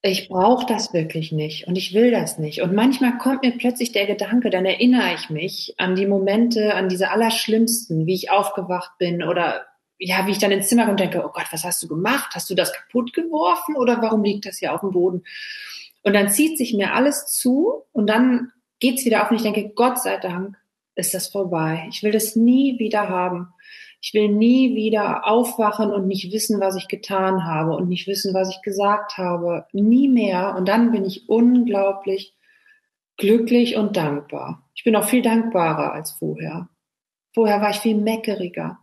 ich 0.04 0.30
brauche 0.30 0.66
das 0.68 0.94
wirklich 0.94 1.32
nicht 1.32 1.68
und 1.68 1.76
ich 1.76 1.94
will 1.94 2.12
das 2.12 2.38
nicht. 2.38 2.62
Und 2.62 2.74
manchmal 2.74 3.18
kommt 3.18 3.42
mir 3.42 3.58
plötzlich 3.58 3.92
der 3.92 4.06
Gedanke, 4.06 4.52
dann 4.52 4.66
erinnere 4.66 5.16
ich 5.16 5.30
mich 5.32 5.74
an 5.78 5.96
die 5.96 6.06
Momente, 6.06 6.76
an 6.76 6.88
diese 6.88 7.10
allerschlimmsten, 7.10 8.06
wie 8.06 8.14
ich 8.14 8.30
aufgewacht 8.30 8.92
bin 9.00 9.24
oder 9.24 9.66
ja, 10.00 10.28
wie 10.28 10.32
ich 10.32 10.38
dann 10.38 10.52
ins 10.52 10.70
Zimmer 10.70 10.84
komme 10.84 10.92
und 10.92 11.00
denke, 11.00 11.24
oh 11.26 11.32
Gott, 11.34 11.48
was 11.52 11.64
hast 11.64 11.82
du 11.82 11.88
gemacht? 11.88 12.36
Hast 12.36 12.50
du 12.52 12.56
das 12.56 12.72
kaputt 12.72 13.14
geworfen 13.14 13.76
oder 13.76 14.00
warum 14.02 14.24
liegt 14.24 14.46
das 14.46 14.60
hier 14.60 14.74
auf 14.74 14.82
dem 14.82 14.92
Boden? 14.92 15.24
Und 16.04 16.14
dann 16.14 16.30
zieht 16.30 16.60
sich 16.60 16.76
mir 16.76 16.94
alles 16.94 17.26
zu 17.26 17.84
und 17.92 18.08
dann 18.08 18.52
geht's 18.80 19.06
wieder 19.06 19.24
auf 19.24 19.32
und 19.32 19.38
ich 19.38 19.44
denke, 19.44 19.72
Gott 19.76 20.00
sei 20.00 20.18
Dank, 20.18 20.56
ist 20.98 21.14
das 21.14 21.28
vorbei. 21.28 21.88
Ich 21.90 22.04
will 22.04 22.12
das 22.12 22.36
nie 22.36 22.80
wieder 22.80 23.08
haben. 23.10 23.54
Ich 24.02 24.14
will 24.14 24.30
nie 24.30 24.76
wieder 24.76 25.28
aufwachen 25.28 25.92
und 25.92 26.08
nicht 26.08 26.32
wissen, 26.32 26.60
was 26.60 26.76
ich 26.76 26.88
getan 26.88 27.46
habe 27.46 27.76
und 27.76 27.90
nicht 27.90 28.08
wissen, 28.08 28.34
was 28.34 28.50
ich 28.50 28.62
gesagt 28.62 29.18
habe. 29.18 29.66
Nie 29.74 30.08
mehr. 30.08 30.56
Und 30.58 30.68
dann 30.68 30.92
bin 30.92 31.06
ich 31.06 31.28
unglaublich 31.30 32.34
glücklich 33.18 33.76
und 33.76 33.98
dankbar. 33.98 34.64
Ich 34.76 34.84
bin 34.84 34.96
auch 34.96 35.06
viel 35.06 35.22
dankbarer 35.22 35.94
als 35.94 36.12
vorher. 36.12 36.70
Vorher 37.34 37.62
war 37.62 37.72
ich 37.72 37.78
viel 37.78 37.96
meckeriger. 37.96 38.80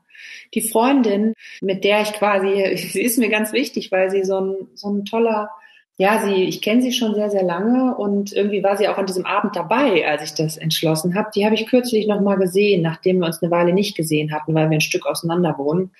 Die 0.54 0.60
Freundin, 0.60 1.34
mit 1.60 1.84
der 1.84 2.02
ich 2.02 2.12
quasi, 2.12 2.76
sie 2.90 3.02
ist 3.02 3.18
mir 3.18 3.28
ganz 3.28 3.52
wichtig, 3.52 3.92
weil 3.92 4.10
sie 4.10 4.24
so 4.24 4.40
ein, 4.40 4.68
so 4.74 4.90
ein 4.90 5.04
toller 5.04 5.50
ja, 5.97 6.24
sie, 6.24 6.45
ich 6.45 6.61
kenne 6.61 6.82
sie 6.82 6.92
schon 6.92 7.14
sehr, 7.14 7.30
sehr 7.30 7.45
lange 7.45 7.97
und 7.97 8.32
irgendwie 8.32 8.64
war 8.64 8.76
sie 8.76 8.88
auch 8.88 8.99
an 8.99 9.07
diesem 9.07 9.26
Abend 9.26 9.55
dabei, 9.55 10.07
als 10.09 10.24
ich 10.24 10.34
das 10.34 10.57
entschlossen 10.57 11.14
habe. 11.14 11.30
Die 11.34 11.45
habe 11.45 11.55
ich 11.55 11.66
kürzlich 11.66 12.09
nochmal 12.09 12.36
gesehen, 12.36 12.82
nachdem 12.82 13.20
wir 13.20 13.26
uns 13.26 13.42
eine 13.42 13.53
Weile 13.53 13.72
nicht 13.72 13.97
gesehen 13.97 14.32
hatten, 14.32 14.55
weil 14.55 14.70
wir 14.70 14.78
ein 14.78 14.80
Stück 14.80 15.07
auseinander 15.07 15.57
wohnen. 15.57 15.92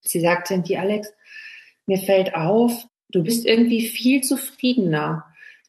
Sie 0.00 0.20
sagte, 0.20 0.58
die 0.60 0.76
Alex, 0.76 1.12
mir 1.86 1.98
fällt 1.98 2.34
auf, 2.34 2.86
du 3.10 3.22
bist 3.22 3.46
irgendwie 3.46 3.86
viel 3.86 4.22
zufriedener. 4.22 5.24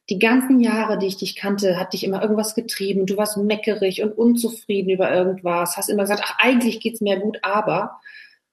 Die 0.09 0.17
ganzen 0.17 0.59
Jahre, 0.59 0.97
die 0.97 1.05
ich 1.05 1.17
dich 1.17 1.35
kannte, 1.35 1.79
hat 1.79 1.93
dich 1.93 2.03
immer 2.03 2.23
irgendwas 2.23 2.55
getrieben. 2.55 3.05
Du 3.05 3.17
warst 3.17 3.37
meckerig 3.37 4.01
und 4.01 4.17
unzufrieden 4.17 4.89
über 4.89 5.13
irgendwas. 5.13 5.77
Hast 5.77 5.89
immer 5.89 6.03
gesagt, 6.03 6.23
ach, 6.25 6.39
eigentlich 6.39 6.79
geht's 6.79 7.01
mir 7.01 7.19
gut, 7.19 7.37
aber. 7.43 7.99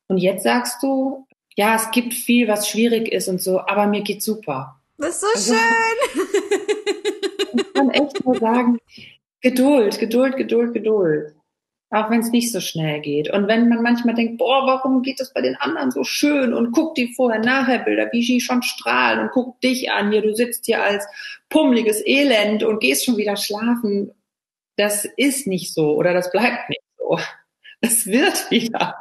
Und 0.08 0.18
jetzt 0.18 0.42
sagst 0.42 0.82
du, 0.82 1.26
ja, 1.56 1.74
es 1.74 1.90
gibt 1.90 2.12
viel, 2.12 2.48
was 2.48 2.68
schwierig 2.68 3.08
ist 3.10 3.28
und 3.28 3.40
so, 3.40 3.60
aber 3.60 3.86
mir 3.86 4.02
geht's 4.02 4.26
super. 4.26 4.78
Das 4.98 5.10
ist 5.10 5.20
so 5.20 5.26
also, 5.26 5.54
schön. 5.54 6.32
Ich 7.58 7.72
kann 7.72 7.90
echt 7.90 8.24
nur 8.24 8.38
sagen, 8.38 8.78
Geduld, 9.40 9.98
Geduld, 9.98 10.36
Geduld, 10.36 10.74
Geduld. 10.74 11.34
Auch 11.90 12.10
wenn 12.10 12.20
es 12.20 12.30
nicht 12.30 12.50
so 12.50 12.60
schnell 12.60 13.00
geht. 13.00 13.32
Und 13.32 13.46
wenn 13.46 13.68
man 13.68 13.80
manchmal 13.80 14.14
denkt, 14.14 14.38
boah, 14.38 14.66
warum 14.66 15.02
geht 15.02 15.20
das 15.20 15.32
bei 15.32 15.40
den 15.40 15.54
anderen 15.56 15.92
so 15.92 16.02
schön? 16.02 16.52
Und 16.52 16.72
guck 16.72 16.96
die 16.96 17.14
vorher-nachher-Bilder, 17.14 18.08
wie 18.12 18.24
sie 18.24 18.40
schon 18.40 18.62
strahlen 18.62 19.20
und 19.20 19.30
guck 19.30 19.60
dich 19.60 19.90
an. 19.92 20.10
Hier, 20.10 20.20
du 20.20 20.34
sitzt 20.34 20.66
hier 20.66 20.82
als 20.82 21.06
pummeliges 21.48 22.04
Elend 22.04 22.64
und 22.64 22.80
gehst 22.80 23.04
schon 23.04 23.16
wieder 23.16 23.36
schlafen. 23.36 24.10
Das 24.76 25.04
ist 25.16 25.46
nicht 25.46 25.72
so 25.72 25.94
oder 25.94 26.12
das 26.12 26.32
bleibt 26.32 26.68
nicht 26.68 26.82
so. 26.98 27.18
Es 27.80 28.06
wird 28.06 28.50
wieder. 28.50 28.96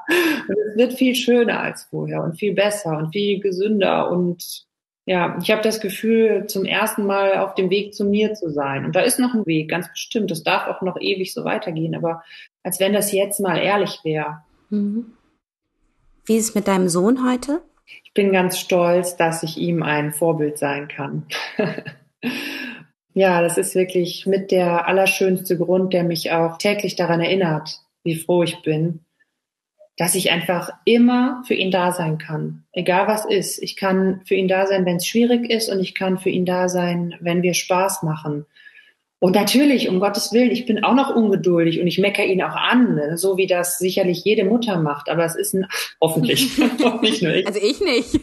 Und 0.47 0.57
es 0.69 0.77
wird 0.77 0.93
viel 0.93 1.15
schöner 1.15 1.61
als 1.61 1.85
vorher 1.85 2.21
und 2.21 2.37
viel 2.37 2.53
besser 2.53 2.97
und 2.97 3.13
viel 3.13 3.39
gesünder 3.39 4.11
und 4.11 4.65
ja, 5.05 5.37
ich 5.41 5.51
habe 5.51 5.61
das 5.61 5.81
Gefühl, 5.81 6.47
zum 6.47 6.65
ersten 6.65 7.05
Mal 7.05 7.37
auf 7.37 7.53
dem 7.53 7.69
Weg 7.69 7.93
zu 7.93 8.05
mir 8.05 8.33
zu 8.33 8.49
sein. 8.49 8.85
Und 8.85 8.95
da 8.95 9.01
ist 9.01 9.19
noch 9.19 9.35
ein 9.35 9.45
Weg, 9.45 9.69
ganz 9.69 9.87
bestimmt. 9.89 10.31
Das 10.31 10.43
darf 10.43 10.67
auch 10.67 10.81
noch 10.81 10.99
ewig 10.99 11.33
so 11.33 11.45
weitergehen, 11.45 11.95
aber 11.95 12.23
als 12.63 12.79
wenn 12.79 12.93
das 12.93 13.11
jetzt 13.11 13.39
mal 13.39 13.57
ehrlich 13.57 13.99
wäre. 14.03 14.43
Mhm. 14.71 15.13
Wie 16.25 16.37
ist 16.37 16.49
es 16.49 16.55
mit 16.55 16.67
deinem 16.67 16.89
Sohn 16.89 17.29
heute? 17.29 17.61
Ich 18.03 18.13
bin 18.13 18.31
ganz 18.31 18.57
stolz, 18.57 19.15
dass 19.15 19.43
ich 19.43 19.57
ihm 19.57 19.83
ein 19.83 20.11
Vorbild 20.11 20.57
sein 20.57 20.87
kann. 20.87 21.27
ja, 23.13 23.43
das 23.43 23.59
ist 23.59 23.75
wirklich 23.75 24.25
mit 24.25 24.49
der 24.49 24.87
allerschönste 24.87 25.55
Grund, 25.55 25.93
der 25.93 26.03
mich 26.03 26.31
auch 26.31 26.57
täglich 26.57 26.95
daran 26.95 27.21
erinnert, 27.21 27.79
wie 28.03 28.15
froh 28.15 28.41
ich 28.41 28.59
bin, 28.63 29.04
dass 29.97 30.15
ich 30.15 30.31
einfach 30.31 30.71
immer 30.83 31.41
für 31.47 31.53
ihn 31.53 31.71
da 31.71 31.91
sein 31.91 32.17
kann, 32.17 32.65
egal 32.73 33.07
was 33.07 33.25
ist. 33.25 33.61
Ich 33.63 33.75
kann 33.77 34.21
für 34.25 34.35
ihn 34.35 34.47
da 34.47 34.67
sein, 34.67 34.85
wenn 34.85 34.97
es 34.97 35.07
schwierig 35.07 35.49
ist 35.49 35.69
und 35.69 35.79
ich 35.79 35.95
kann 35.95 36.17
für 36.19 36.29
ihn 36.29 36.45
da 36.45 36.67
sein, 36.67 37.15
wenn 37.21 37.41
wir 37.41 37.53
Spaß 37.53 38.03
machen. 38.03 38.45
Und 39.19 39.33
natürlich, 39.33 39.87
um 39.87 40.01
Gottes 40.01 40.33
Willen, 40.33 40.51
ich 40.51 40.65
bin 40.65 40.83
auch 40.83 40.93
noch 40.93 41.15
ungeduldig 41.15 41.79
und 41.79 41.87
ich 41.87 41.97
meckere 41.97 42.25
ihn 42.25 42.43
auch 42.43 42.55
an, 42.55 42.95
ne? 42.95 43.17
so 43.17 43.37
wie 43.37 43.47
das 43.47 43.79
sicherlich 43.79 44.23
jede 44.25 44.43
Mutter 44.43 44.77
macht. 44.77 45.09
Aber 45.09 45.23
es 45.23 45.35
ist 45.35 45.53
ein, 45.53 45.65
hoffentlich, 46.01 46.57
nicht 47.01 47.21
nur 47.21 47.33
ich. 47.33 47.47
Also 47.47 47.59
ich 47.59 47.79
nicht. 47.79 48.19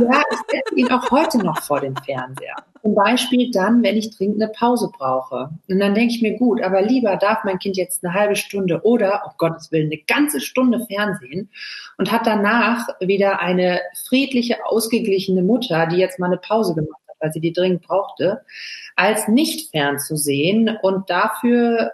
Ja, 0.00 0.22
ich 0.30 0.38
setze 0.48 0.74
ihn 0.74 0.90
auch 0.90 1.10
heute 1.10 1.38
noch 1.38 1.60
vor 1.60 1.80
den 1.80 1.94
Fernseher. 1.96 2.56
Zum 2.82 2.94
Beispiel 2.94 3.50
dann, 3.50 3.82
wenn 3.82 3.96
ich 3.96 4.16
dringend 4.16 4.42
eine 4.42 4.50
Pause 4.50 4.90
brauche. 4.96 5.50
Und 5.68 5.78
dann 5.78 5.94
denke 5.94 6.14
ich 6.14 6.22
mir, 6.22 6.36
gut, 6.36 6.62
aber 6.62 6.82
lieber 6.82 7.16
darf 7.16 7.44
mein 7.44 7.58
Kind 7.58 7.76
jetzt 7.76 8.04
eine 8.04 8.14
halbe 8.14 8.34
Stunde 8.34 8.80
oder, 8.84 9.22
um 9.26 9.32
Gottes 9.38 9.70
Willen, 9.70 9.86
eine 9.92 10.02
ganze 10.06 10.40
Stunde 10.40 10.84
Fernsehen 10.86 11.50
und 11.98 12.10
hat 12.10 12.26
danach 12.26 12.88
wieder 13.00 13.40
eine 13.40 13.80
friedliche, 14.08 14.66
ausgeglichene 14.66 15.42
Mutter, 15.42 15.86
die 15.86 15.96
jetzt 15.96 16.18
mal 16.18 16.26
eine 16.26 16.38
Pause 16.38 16.74
gemacht 16.74 17.00
hat, 17.08 17.16
weil 17.20 17.32
sie 17.32 17.40
die 17.40 17.52
dringend 17.52 17.82
brauchte, 17.82 18.42
als 18.96 19.28
nicht 19.28 19.70
fernzusehen 19.70 20.76
und 20.82 21.08
dafür 21.08 21.92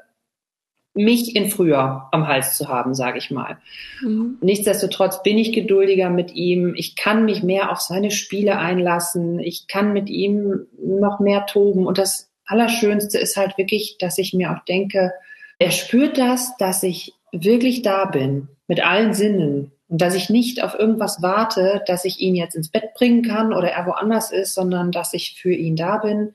mich 0.99 1.37
in 1.37 1.49
früher 1.49 2.09
am 2.11 2.27
Hals 2.27 2.57
zu 2.57 2.69
haben, 2.69 2.93
sage 2.93 3.19
ich 3.19 3.31
mal. 3.31 3.59
Mhm. 4.03 4.39
Nichtsdestotrotz 4.41 5.23
bin 5.23 5.39
ich 5.39 5.53
geduldiger 5.53 6.11
mit 6.11 6.35
ihm. 6.35 6.75
Ich 6.75 6.97
kann 6.97 7.25
mich 7.25 7.43
mehr 7.43 7.71
auf 7.71 7.81
seine 7.81 8.11
Spiele 8.11 8.59
einlassen. 8.59 9.39
Ich 9.39 9.69
kann 9.69 9.93
mit 9.93 10.11
ihm 10.11 10.67
noch 10.83 11.21
mehr 11.21 11.47
toben. 11.47 11.87
Und 11.87 11.99
das 11.99 12.31
Allerschönste 12.47 13.19
ist 13.19 13.37
halt 13.37 13.57
wirklich, 13.57 13.97
dass 13.99 14.19
ich 14.19 14.35
mir 14.35 14.53
auch 14.53 14.65
denke, 14.65 15.13
er 15.59 15.71
spürt 15.71 16.19
das, 16.19 16.57
dass 16.57 16.83
ich 16.83 17.15
wirklich 17.31 17.83
da 17.83 18.07
bin, 18.07 18.49
mit 18.67 18.85
allen 18.85 19.15
Sinnen. 19.15 19.73
Und 19.89 20.03
dass 20.03 20.15
ich 20.15 20.29
nicht 20.29 20.63
auf 20.63 20.75
irgendwas 20.75 21.23
warte, 21.23 21.83
dass 21.87 22.05
ich 22.05 22.21
ihn 22.21 22.35
jetzt 22.35 22.57
ins 22.57 22.71
Bett 22.71 22.93
bringen 22.95 23.23
kann 23.23 23.53
oder 23.53 23.71
er 23.71 23.87
woanders 23.87 24.33
ist, 24.33 24.55
sondern 24.55 24.91
dass 24.91 25.15
ich 25.15 25.41
für 25.41 25.53
ihn 25.53 25.77
da 25.77 25.99
bin 25.99 26.35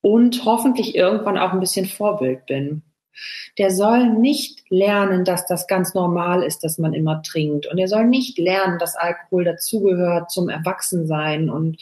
und 0.00 0.44
hoffentlich 0.44 0.94
irgendwann 0.94 1.38
auch 1.38 1.52
ein 1.52 1.60
bisschen 1.60 1.86
Vorbild 1.86 2.46
bin. 2.46 2.82
Der 3.58 3.70
soll 3.70 4.08
nicht 4.08 4.62
lernen, 4.70 5.24
dass 5.24 5.46
das 5.46 5.66
ganz 5.66 5.94
normal 5.94 6.42
ist, 6.42 6.64
dass 6.64 6.78
man 6.78 6.94
immer 6.94 7.22
trinkt. 7.22 7.66
Und 7.66 7.78
er 7.78 7.88
soll 7.88 8.06
nicht 8.06 8.38
lernen, 8.38 8.78
dass 8.78 8.96
Alkohol 8.96 9.44
dazugehört 9.44 10.30
zum 10.30 10.48
Erwachsensein. 10.48 11.50
Und 11.50 11.78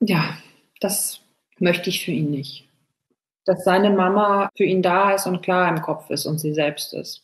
ja, 0.00 0.36
das 0.80 1.20
möchte 1.58 1.90
ich 1.90 2.04
für 2.04 2.12
ihn 2.12 2.30
nicht. 2.30 2.68
Dass 3.44 3.64
seine 3.64 3.90
Mama 3.90 4.50
für 4.56 4.64
ihn 4.64 4.82
da 4.82 5.12
ist 5.12 5.26
und 5.26 5.42
klar 5.42 5.68
im 5.68 5.82
Kopf 5.82 6.10
ist 6.10 6.26
und 6.26 6.38
sie 6.38 6.54
selbst 6.54 6.94
ist. 6.94 7.22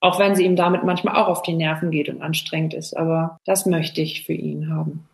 Auch 0.00 0.18
wenn 0.18 0.34
sie 0.34 0.44
ihm 0.44 0.56
damit 0.56 0.82
manchmal 0.82 1.16
auch 1.16 1.28
auf 1.28 1.42
die 1.42 1.52
Nerven 1.52 1.90
geht 1.90 2.08
und 2.08 2.22
anstrengend 2.22 2.74
ist. 2.74 2.96
Aber 2.96 3.38
das 3.44 3.66
möchte 3.66 4.00
ich 4.00 4.24
für 4.24 4.32
ihn 4.32 4.74
haben. 4.74 5.09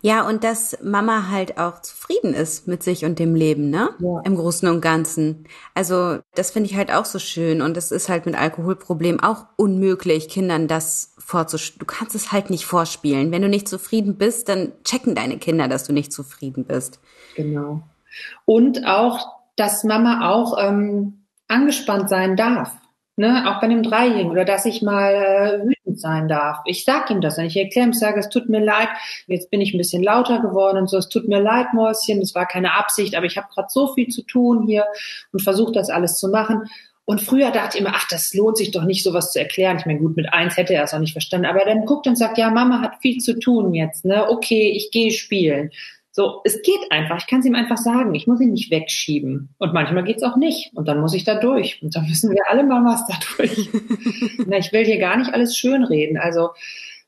Ja, 0.00 0.26
und 0.26 0.44
dass 0.44 0.78
Mama 0.82 1.28
halt 1.30 1.58
auch 1.58 1.82
zufrieden 1.82 2.34
ist 2.34 2.68
mit 2.68 2.82
sich 2.82 3.04
und 3.04 3.18
dem 3.18 3.34
Leben, 3.34 3.70
ne? 3.70 3.90
Ja. 3.98 4.20
Im 4.24 4.36
Großen 4.36 4.68
und 4.68 4.80
Ganzen. 4.80 5.46
Also, 5.74 6.18
das 6.34 6.50
finde 6.50 6.70
ich 6.70 6.76
halt 6.76 6.92
auch 6.92 7.04
so 7.04 7.18
schön. 7.18 7.62
Und 7.62 7.76
es 7.76 7.90
ist 7.90 8.08
halt 8.08 8.26
mit 8.26 8.36
Alkoholproblemen 8.36 9.20
auch 9.20 9.46
unmöglich, 9.56 10.28
Kindern 10.28 10.68
das 10.68 11.14
vorzuspielen. 11.18 11.80
Du 11.80 11.86
kannst 11.86 12.14
es 12.14 12.32
halt 12.32 12.50
nicht 12.50 12.66
vorspielen. 12.66 13.32
Wenn 13.32 13.42
du 13.42 13.48
nicht 13.48 13.68
zufrieden 13.68 14.16
bist, 14.16 14.48
dann 14.48 14.72
checken 14.84 15.14
deine 15.14 15.38
Kinder, 15.38 15.68
dass 15.68 15.84
du 15.84 15.92
nicht 15.92 16.12
zufrieden 16.12 16.64
bist. 16.64 17.00
Genau. 17.36 17.82
Und 18.44 18.86
auch, 18.86 19.38
dass 19.56 19.84
Mama 19.84 20.30
auch 20.30 20.56
ähm, 20.58 21.24
angespannt 21.48 22.08
sein 22.08 22.36
darf. 22.36 22.72
Ne, 23.18 23.50
auch 23.50 23.60
bei 23.60 23.66
einem 23.66 23.82
Dreijährigen 23.82 24.30
oder 24.30 24.44
dass 24.44 24.64
ich 24.64 24.80
mal 24.80 25.12
äh, 25.12 25.66
wütend 25.66 25.98
sein 25.98 26.28
darf. 26.28 26.58
Ich 26.66 26.84
sag 26.84 27.10
ihm 27.10 27.20
das. 27.20 27.36
Ich 27.38 27.56
erkläre 27.56 27.88
ihm, 27.88 27.92
sage, 27.92 28.20
es 28.20 28.28
tut 28.28 28.48
mir 28.48 28.60
leid, 28.60 28.88
jetzt 29.26 29.50
bin 29.50 29.60
ich 29.60 29.74
ein 29.74 29.78
bisschen 29.78 30.04
lauter 30.04 30.38
geworden 30.38 30.78
und 30.78 30.88
so, 30.88 30.98
es 30.98 31.08
tut 31.08 31.26
mir 31.26 31.40
leid, 31.40 31.74
Mäuschen, 31.74 32.20
es 32.20 32.36
war 32.36 32.46
keine 32.46 32.74
Absicht, 32.74 33.16
aber 33.16 33.26
ich 33.26 33.36
habe 33.36 33.48
gerade 33.52 33.66
so 33.70 33.92
viel 33.92 34.06
zu 34.06 34.22
tun 34.22 34.68
hier 34.68 34.86
und 35.32 35.42
versuche 35.42 35.72
das 35.72 35.90
alles 35.90 36.16
zu 36.16 36.28
machen. 36.28 36.70
Und 37.06 37.20
früher 37.20 37.50
dachte 37.50 37.76
ich 37.76 37.80
immer, 37.80 37.94
ach, 37.96 38.06
das 38.08 38.34
lohnt 38.34 38.56
sich 38.56 38.70
doch 38.70 38.84
nicht, 38.84 39.02
sowas 39.02 39.32
zu 39.32 39.40
erklären. 39.40 39.78
Ich 39.78 39.86
meine, 39.86 39.98
gut, 39.98 40.14
mit 40.14 40.32
eins 40.32 40.56
hätte 40.56 40.74
er 40.74 40.84
es 40.84 40.94
auch 40.94 41.00
nicht 41.00 41.12
verstanden. 41.12 41.46
Aber 41.46 41.64
dann 41.64 41.86
guckt 41.86 42.06
und 42.06 42.16
sagt, 42.16 42.38
ja, 42.38 42.50
Mama 42.50 42.82
hat 42.82 43.00
viel 43.00 43.18
zu 43.18 43.36
tun 43.36 43.74
jetzt, 43.74 44.04
ne? 44.04 44.28
Okay, 44.28 44.70
ich 44.76 44.92
gehe 44.92 45.10
spielen. 45.10 45.72
So, 46.18 46.40
es 46.42 46.62
geht 46.62 46.80
einfach. 46.90 47.18
Ich 47.18 47.28
kann 47.28 47.38
es 47.38 47.46
ihm 47.46 47.54
einfach 47.54 47.76
sagen. 47.76 48.12
Ich 48.16 48.26
muss 48.26 48.40
ihn 48.40 48.50
nicht 48.50 48.72
wegschieben. 48.72 49.50
Und 49.56 49.72
manchmal 49.72 50.02
geht's 50.02 50.24
auch 50.24 50.34
nicht. 50.34 50.72
Und 50.74 50.88
dann 50.88 51.00
muss 51.00 51.14
ich 51.14 51.22
da 51.22 51.38
durch. 51.38 51.80
Und 51.80 51.94
dann 51.94 52.08
müssen 52.08 52.32
wir 52.32 52.42
alle 52.50 52.64
mal 52.64 52.84
was 52.84 53.06
da 53.06 53.14
durch. 53.36 53.70
Na, 54.48 54.58
ich 54.58 54.72
will 54.72 54.84
hier 54.84 54.98
gar 54.98 55.16
nicht 55.16 55.32
alles 55.32 55.56
schönreden. 55.56 56.16
Also 56.18 56.48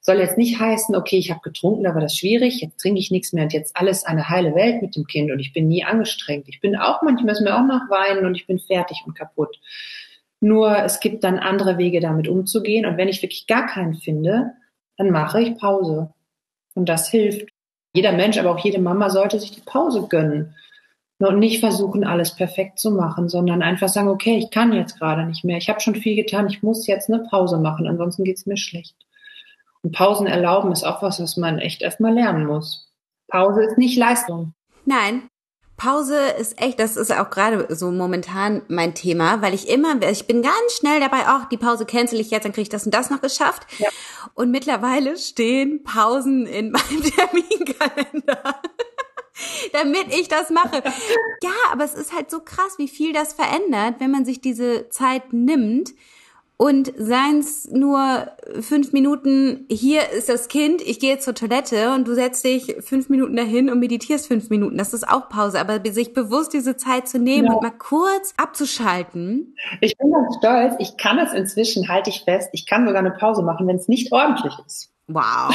soll 0.01 0.19
jetzt 0.21 0.39
nicht 0.39 0.61
heißen, 0.61 0.95
okay, 0.95 1.19
ich 1.19 1.33
habe 1.33 1.41
getrunken, 1.41 1.83
da 1.83 1.93
war 1.93 2.01
das 2.01 2.17
schwierig, 2.17 2.61
jetzt 2.61 2.81
trinke 2.81 3.01
ich 3.01 3.11
nichts 3.11 3.33
mehr 3.33 3.43
und 3.43 3.53
jetzt 3.53 3.77
alles 3.77 4.05
eine 4.05 4.29
heile 4.29 4.55
Welt 4.55 4.81
mit 4.81 4.95
dem 4.95 5.09
Kind 5.09 5.33
und 5.33 5.41
ich 5.41 5.53
bin 5.53 5.67
nie 5.67 5.83
angestrengt. 5.83 6.49
Ich 6.49 6.61
bin 6.61 6.77
auch 6.77 7.03
manchmal 7.03 7.35
ist 7.35 7.41
mir 7.41 7.57
auch 7.57 7.67
noch 7.67 7.91
weinen 7.91 8.25
und 8.27 8.37
ich 8.37 8.47
bin 8.47 8.61
fertig 8.61 9.03
und 9.05 9.19
kaputt. 9.19 9.59
Nur 10.39 10.85
es 10.85 11.01
gibt 11.01 11.25
dann 11.25 11.41
andere 11.41 11.79
Wege, 11.79 11.99
damit 11.99 12.29
umzugehen. 12.29 12.87
Und 12.87 12.97
wenn 12.97 13.09
ich 13.09 13.23
wirklich 13.23 13.49
gar 13.49 13.67
keinen 13.67 13.95
finde, 13.95 14.53
dann 14.97 15.11
mache 15.11 15.43
ich 15.43 15.59
Pause. 15.59 16.15
Und 16.75 16.89
das 16.89 17.11
hilft. 17.11 17.49
Jeder 17.93 18.13
Mensch, 18.13 18.39
aber 18.39 18.51
auch 18.53 18.65
jede 18.65 18.81
Mama 18.81 19.11
sollte 19.11 19.41
sich 19.41 19.53
die 19.53 19.63
Pause 19.63 20.07
gönnen 20.09 20.55
und 21.19 21.39
nicht 21.39 21.61
versuchen, 21.61 22.05
alles 22.05 22.35
perfekt 22.35 22.79
zu 22.79 22.91
machen, 22.91 23.29
sondern 23.29 23.63
einfach 23.63 23.89
sagen, 23.89 24.09
okay, 24.09 24.39
ich 24.39 24.51
kann 24.51 24.73
jetzt 24.73 24.99
gerade 24.99 25.27
nicht 25.27 25.45
mehr. 25.45 25.59
Ich 25.59 25.69
habe 25.69 25.81
schon 25.81 25.95
viel 25.95 26.17
getan, 26.17 26.49
ich 26.49 26.63
muss 26.63 26.87
jetzt 26.87 27.11
eine 27.11 27.25
Pause 27.25 27.59
machen, 27.59 27.87
ansonsten 27.87 28.25
geht's 28.25 28.47
mir 28.47 28.57
schlecht. 28.57 28.97
Und 29.83 29.93
Pausen 29.93 30.27
erlauben 30.27 30.73
ist 30.73 30.85
auch 30.85 31.03
was, 31.03 31.21
was 31.21 31.37
man 31.37 31.59
echt 31.59 31.83
erstmal 31.83 32.15
lernen 32.15 32.47
muss. 32.47 32.91
Pause 33.29 33.65
ist 33.65 33.79
nicht 33.79 33.99
Leistung. 33.99 34.55
Nein, 34.85 35.30
Pause 35.81 36.19
ist 36.39 36.61
echt, 36.61 36.79
das 36.79 36.99
ist 36.99 37.11
auch 37.11 37.31
gerade 37.31 37.75
so 37.75 37.91
momentan 37.91 38.61
mein 38.69 38.95
Thema, 38.95 39.41
weil 39.41 39.55
ich 39.55 39.67
immer, 39.67 39.99
ich 40.03 40.27
bin 40.27 40.43
ganz 40.43 40.77
schnell 40.79 41.01
dabei, 41.01 41.23
ach, 41.25 41.49
die 41.49 41.57
Pause 41.57 41.87
cancel 41.87 42.21
ich 42.21 42.31
jetzt, 42.31 42.45
dann 42.45 42.53
kriege 42.53 42.65
ich 42.65 42.69
das 42.69 42.85
und 42.85 42.93
das 42.93 43.09
noch 43.09 43.23
geschafft. 43.23 43.67
Ja. 43.79 43.89
Und 44.35 44.51
mittlerweile 44.51 45.17
stehen 45.17 45.83
Pausen 45.83 46.45
in 46.45 46.71
meinem 46.73 47.03
Terminkalender. 47.03 48.61
damit 49.73 50.15
ich 50.15 50.29
das 50.29 50.51
mache. 50.51 50.83
Ja, 51.43 51.73
aber 51.73 51.85
es 51.85 51.95
ist 51.95 52.13
halt 52.13 52.31
so 52.31 52.41
krass, 52.41 52.75
wie 52.77 52.89
viel 52.89 53.15
das 53.15 53.33
verändert, 53.33 53.95
wenn 54.01 54.11
man 54.11 54.27
sich 54.27 54.43
diese 54.43 54.91
Zeit 54.91 55.33
nimmt 55.33 55.95
und 56.61 56.93
seins 56.95 57.71
nur 57.71 58.27
fünf 58.61 58.93
Minuten, 58.93 59.65
hier 59.71 60.03
ist 60.11 60.29
das 60.29 60.49
Kind, 60.49 60.83
ich 60.83 61.01
gehe 61.01 61.19
zur 61.19 61.35
Toilette 61.35 61.95
und 61.95 62.07
du 62.07 62.15
setzt 62.15 62.45
dich 62.45 62.77
fünf 62.81 63.09
Minuten 63.09 63.35
dahin 63.35 63.71
und 63.71 63.81
meditierst 63.81 64.27
fünf 64.27 64.51
Minuten. 64.51 64.77
Das 64.77 64.93
ist 64.93 65.09
auch 65.09 65.31
Pause, 65.31 65.59
aber 65.59 65.81
sich 65.91 66.13
bewusst 66.13 66.53
diese 66.53 66.77
Zeit 66.77 67.09
zu 67.09 67.19
nehmen 67.19 67.47
ja. 67.47 67.55
und 67.55 67.63
mal 67.63 67.71
kurz 67.71 68.35
abzuschalten. 68.37 69.57
Ich 69.81 69.97
bin 69.97 70.13
ganz 70.13 70.37
stolz, 70.37 70.75
ich 70.81 70.99
kann 70.99 71.19
es 71.19 71.33
inzwischen, 71.33 71.89
halte 71.89 72.11
ich 72.11 72.25
fest, 72.25 72.51
ich 72.53 72.67
kann 72.67 72.87
sogar 72.87 73.01
eine 73.01 73.13
Pause 73.13 73.43
machen, 73.43 73.67
wenn 73.67 73.77
es 73.77 73.89
nicht 73.89 74.13
ordentlich 74.13 74.53
ist. 74.67 74.93
Wow. 75.09 75.55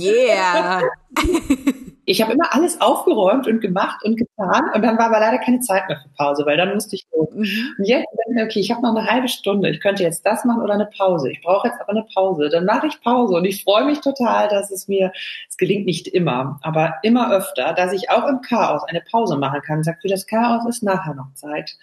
Yeah. 0.00 0.82
ich 2.10 2.20
habe 2.20 2.32
immer 2.32 2.52
alles 2.52 2.80
aufgeräumt 2.80 3.46
und 3.46 3.60
gemacht 3.60 4.04
und 4.04 4.16
getan 4.16 4.62
und 4.74 4.82
dann 4.82 4.98
war 4.98 5.06
aber 5.06 5.20
leider 5.20 5.38
keine 5.38 5.60
Zeit 5.60 5.88
mehr 5.88 6.00
für 6.00 6.08
Pause, 6.16 6.44
weil 6.44 6.56
dann 6.56 6.74
musste 6.74 6.96
ich 6.96 7.06
los. 7.14 7.28
Mhm. 7.32 7.74
Und 7.78 7.84
jetzt 7.84 8.06
denke 8.26 8.40
ich, 8.40 8.44
okay, 8.44 8.60
ich 8.60 8.70
habe 8.72 8.82
noch 8.82 8.96
eine 8.96 9.08
halbe 9.08 9.28
Stunde, 9.28 9.70
ich 9.70 9.80
könnte 9.80 10.02
jetzt 10.02 10.26
das 10.26 10.44
machen 10.44 10.60
oder 10.60 10.74
eine 10.74 10.86
Pause. 10.86 11.30
Ich 11.30 11.40
brauche 11.40 11.68
jetzt 11.68 11.80
aber 11.80 11.90
eine 11.90 12.04
Pause. 12.12 12.48
Dann 12.48 12.64
mache 12.64 12.88
ich 12.88 13.00
Pause 13.00 13.36
und 13.36 13.44
ich 13.44 13.62
freue 13.62 13.84
mich 13.84 14.00
total, 14.00 14.48
dass 14.48 14.72
es 14.72 14.88
mir, 14.88 15.12
es 15.48 15.56
gelingt 15.56 15.86
nicht 15.86 16.08
immer, 16.08 16.58
aber 16.62 16.94
immer 17.02 17.32
öfter, 17.32 17.74
dass 17.74 17.92
ich 17.92 18.10
auch 18.10 18.26
im 18.26 18.40
Chaos 18.40 18.82
eine 18.88 19.02
Pause 19.02 19.38
machen 19.38 19.62
kann. 19.62 19.84
Sagt, 19.84 20.02
für 20.02 20.08
das 20.08 20.26
Chaos 20.26 20.66
ist 20.66 20.82
nachher 20.82 21.14
noch 21.14 21.32
Zeit. 21.34 21.76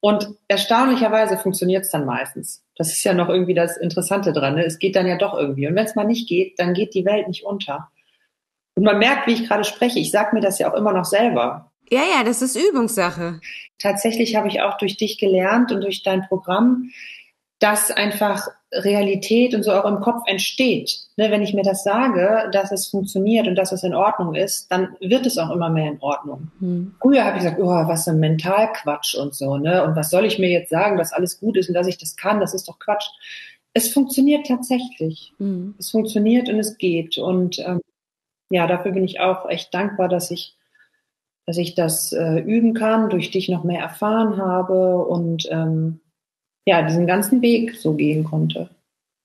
Und 0.00 0.28
erstaunlicherweise 0.48 1.38
funktioniert 1.38 1.84
es 1.84 1.90
dann 1.90 2.04
meistens. 2.04 2.62
Das 2.76 2.88
ist 2.88 3.04
ja 3.04 3.14
noch 3.14 3.28
irgendwie 3.28 3.54
das 3.54 3.76
Interessante 3.76 4.32
dran. 4.32 4.56
Ne? 4.56 4.64
Es 4.64 4.80
geht 4.80 4.96
dann 4.96 5.06
ja 5.06 5.16
doch 5.16 5.32
irgendwie. 5.32 5.68
Und 5.68 5.76
wenn 5.76 5.86
es 5.86 5.94
mal 5.94 6.04
nicht 6.04 6.28
geht, 6.28 6.58
dann 6.58 6.74
geht 6.74 6.94
die 6.94 7.04
Welt 7.04 7.28
nicht 7.28 7.44
unter. 7.44 7.88
Und 8.74 8.84
man 8.84 8.98
merkt, 8.98 9.26
wie 9.26 9.32
ich 9.32 9.48
gerade 9.48 9.64
spreche, 9.64 9.98
ich 9.98 10.10
sage 10.10 10.34
mir 10.34 10.40
das 10.40 10.58
ja 10.58 10.70
auch 10.70 10.76
immer 10.76 10.92
noch 10.92 11.04
selber. 11.04 11.72
Ja, 11.90 12.00
ja, 12.00 12.24
das 12.24 12.40
ist 12.40 12.56
Übungssache. 12.56 13.40
Tatsächlich 13.78 14.36
habe 14.36 14.48
ich 14.48 14.62
auch 14.62 14.78
durch 14.78 14.96
dich 14.96 15.18
gelernt 15.18 15.72
und 15.72 15.82
durch 15.82 16.02
dein 16.02 16.26
Programm, 16.26 16.90
dass 17.58 17.90
einfach 17.90 18.48
Realität 18.72 19.54
und 19.54 19.62
so 19.62 19.72
auch 19.72 19.84
im 19.84 20.00
Kopf 20.00 20.22
entsteht. 20.26 20.98
Ne, 21.16 21.30
wenn 21.30 21.42
ich 21.42 21.52
mir 21.52 21.62
das 21.62 21.84
sage, 21.84 22.48
dass 22.52 22.72
es 22.72 22.88
funktioniert 22.88 23.46
und 23.46 23.54
dass 23.54 23.70
es 23.70 23.82
in 23.82 23.94
Ordnung 23.94 24.34
ist, 24.34 24.72
dann 24.72 24.96
wird 25.00 25.26
es 25.26 25.36
auch 25.38 25.50
immer 25.50 25.68
mehr 25.68 25.92
in 25.92 26.00
Ordnung. 26.00 26.50
Hm. 26.60 26.94
Früher 27.00 27.24
habe 27.24 27.36
ich 27.36 27.44
gesagt, 27.44 27.60
oh, 27.60 27.68
was 27.68 28.08
ein 28.08 28.18
Mentalquatsch 28.18 29.14
und 29.14 29.34
so, 29.34 29.58
ne? 29.58 29.84
Und 29.84 29.94
was 29.94 30.10
soll 30.10 30.24
ich 30.24 30.38
mir 30.38 30.48
jetzt 30.48 30.70
sagen, 30.70 30.96
dass 30.96 31.12
alles 31.12 31.38
gut 31.38 31.56
ist 31.56 31.68
und 31.68 31.74
dass 31.74 31.86
ich 31.86 31.98
das 31.98 32.16
kann, 32.16 32.40
das 32.40 32.54
ist 32.54 32.66
doch 32.66 32.78
Quatsch. 32.78 33.06
Es 33.74 33.92
funktioniert 33.92 34.46
tatsächlich. 34.46 35.34
Hm. 35.38 35.74
Es 35.78 35.90
funktioniert 35.90 36.48
und 36.48 36.58
es 36.58 36.78
geht. 36.78 37.18
Und 37.18 37.58
ähm, 37.58 37.80
ja, 38.52 38.66
dafür 38.66 38.92
bin 38.92 39.02
ich 39.02 39.18
auch 39.18 39.48
echt 39.48 39.72
dankbar, 39.72 40.08
dass 40.08 40.30
ich, 40.30 40.58
dass 41.46 41.56
ich 41.56 41.74
das 41.74 42.12
äh, 42.12 42.38
üben 42.38 42.74
kann, 42.74 43.08
durch 43.08 43.30
dich 43.30 43.48
noch 43.48 43.64
mehr 43.64 43.80
erfahren 43.80 44.36
habe 44.36 44.98
und 44.98 45.48
ähm, 45.50 46.00
ja, 46.66 46.82
diesen 46.82 47.06
ganzen 47.06 47.40
Weg 47.40 47.74
so 47.76 47.94
gehen 47.94 48.24
konnte 48.24 48.68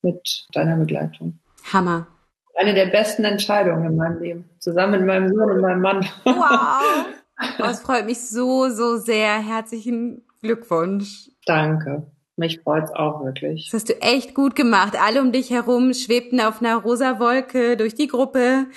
mit 0.02 0.48
deiner 0.54 0.78
Begleitung. 0.78 1.40
Hammer. 1.74 2.08
Eine 2.56 2.74
der 2.74 2.86
besten 2.86 3.26
Entscheidungen 3.26 3.86
in 3.86 3.98
meinem 3.98 4.22
Leben. 4.22 4.50
Zusammen 4.60 4.94
mit 4.94 5.06
meinem 5.06 5.28
Sohn 5.28 5.52
und 5.52 5.62
meinem 5.62 5.82
Mann. 5.82 6.08
Wow. 6.24 7.06
Das 7.60 7.82
freut 7.82 8.08
mich 8.08 8.28
so, 8.28 8.68
so 8.70 8.98
sehr. 8.98 9.38
Herzlichen 9.38 10.24
Glückwunsch. 10.42 11.30
Danke. 11.46 12.08
Mich 12.36 12.62
freut's 12.62 12.92
auch 12.92 13.24
wirklich. 13.24 13.70
Das 13.72 13.82
hast 13.82 13.90
du 13.90 14.00
echt 14.00 14.36
gut 14.36 14.56
gemacht. 14.56 14.96
Alle 15.00 15.22
um 15.22 15.32
dich 15.32 15.50
herum 15.50 15.96
schwebten 15.96 16.40
auf 16.40 16.62
einer 16.62 16.78
rosa 16.78 17.20
Wolke 17.20 17.76
durch 17.76 17.96
die 17.96 18.08
Gruppe 18.08 18.68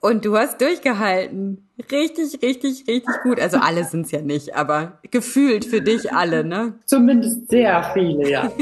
und 0.00 0.24
du 0.24 0.36
hast 0.36 0.60
durchgehalten. 0.60 1.68
Richtig, 1.90 2.42
richtig, 2.42 2.84
richtig 2.88 3.14
gut. 3.22 3.40
Also 3.40 3.58
alle 3.58 3.84
sind's 3.84 4.10
ja 4.10 4.20
nicht, 4.20 4.54
aber 4.54 4.98
gefühlt 5.10 5.64
für 5.64 5.80
dich 5.80 6.12
alle, 6.12 6.44
ne? 6.44 6.78
Zumindest 6.84 7.48
sehr 7.48 7.90
viele, 7.94 8.30
ja. 8.30 8.52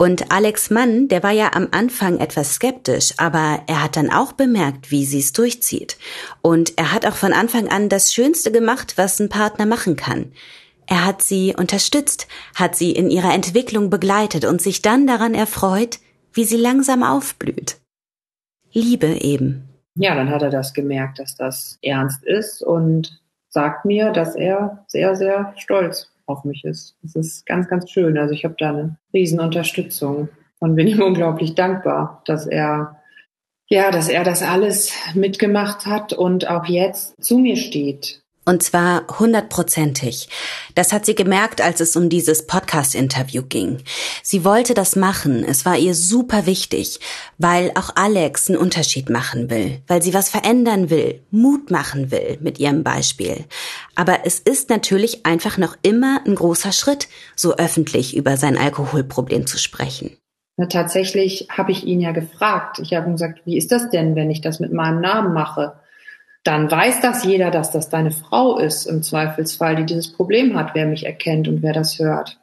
Und 0.00 0.32
Alex 0.32 0.70
Mann, 0.70 1.08
der 1.08 1.22
war 1.22 1.32
ja 1.32 1.50
am 1.52 1.68
Anfang 1.72 2.20
etwas 2.20 2.54
skeptisch, 2.54 3.12
aber 3.18 3.60
er 3.66 3.82
hat 3.82 3.98
dann 3.98 4.10
auch 4.10 4.32
bemerkt, 4.32 4.90
wie 4.90 5.04
sie 5.04 5.18
es 5.18 5.34
durchzieht. 5.34 5.98
Und 6.40 6.78
er 6.78 6.92
hat 6.92 7.04
auch 7.04 7.16
von 7.16 7.34
Anfang 7.34 7.68
an 7.68 7.90
das 7.90 8.14
Schönste 8.14 8.50
gemacht, 8.50 8.94
was 8.96 9.20
ein 9.20 9.28
Partner 9.28 9.66
machen 9.66 9.96
kann. 9.96 10.32
Er 10.86 11.04
hat 11.04 11.20
sie 11.20 11.54
unterstützt, 11.54 12.28
hat 12.54 12.76
sie 12.76 12.92
in 12.92 13.10
ihrer 13.10 13.34
Entwicklung 13.34 13.90
begleitet 13.90 14.46
und 14.46 14.62
sich 14.62 14.80
dann 14.80 15.06
daran 15.06 15.34
erfreut, 15.34 15.98
wie 16.32 16.44
sie 16.44 16.56
langsam 16.56 17.02
aufblüht. 17.02 17.78
Liebe 18.72 19.08
eben. 19.20 19.68
Ja, 19.94 20.14
dann 20.14 20.30
hat 20.30 20.42
er 20.42 20.50
das 20.50 20.72
gemerkt, 20.72 21.18
dass 21.18 21.36
das 21.36 21.78
ernst 21.82 22.24
ist 22.24 22.62
und 22.62 23.20
sagt 23.48 23.84
mir, 23.84 24.12
dass 24.12 24.36
er 24.36 24.84
sehr, 24.86 25.16
sehr 25.16 25.52
stolz 25.56 26.10
auf 26.26 26.44
mich 26.44 26.64
ist. 26.64 26.96
Das 27.02 27.16
ist 27.16 27.44
ganz, 27.46 27.68
ganz 27.68 27.90
schön. 27.90 28.16
Also 28.16 28.32
ich 28.32 28.44
habe 28.44 28.54
da 28.58 28.70
eine 28.70 28.96
Riesenunterstützung 29.12 30.28
und 30.60 30.76
bin 30.76 30.86
ihm 30.86 31.02
unglaublich 31.02 31.54
dankbar, 31.54 32.22
dass 32.26 32.46
er 32.46 32.96
ja, 33.72 33.92
dass 33.92 34.08
er 34.08 34.24
das 34.24 34.42
alles 34.42 34.92
mitgemacht 35.14 35.86
hat 35.86 36.12
und 36.12 36.50
auch 36.50 36.66
jetzt 36.66 37.22
zu 37.22 37.38
mir 37.38 37.56
steht 37.56 38.20
und 38.50 38.64
zwar 38.64 39.06
hundertprozentig. 39.20 40.28
Das 40.74 40.92
hat 40.92 41.06
sie 41.06 41.14
gemerkt, 41.14 41.60
als 41.60 41.78
es 41.78 41.94
um 41.94 42.08
dieses 42.08 42.48
Podcast-Interview 42.48 43.44
ging. 43.48 43.78
Sie 44.24 44.44
wollte 44.44 44.74
das 44.74 44.96
machen. 44.96 45.44
Es 45.44 45.64
war 45.64 45.76
ihr 45.78 45.94
super 45.94 46.46
wichtig, 46.46 46.98
weil 47.38 47.70
auch 47.76 47.90
Alex 47.94 48.48
einen 48.48 48.58
Unterschied 48.58 49.08
machen 49.08 49.50
will, 49.50 49.82
weil 49.86 50.02
sie 50.02 50.14
was 50.14 50.30
verändern 50.30 50.90
will, 50.90 51.22
Mut 51.30 51.70
machen 51.70 52.10
will 52.10 52.38
mit 52.40 52.58
ihrem 52.58 52.82
Beispiel. 52.82 53.44
Aber 53.94 54.26
es 54.26 54.40
ist 54.40 54.68
natürlich 54.68 55.24
einfach 55.24 55.56
noch 55.56 55.76
immer 55.82 56.20
ein 56.26 56.34
großer 56.34 56.72
Schritt, 56.72 57.06
so 57.36 57.54
öffentlich 57.56 58.16
über 58.16 58.36
sein 58.36 58.58
Alkoholproblem 58.58 59.46
zu 59.46 59.58
sprechen. 59.58 60.16
Na, 60.56 60.66
tatsächlich 60.66 61.46
habe 61.56 61.70
ich 61.70 61.84
ihn 61.84 62.00
ja 62.00 62.10
gefragt. 62.10 62.80
Ich 62.80 62.94
habe 62.94 63.06
ihm 63.06 63.12
gesagt, 63.12 63.42
wie 63.44 63.56
ist 63.56 63.70
das 63.70 63.90
denn, 63.90 64.16
wenn 64.16 64.28
ich 64.28 64.40
das 64.40 64.58
mit 64.58 64.72
meinem 64.72 65.00
Namen 65.00 65.32
mache? 65.34 65.74
Dann 66.44 66.70
weiß 66.70 67.00
das 67.00 67.24
jeder, 67.24 67.50
dass 67.50 67.70
das 67.70 67.88
deine 67.88 68.10
Frau 68.10 68.58
ist, 68.58 68.86
im 68.86 69.02
Zweifelsfall, 69.02 69.76
die 69.76 69.84
dieses 69.84 70.12
Problem 70.12 70.56
hat, 70.56 70.74
wer 70.74 70.86
mich 70.86 71.04
erkennt 71.04 71.48
und 71.48 71.62
wer 71.62 71.72
das 71.72 71.98
hört. 71.98 72.40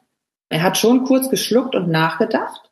Er 0.50 0.62
hat 0.62 0.78
schon 0.78 1.04
kurz 1.04 1.28
geschluckt 1.28 1.74
und 1.74 1.88
nachgedacht 1.88 2.70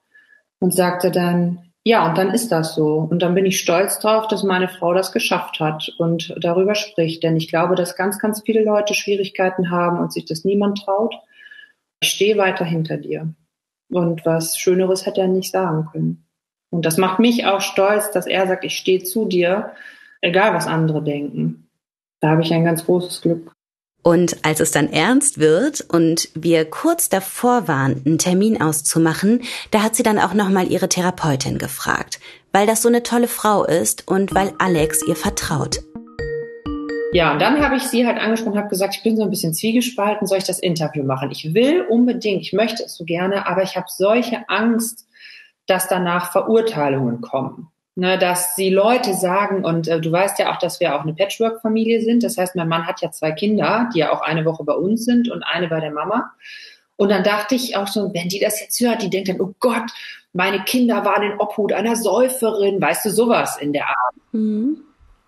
und 0.60 0.72
sagte 0.72 1.10
dann, 1.10 1.66
ja, 1.84 2.08
und 2.08 2.18
dann 2.18 2.32
ist 2.32 2.50
das 2.50 2.74
so. 2.74 2.96
Und 2.98 3.22
dann 3.22 3.34
bin 3.34 3.46
ich 3.46 3.60
stolz 3.60 4.00
drauf, 4.00 4.26
dass 4.26 4.42
meine 4.42 4.68
Frau 4.68 4.92
das 4.92 5.12
geschafft 5.12 5.60
hat 5.60 5.92
und 5.98 6.34
darüber 6.40 6.74
spricht. 6.74 7.22
Denn 7.22 7.36
ich 7.36 7.48
glaube, 7.48 7.76
dass 7.76 7.94
ganz, 7.94 8.18
ganz 8.18 8.42
viele 8.44 8.64
Leute 8.64 8.94
Schwierigkeiten 8.94 9.70
haben 9.70 10.00
und 10.00 10.12
sich 10.12 10.24
das 10.24 10.44
niemand 10.44 10.82
traut. 10.84 11.14
Ich 12.00 12.08
stehe 12.08 12.38
weiter 12.38 12.64
hinter 12.64 12.96
dir. 12.96 13.32
Und 13.88 14.26
was 14.26 14.58
Schöneres 14.58 15.06
hätte 15.06 15.20
er 15.20 15.28
nicht 15.28 15.52
sagen 15.52 15.86
können. 15.92 16.26
Und 16.70 16.84
das 16.86 16.96
macht 16.96 17.20
mich 17.20 17.46
auch 17.46 17.60
stolz, 17.60 18.10
dass 18.10 18.26
er 18.26 18.48
sagt, 18.48 18.64
ich 18.64 18.76
stehe 18.76 19.04
zu 19.04 19.26
dir 19.26 19.72
egal 20.26 20.52
was 20.54 20.66
andere 20.66 21.02
denken. 21.02 21.68
Da 22.20 22.30
habe 22.30 22.42
ich 22.42 22.52
ein 22.52 22.64
ganz 22.64 22.84
großes 22.84 23.22
Glück. 23.22 23.52
Und 24.02 24.44
als 24.44 24.60
es 24.60 24.70
dann 24.70 24.92
ernst 24.92 25.38
wird 25.38 25.80
und 25.80 26.28
wir 26.34 26.64
kurz 26.64 27.08
davor 27.08 27.66
waren, 27.66 28.02
einen 28.06 28.18
Termin 28.18 28.62
auszumachen, 28.62 29.42
da 29.72 29.82
hat 29.82 29.96
sie 29.96 30.04
dann 30.04 30.18
auch 30.18 30.32
nochmal 30.32 30.70
ihre 30.70 30.88
Therapeutin 30.88 31.58
gefragt, 31.58 32.20
weil 32.52 32.68
das 32.68 32.82
so 32.82 32.88
eine 32.88 33.02
tolle 33.02 33.26
Frau 33.26 33.64
ist 33.64 34.06
und 34.06 34.32
weil 34.32 34.52
Alex 34.58 35.02
ihr 35.08 35.16
vertraut. 35.16 35.80
Ja, 37.12 37.32
und 37.32 37.40
dann 37.40 37.60
habe 37.60 37.76
ich 37.76 37.84
sie 37.84 38.06
halt 38.06 38.18
angesprochen 38.18 38.52
und 38.52 38.58
habe 38.58 38.68
gesagt, 38.68 38.94
ich 38.96 39.02
bin 39.02 39.16
so 39.16 39.24
ein 39.24 39.30
bisschen 39.30 39.54
zwiegespalten, 39.54 40.26
soll 40.26 40.38
ich 40.38 40.44
das 40.44 40.60
Interview 40.60 41.02
machen? 41.02 41.30
Ich 41.32 41.54
will 41.54 41.82
unbedingt, 41.82 42.42
ich 42.42 42.52
möchte 42.52 42.84
es 42.84 42.96
so 42.96 43.04
gerne, 43.04 43.46
aber 43.46 43.62
ich 43.62 43.76
habe 43.76 43.86
solche 43.88 44.48
Angst, 44.48 45.06
dass 45.66 45.88
danach 45.88 46.30
Verurteilungen 46.30 47.20
kommen 47.22 47.72
ne, 47.96 48.18
dass 48.18 48.54
die 48.54 48.70
Leute 48.70 49.14
sagen, 49.14 49.64
und 49.64 49.88
äh, 49.88 50.00
du 50.00 50.12
weißt 50.12 50.38
ja 50.38 50.52
auch, 50.52 50.58
dass 50.58 50.78
wir 50.78 50.94
auch 50.94 51.00
eine 51.00 51.14
Patchwork-Familie 51.14 52.02
sind. 52.02 52.22
Das 52.22 52.36
heißt, 52.36 52.54
mein 52.54 52.68
Mann 52.68 52.86
hat 52.86 53.00
ja 53.00 53.10
zwei 53.10 53.32
Kinder, 53.32 53.90
die 53.92 54.00
ja 54.00 54.12
auch 54.12 54.20
eine 54.20 54.44
Woche 54.44 54.62
bei 54.64 54.74
uns 54.74 55.04
sind 55.04 55.30
und 55.30 55.42
eine 55.42 55.68
bei 55.68 55.80
der 55.80 55.90
Mama. 55.90 56.30
Und 56.96 57.10
dann 57.10 57.24
dachte 57.24 57.54
ich 57.54 57.76
auch 57.76 57.88
so, 57.88 58.12
wenn 58.14 58.28
die 58.28 58.38
das 58.38 58.60
jetzt 58.60 58.80
hört, 58.80 59.02
die 59.02 59.10
denkt 59.10 59.28
dann, 59.28 59.40
oh 59.40 59.54
Gott, 59.58 59.90
meine 60.32 60.62
Kinder 60.64 61.04
waren 61.04 61.22
in 61.22 61.38
Obhut 61.38 61.72
einer 61.72 61.96
Säuferin, 61.96 62.80
weißt 62.80 63.06
du, 63.06 63.10
sowas 63.10 63.56
in 63.60 63.72
der 63.72 63.88
Art. 63.88 64.14
Mhm. 64.32 64.78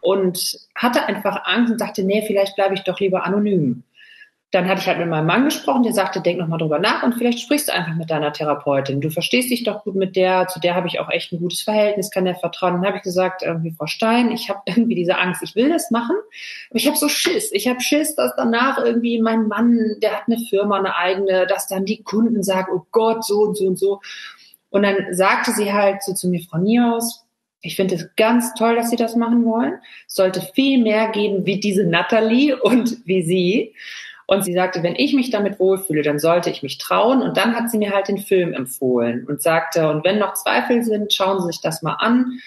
Und 0.00 0.58
hatte 0.74 1.04
einfach 1.06 1.44
Angst 1.44 1.72
und 1.72 1.80
dachte, 1.80 2.04
nee, 2.04 2.22
vielleicht 2.26 2.54
bleibe 2.54 2.74
ich 2.74 2.84
doch 2.84 3.00
lieber 3.00 3.24
anonym. 3.24 3.82
Dann 4.50 4.66
hatte 4.66 4.80
ich 4.80 4.86
halt 4.86 4.98
mit 4.98 5.08
meinem 5.08 5.26
Mann 5.26 5.44
gesprochen, 5.44 5.82
der 5.82 5.92
sagte, 5.92 6.22
denk 6.22 6.38
noch 6.38 6.48
mal 6.48 6.56
drüber 6.56 6.78
nach 6.78 7.02
und 7.02 7.14
vielleicht 7.14 7.40
sprichst 7.40 7.68
du 7.68 7.74
einfach 7.74 7.94
mit 7.94 8.10
deiner 8.10 8.32
Therapeutin. 8.32 9.02
Du 9.02 9.10
verstehst 9.10 9.50
dich 9.50 9.62
doch 9.62 9.84
gut 9.84 9.94
mit 9.94 10.16
der, 10.16 10.46
zu 10.46 10.58
der 10.58 10.74
habe 10.74 10.86
ich 10.86 11.00
auch 11.00 11.10
echt 11.10 11.32
ein 11.32 11.38
gutes 11.38 11.60
Verhältnis, 11.60 12.10
kann 12.10 12.24
der 12.24 12.34
vertrauen. 12.34 12.74
Dann 12.74 12.86
habe 12.86 12.96
ich 12.96 13.02
gesagt, 13.02 13.42
irgendwie 13.42 13.72
Frau 13.72 13.86
Stein, 13.86 14.30
ich 14.30 14.48
habe 14.48 14.60
irgendwie 14.66 14.94
diese 14.94 15.18
Angst, 15.18 15.42
ich 15.42 15.54
will 15.54 15.68
das 15.68 15.90
machen, 15.90 16.16
aber 16.70 16.78
ich 16.78 16.86
habe 16.86 16.96
so 16.96 17.08
Schiss. 17.08 17.52
Ich 17.52 17.68
habe 17.68 17.80
Schiss, 17.80 18.14
dass 18.14 18.32
danach 18.36 18.78
irgendwie 18.82 19.20
mein 19.20 19.48
Mann, 19.48 19.96
der 20.02 20.12
hat 20.12 20.22
eine 20.26 20.38
Firma, 20.38 20.78
eine 20.78 20.96
eigene, 20.96 21.46
dass 21.46 21.68
dann 21.68 21.84
die 21.84 22.02
Kunden 22.02 22.42
sagen, 22.42 22.72
oh 22.74 22.86
Gott, 22.90 23.24
so 23.26 23.40
und 23.40 23.56
so 23.56 23.66
und 23.66 23.78
so. 23.78 24.00
Und 24.70 24.82
dann 24.82 25.12
sagte 25.12 25.52
sie 25.52 25.72
halt 25.72 26.02
so 26.02 26.14
zu 26.14 26.28
mir, 26.28 26.40
Frau 26.40 26.58
Niehaus, 26.58 27.24
ich 27.60 27.76
finde 27.76 27.96
es 27.96 28.08
ganz 28.16 28.54
toll, 28.54 28.76
dass 28.76 28.90
Sie 28.90 28.96
das 28.96 29.16
machen 29.16 29.44
wollen. 29.44 29.78
Sollte 30.06 30.40
viel 30.54 30.82
mehr 30.82 31.08
geben 31.08 31.44
wie 31.44 31.58
diese 31.58 31.84
Natalie 31.84 32.56
und 32.56 33.04
wie 33.04 33.22
Sie. 33.22 33.74
Und 34.30 34.44
sie 34.44 34.52
sagte, 34.52 34.82
wenn 34.82 34.94
ich 34.94 35.14
mich 35.14 35.30
damit 35.30 35.58
wohlfühle, 35.58 36.02
dann 36.02 36.18
sollte 36.18 36.50
ich 36.50 36.62
mich 36.62 36.76
trauen. 36.76 37.22
Und 37.22 37.38
dann 37.38 37.56
hat 37.56 37.70
sie 37.70 37.78
mir 37.78 37.94
halt 37.94 38.08
den 38.08 38.18
Film 38.18 38.52
empfohlen 38.52 39.26
und 39.26 39.40
sagte, 39.40 39.88
und 39.88 40.04
wenn 40.04 40.18
noch 40.18 40.34
Zweifel 40.34 40.82
sind, 40.82 41.14
schauen 41.14 41.40
Sie 41.40 41.46
sich 41.46 41.62
das 41.62 41.80
mal 41.80 41.94
an. 41.94 42.38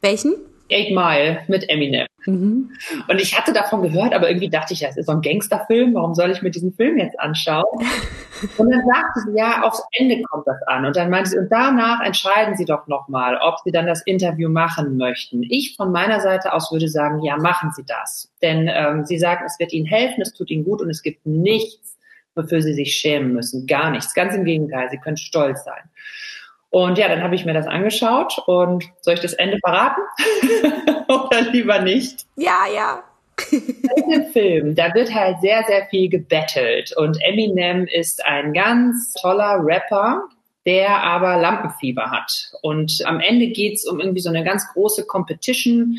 Welchen? 0.00 0.34
Eight 0.72 0.90
Mile 0.90 1.40
mit 1.48 1.68
Eminem. 1.68 2.06
Mhm. 2.26 2.70
Und 3.08 3.20
ich 3.20 3.36
hatte 3.36 3.52
davon 3.52 3.82
gehört, 3.82 4.14
aber 4.14 4.28
irgendwie 4.28 4.48
dachte 4.48 4.74
ich, 4.74 4.80
ja, 4.80 4.88
es 4.88 4.96
ist 4.96 5.06
so 5.06 5.12
ein 5.12 5.22
Gangsterfilm, 5.22 5.94
warum 5.94 6.14
soll 6.14 6.30
ich 6.30 6.42
mir 6.42 6.50
diesen 6.50 6.72
Film 6.72 6.98
jetzt 6.98 7.18
anschauen? 7.18 7.64
Und 8.58 8.70
dann 8.70 8.82
sagte 8.84 9.20
sie, 9.26 9.38
ja, 9.38 9.62
aufs 9.62 9.82
Ende 9.92 10.20
kommt 10.22 10.46
das 10.46 10.60
an. 10.66 10.84
Und 10.84 10.96
dann 10.96 11.10
meinte 11.10 11.30
sie, 11.30 11.38
und 11.38 11.48
danach 11.50 12.00
entscheiden 12.04 12.56
Sie 12.56 12.64
doch 12.64 12.88
nochmal, 12.88 13.38
ob 13.40 13.58
Sie 13.64 13.70
dann 13.70 13.86
das 13.86 14.02
Interview 14.02 14.48
machen 14.48 14.96
möchten. 14.96 15.44
Ich 15.44 15.76
von 15.76 15.92
meiner 15.92 16.20
Seite 16.20 16.52
aus 16.52 16.72
würde 16.72 16.88
sagen, 16.88 17.22
ja, 17.22 17.36
machen 17.36 17.70
Sie 17.72 17.84
das. 17.86 18.32
Denn 18.42 18.68
ähm, 18.72 19.04
Sie 19.04 19.18
sagen, 19.18 19.44
es 19.46 19.60
wird 19.60 19.72
Ihnen 19.72 19.86
helfen, 19.86 20.22
es 20.22 20.32
tut 20.32 20.50
Ihnen 20.50 20.64
gut 20.64 20.80
und 20.80 20.90
es 20.90 21.02
gibt 21.02 21.24
nichts, 21.24 21.96
wofür 22.34 22.62
Sie 22.62 22.74
sich 22.74 22.96
schämen 22.96 23.32
müssen. 23.32 23.66
Gar 23.66 23.90
nichts. 23.92 24.12
Ganz 24.12 24.34
im 24.34 24.44
Gegenteil, 24.44 24.88
Sie 24.90 24.98
können 24.98 25.16
stolz 25.16 25.64
sein. 25.64 25.82
Und 26.72 26.96
ja, 26.96 27.06
dann 27.06 27.22
habe 27.22 27.34
ich 27.34 27.44
mir 27.44 27.52
das 27.52 27.66
angeschaut 27.66 28.38
und 28.46 28.84
soll 29.02 29.12
ich 29.14 29.20
das 29.20 29.34
Ende 29.34 29.58
verraten? 29.62 30.00
Oder 31.08 31.42
lieber 31.52 31.80
nicht? 31.80 32.24
Ja, 32.36 32.64
ja. 32.74 33.02
In 33.50 34.10
dem 34.10 34.32
Film, 34.32 34.74
da 34.74 34.94
wird 34.94 35.14
halt 35.14 35.36
sehr, 35.42 35.62
sehr 35.66 35.86
viel 35.90 36.08
gebettelt. 36.08 36.96
Und 36.96 37.18
Eminem 37.22 37.86
ist 37.86 38.24
ein 38.24 38.54
ganz 38.54 39.12
toller 39.12 39.58
Rapper, 39.62 40.22
der 40.64 41.02
aber 41.02 41.36
Lampenfieber 41.36 42.10
hat. 42.10 42.32
Und 42.62 43.02
am 43.04 43.20
Ende 43.20 43.48
geht's 43.48 43.86
um 43.86 44.00
irgendwie 44.00 44.22
so 44.22 44.30
eine 44.30 44.42
ganz 44.42 44.66
große 44.72 45.04
Competition 45.04 45.98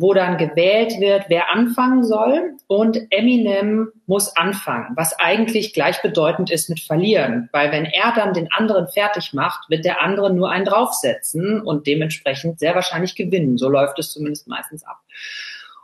wo 0.00 0.14
dann 0.14 0.38
gewählt 0.38 1.00
wird, 1.00 1.24
wer 1.28 1.52
anfangen 1.52 2.04
soll. 2.04 2.54
Und 2.66 3.00
Eminem 3.10 3.88
muss 4.06 4.36
anfangen, 4.36 4.94
was 4.96 5.18
eigentlich 5.18 5.74
gleichbedeutend 5.74 6.50
ist 6.50 6.68
mit 6.68 6.80
verlieren. 6.80 7.48
Weil 7.52 7.72
wenn 7.72 7.84
er 7.84 8.12
dann 8.14 8.32
den 8.32 8.50
anderen 8.52 8.88
fertig 8.88 9.32
macht, 9.32 9.68
wird 9.68 9.84
der 9.84 10.00
andere 10.02 10.32
nur 10.32 10.50
einen 10.50 10.64
draufsetzen 10.64 11.60
und 11.60 11.86
dementsprechend 11.86 12.58
sehr 12.58 12.74
wahrscheinlich 12.74 13.16
gewinnen. 13.16 13.58
So 13.58 13.68
läuft 13.68 13.98
es 13.98 14.12
zumindest 14.12 14.46
meistens 14.48 14.84
ab. 14.84 14.98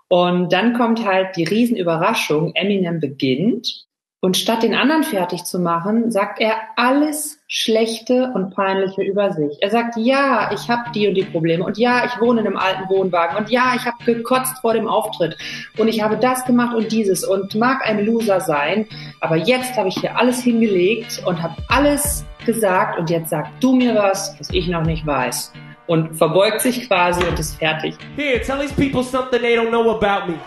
Und 0.08 0.52
dann 0.52 0.74
kommt 0.74 1.04
halt 1.04 1.36
die 1.36 1.44
Riesenüberraschung. 1.44 2.54
Eminem 2.54 3.00
beginnt 3.00 3.86
und 4.25 4.39
statt 4.39 4.62
den 4.62 4.75
anderen 4.75 5.05
fertig 5.05 5.45
zu 5.45 5.59
machen, 5.59 6.11
sagt 6.11 6.41
er 6.41 6.57
alles 6.77 7.41
Schlechte 7.47 8.33
und 8.35 8.55
Peinliche 8.55 9.03
über 9.03 9.33
sich. 9.33 9.59
Er 9.61 9.68
sagt, 9.68 9.99
ja, 9.99 10.51
ich 10.51 10.70
habe 10.70 10.91
die 10.95 11.07
und 11.07 11.14
die 11.14 11.25
Probleme 11.25 11.62
und 11.62 11.77
ja, 11.77 12.07
ich 12.07 12.18
wohne 12.18 12.41
in 12.41 12.47
einem 12.47 12.57
alten 12.57 12.89
Wohnwagen 12.89 13.37
und 13.37 13.51
ja, 13.51 13.75
ich 13.77 13.85
habe 13.85 13.99
gekotzt 14.07 14.61
vor 14.62 14.72
dem 14.72 14.89
Auftritt 14.89 15.37
und 15.77 15.89
ich 15.89 16.01
habe 16.01 16.16
das 16.16 16.43
gemacht 16.47 16.75
und 16.75 16.91
dieses 16.91 17.22
und 17.22 17.55
mag 17.55 17.87
ein 17.87 18.03
Loser 18.07 18.41
sein, 18.41 18.87
aber 19.20 19.37
jetzt 19.37 19.77
habe 19.77 19.89
ich 19.89 19.99
hier 19.99 20.16
alles 20.16 20.41
hingelegt 20.41 21.22
und 21.27 21.43
habe 21.43 21.57
alles 21.68 22.25
gesagt 22.47 22.99
und 22.99 23.11
jetzt 23.11 23.29
sag 23.29 23.49
du 23.61 23.75
mir 23.75 23.95
was, 23.95 24.35
was 24.39 24.49
ich 24.49 24.68
noch 24.68 24.85
nicht 24.85 25.07
weiß. 25.07 25.53
Und 25.87 26.16
verbeugt 26.16 26.62
sich 26.62 26.89
quasi 26.89 27.22
und 27.27 27.39
ist 27.39 27.59
fertig. 27.59 27.95
Here, 28.16 28.41
tell 28.41 28.59
these 28.59 28.72
people 28.72 29.05
something 29.05 29.43
they 29.43 29.55
don't 29.55 29.68
know 29.68 29.91
about 29.91 30.33
me. 30.33 30.39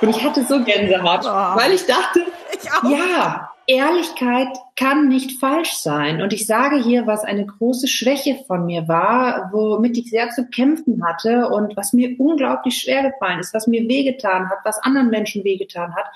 Und 0.00 0.08
ich 0.08 0.24
hatte 0.24 0.44
so 0.44 0.60
Gänsehaut, 0.64 1.20
oh. 1.22 1.56
weil 1.56 1.70
ich 1.74 1.86
dachte, 1.86 2.26
ich 2.54 2.90
ja, 2.90 3.50
Ehrlichkeit 3.66 4.48
kann 4.76 5.08
nicht 5.08 5.38
falsch 5.38 5.74
sein. 5.74 6.20
Und 6.20 6.32
ich 6.32 6.46
sage 6.46 6.82
hier, 6.82 7.06
was 7.06 7.24
eine 7.24 7.46
große 7.46 7.88
Schwäche 7.88 8.42
von 8.46 8.66
mir 8.66 8.88
war, 8.88 9.50
womit 9.52 9.96
ich 9.96 10.10
sehr 10.10 10.30
zu 10.30 10.46
kämpfen 10.46 11.04
hatte 11.04 11.48
und 11.48 11.76
was 11.76 11.92
mir 11.92 12.18
unglaublich 12.18 12.76
schwer 12.78 13.10
gefallen 13.10 13.38
ist, 13.38 13.54
was 13.54 13.66
mir 13.66 13.88
wehgetan 13.88 14.50
hat, 14.50 14.58
was 14.64 14.82
anderen 14.82 15.10
Menschen 15.10 15.44
wehgetan 15.44 15.94
hat. 15.94 16.06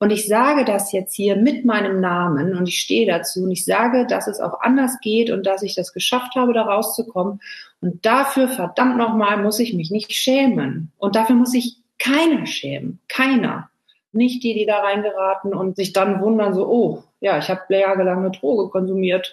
Und 0.00 0.10
ich 0.10 0.28
sage 0.28 0.64
das 0.64 0.92
jetzt 0.92 1.14
hier 1.14 1.36
mit 1.36 1.64
meinem 1.64 2.00
Namen 2.00 2.54
und 2.56 2.68
ich 2.68 2.78
stehe 2.78 3.06
dazu 3.06 3.42
und 3.42 3.50
ich 3.50 3.64
sage, 3.64 4.06
dass 4.06 4.28
es 4.28 4.38
auch 4.38 4.60
anders 4.60 5.00
geht 5.00 5.30
und 5.30 5.44
dass 5.44 5.64
ich 5.64 5.74
das 5.74 5.92
geschafft 5.92 6.36
habe, 6.36 6.52
da 6.52 6.62
rauszukommen. 6.62 7.40
Und 7.80 8.06
dafür, 8.06 8.48
verdammt 8.48 8.96
nochmal, 8.96 9.42
muss 9.42 9.58
ich 9.58 9.74
mich 9.74 9.90
nicht 9.90 10.12
schämen. 10.12 10.92
Und 10.98 11.16
dafür 11.16 11.34
muss 11.34 11.52
ich 11.52 11.78
keiner 11.98 12.46
schämen. 12.46 13.00
Keiner. 13.08 13.70
Nicht 14.18 14.42
die, 14.42 14.52
die 14.52 14.66
da 14.66 14.80
reingeraten 14.80 15.54
und 15.54 15.76
sich 15.76 15.92
dann 15.92 16.20
wundern, 16.20 16.52
so, 16.52 16.66
oh, 16.68 17.04
ja, 17.20 17.38
ich 17.38 17.48
habe 17.48 17.62
jahrelang 17.72 18.18
eine 18.18 18.32
Droge 18.32 18.68
konsumiert. 18.68 19.32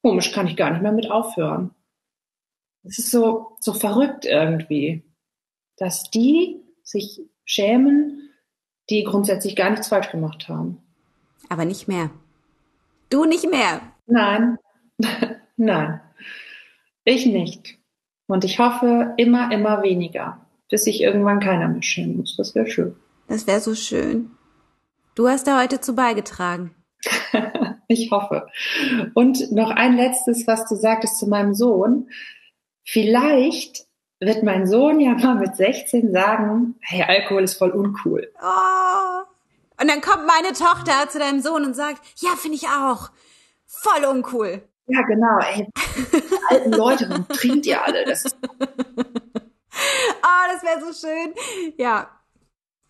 Komisch, 0.00 0.32
kann 0.32 0.46
ich 0.46 0.56
gar 0.56 0.70
nicht 0.70 0.82
mehr 0.82 0.92
mit 0.92 1.10
aufhören. 1.10 1.70
Es 2.82 2.98
ist 2.98 3.10
so, 3.10 3.56
so 3.60 3.74
verrückt 3.74 4.24
irgendwie, 4.24 5.02
dass 5.76 6.10
die 6.10 6.62
sich 6.82 7.20
schämen, 7.44 8.30
die 8.88 9.04
grundsätzlich 9.04 9.54
gar 9.54 9.68
nichts 9.68 9.88
falsch 9.88 10.10
gemacht 10.10 10.48
haben. 10.48 10.82
Aber 11.50 11.66
nicht 11.66 11.86
mehr. 11.86 12.08
Du 13.10 13.26
nicht 13.26 13.48
mehr? 13.50 13.82
Nein, 14.06 14.58
nein, 15.58 16.00
ich 17.04 17.26
nicht. 17.26 17.78
Und 18.26 18.44
ich 18.44 18.58
hoffe 18.58 19.12
immer, 19.18 19.52
immer 19.52 19.82
weniger, 19.82 20.40
bis 20.70 20.84
sich 20.84 21.02
irgendwann 21.02 21.40
keiner 21.40 21.68
mehr 21.68 21.82
schämen 21.82 22.16
muss. 22.16 22.34
Das 22.36 22.54
wäre 22.54 22.66
schön. 22.66 22.96
Das 23.28 23.46
wäre 23.46 23.60
so 23.60 23.74
schön. 23.74 24.30
Du 25.14 25.28
hast 25.28 25.46
da 25.46 25.60
heute 25.60 25.80
zu 25.80 25.94
beigetragen. 25.94 26.74
ich 27.88 28.10
hoffe. 28.10 28.46
Und 29.14 29.52
noch 29.52 29.70
ein 29.70 29.96
letztes, 29.96 30.46
was 30.46 30.66
du 30.68 30.74
sagtest 30.74 31.18
zu 31.18 31.26
meinem 31.26 31.54
Sohn. 31.54 32.08
Vielleicht 32.84 33.86
wird 34.20 34.42
mein 34.42 34.66
Sohn 34.66 35.00
ja 35.00 35.14
mal 35.14 35.34
mit 35.34 35.56
16 35.56 36.12
sagen, 36.12 36.76
hey, 36.80 37.02
Alkohol 37.02 37.42
ist 37.42 37.58
voll 37.58 37.70
uncool. 37.70 38.32
Oh. 38.40 39.22
Und 39.80 39.90
dann 39.90 40.00
kommt 40.00 40.26
meine 40.26 40.52
Tochter 40.54 41.08
zu 41.08 41.18
deinem 41.18 41.40
Sohn 41.40 41.64
und 41.64 41.74
sagt, 41.74 42.00
ja, 42.20 42.30
finde 42.36 42.56
ich 42.56 42.68
auch. 42.68 43.10
Voll 43.66 44.04
uncool. 44.04 44.62
Ja, 44.86 45.02
genau. 45.02 45.38
Ey, 45.38 45.68
alten 46.50 46.72
Leute, 46.72 47.08
warum 47.08 47.28
trinkt 47.28 47.66
ihr 47.66 47.82
alle? 47.84 48.04
Das 48.04 48.24
ist 48.24 48.36
oh, 48.60 50.44
das 50.52 50.62
wäre 50.62 50.80
so 50.80 51.06
schön. 51.06 51.34
Ja. 51.76 52.08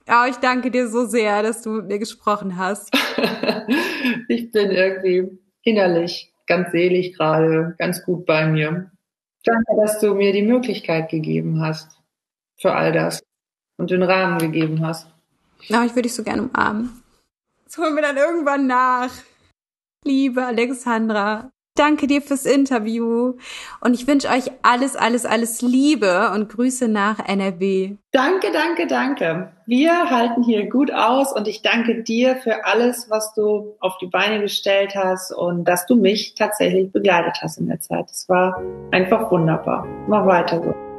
Oh, 0.08 0.26
ich 0.28 0.36
danke 0.36 0.70
dir 0.70 0.88
so 0.88 1.06
sehr, 1.06 1.42
dass 1.42 1.62
du 1.62 1.70
mit 1.70 1.86
mir 1.86 1.98
gesprochen 1.98 2.56
hast. 2.56 2.92
ich 4.28 4.50
bin 4.50 4.70
irgendwie 4.70 5.38
innerlich 5.62 6.32
ganz 6.46 6.72
selig 6.72 7.14
gerade, 7.14 7.74
ganz 7.78 8.04
gut 8.04 8.26
bei 8.26 8.46
mir. 8.46 8.90
Danke, 9.44 9.72
dass 9.80 10.00
du 10.00 10.14
mir 10.14 10.32
die 10.32 10.42
Möglichkeit 10.42 11.08
gegeben 11.08 11.60
hast 11.60 11.90
für 12.60 12.72
all 12.74 12.92
das 12.92 13.22
und 13.78 13.90
den 13.90 14.02
Rahmen 14.02 14.38
gegeben 14.38 14.84
hast. 14.84 15.08
Na, 15.68 15.82
oh, 15.82 15.84
ich 15.84 15.92
würde 15.92 16.02
dich 16.02 16.14
so 16.14 16.24
gerne 16.24 16.42
umarmen. 16.42 17.02
Das 17.64 17.78
holen 17.78 17.94
wir 17.94 18.02
dann 18.02 18.16
irgendwann 18.16 18.66
nach. 18.66 19.10
Liebe 20.04 20.44
Alexandra, 20.44 21.51
danke 21.74 22.06
dir 22.06 22.22
fürs 22.22 22.46
Interview 22.46 23.34
und 23.80 23.94
ich 23.94 24.06
wünsche 24.06 24.28
euch 24.28 24.50
alles, 24.62 24.96
alles, 24.96 25.24
alles 25.24 25.62
Liebe 25.62 26.30
und 26.34 26.48
Grüße 26.48 26.88
nach 26.88 27.18
NRW. 27.26 27.96
Danke, 28.12 28.48
danke, 28.52 28.86
danke. 28.86 29.52
Wir 29.66 30.10
halten 30.10 30.42
hier 30.42 30.68
gut 30.68 30.92
aus 30.92 31.32
und 31.32 31.48
ich 31.48 31.62
danke 31.62 32.02
dir 32.02 32.36
für 32.36 32.66
alles, 32.66 33.08
was 33.08 33.32
du 33.34 33.74
auf 33.80 33.96
die 33.98 34.06
Beine 34.06 34.40
gestellt 34.40 34.94
hast 34.94 35.32
und 35.32 35.64
dass 35.64 35.86
du 35.86 35.96
mich 35.96 36.34
tatsächlich 36.34 36.92
begleitet 36.92 37.38
hast 37.40 37.58
in 37.58 37.68
der 37.68 37.80
Zeit. 37.80 38.10
Es 38.10 38.28
war 38.28 38.60
einfach 38.90 39.30
wunderbar. 39.30 39.86
Mach 40.08 40.26
weiter 40.26 40.62
so. 40.62 40.91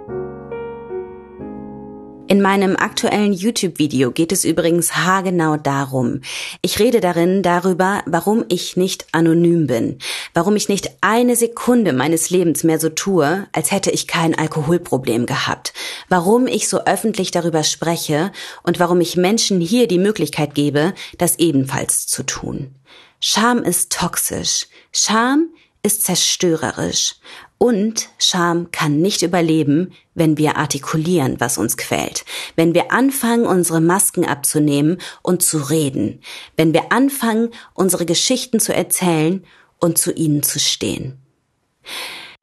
In 2.25 2.41
meinem 2.41 2.77
aktuellen 2.77 3.33
YouTube-Video 3.33 4.11
geht 4.11 4.31
es 4.31 4.45
übrigens 4.45 4.95
haargenau 4.95 5.57
darum. 5.57 6.21
Ich 6.61 6.79
rede 6.79 7.01
darin 7.01 7.43
darüber, 7.43 8.01
warum 8.05 8.45
ich 8.47 8.77
nicht 8.77 9.05
anonym 9.11 9.67
bin, 9.67 9.99
warum 10.33 10.55
ich 10.55 10.69
nicht 10.69 10.89
eine 11.01 11.35
Sekunde 11.35 11.91
meines 11.91 12.29
Lebens 12.29 12.63
mehr 12.63 12.79
so 12.79 12.87
tue, 12.87 13.45
als 13.51 13.71
hätte 13.71 13.91
ich 13.91 14.07
kein 14.07 14.37
Alkoholproblem 14.37 15.25
gehabt, 15.25 15.73
warum 16.07 16.47
ich 16.47 16.69
so 16.69 16.85
öffentlich 16.85 17.31
darüber 17.31 17.63
spreche 17.63 18.31
und 18.63 18.79
warum 18.79 19.01
ich 19.01 19.17
Menschen 19.17 19.59
hier 19.59 19.87
die 19.87 19.99
Möglichkeit 19.99 20.55
gebe, 20.55 20.93
das 21.17 21.39
ebenfalls 21.39 22.07
zu 22.07 22.23
tun. 22.23 22.73
Scham 23.19 23.63
ist 23.63 23.91
toxisch. 23.91 24.67
Scham 24.93 25.49
ist 25.83 26.03
zerstörerisch. 26.03 27.15
Und 27.63 28.09
Scham 28.17 28.71
kann 28.71 28.99
nicht 28.99 29.21
überleben, 29.21 29.93
wenn 30.15 30.37
wir 30.37 30.57
artikulieren, 30.57 31.39
was 31.39 31.57
uns 31.57 31.77
quält, 31.77 32.25
wenn 32.57 32.73
wir 32.73 32.91
anfangen, 32.91 33.45
unsere 33.45 33.79
Masken 33.79 34.25
abzunehmen 34.25 34.97
und 35.21 35.43
zu 35.43 35.59
reden, 35.59 36.19
wenn 36.57 36.73
wir 36.73 36.91
anfangen, 36.91 37.51
unsere 37.73 38.05
Geschichten 38.05 38.59
zu 38.59 38.75
erzählen 38.75 39.45
und 39.79 39.97
zu 39.97 40.11
ihnen 40.11 40.43
zu 40.43 40.59
stehen. 40.59 41.17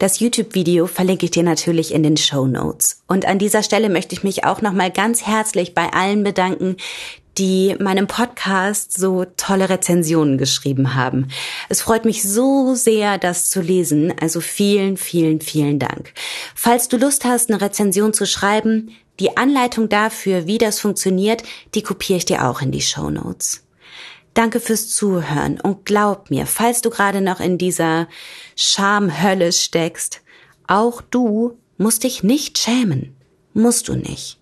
Das 0.00 0.18
YouTube-Video 0.18 0.86
verlinke 0.86 1.26
ich 1.26 1.30
dir 1.30 1.42
natürlich 1.42 1.92
in 1.92 2.02
den 2.02 2.16
Show 2.16 2.46
Notes. 2.46 3.02
Und 3.06 3.26
an 3.26 3.38
dieser 3.38 3.62
Stelle 3.62 3.90
möchte 3.90 4.14
ich 4.14 4.24
mich 4.24 4.44
auch 4.44 4.62
nochmal 4.62 4.90
ganz 4.90 5.26
herzlich 5.26 5.74
bei 5.74 5.92
allen 5.92 6.24
bedanken, 6.24 6.78
die 7.36 7.76
meinem 7.78 8.06
Podcast 8.06 8.98
so 8.98 9.26
tolle 9.36 9.68
Rezensionen 9.68 10.38
geschrieben 10.38 10.94
haben. 10.94 11.28
Es 11.68 11.82
freut 11.82 12.06
mich 12.06 12.22
so 12.22 12.74
sehr, 12.74 13.18
das 13.18 13.50
zu 13.50 13.60
lesen. 13.60 14.14
Also 14.18 14.40
vielen, 14.40 14.96
vielen, 14.96 15.42
vielen 15.42 15.78
Dank. 15.78 16.14
Falls 16.54 16.88
du 16.88 16.96
Lust 16.96 17.26
hast, 17.26 17.50
eine 17.50 17.60
Rezension 17.60 18.14
zu 18.14 18.24
schreiben, 18.24 18.96
die 19.18 19.36
Anleitung 19.36 19.90
dafür, 19.90 20.46
wie 20.46 20.56
das 20.56 20.80
funktioniert, 20.80 21.42
die 21.74 21.82
kopiere 21.82 22.16
ich 22.16 22.24
dir 22.24 22.48
auch 22.48 22.62
in 22.62 22.72
die 22.72 22.80
Show 22.80 23.10
Notes. 23.10 23.64
Danke 24.40 24.58
fürs 24.58 24.88
Zuhören 24.88 25.60
und 25.60 25.84
glaub 25.84 26.30
mir, 26.30 26.46
falls 26.46 26.80
du 26.80 26.88
gerade 26.88 27.20
noch 27.20 27.40
in 27.40 27.58
dieser 27.58 28.08
Schamhölle 28.56 29.52
steckst, 29.52 30.22
auch 30.66 31.02
du 31.02 31.58
musst 31.76 32.04
dich 32.04 32.22
nicht 32.22 32.56
schämen. 32.56 33.14
Musst 33.52 33.88
du 33.88 33.96
nicht. 33.96 34.40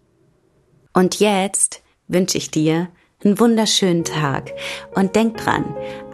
Und 0.93 1.19
jetzt 1.19 1.83
wünsche 2.07 2.39
ich 2.39 2.53
dir 2.53 2.91
einen 3.25 3.41
wunderschönen 3.41 4.05
Tag 4.05 4.53
und 4.95 5.17
denk 5.17 5.37
dran, 5.39 5.65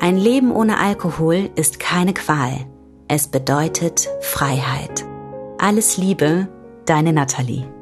ein 0.00 0.16
Leben 0.16 0.50
ohne 0.50 0.78
Alkohol 0.78 1.50
ist 1.54 1.78
keine 1.78 2.14
Qual. 2.14 2.64
Es 3.06 3.28
bedeutet 3.28 4.08
Freiheit. 4.22 5.04
Alles 5.58 5.98
Liebe, 5.98 6.48
deine 6.86 7.12
Nathalie. 7.12 7.73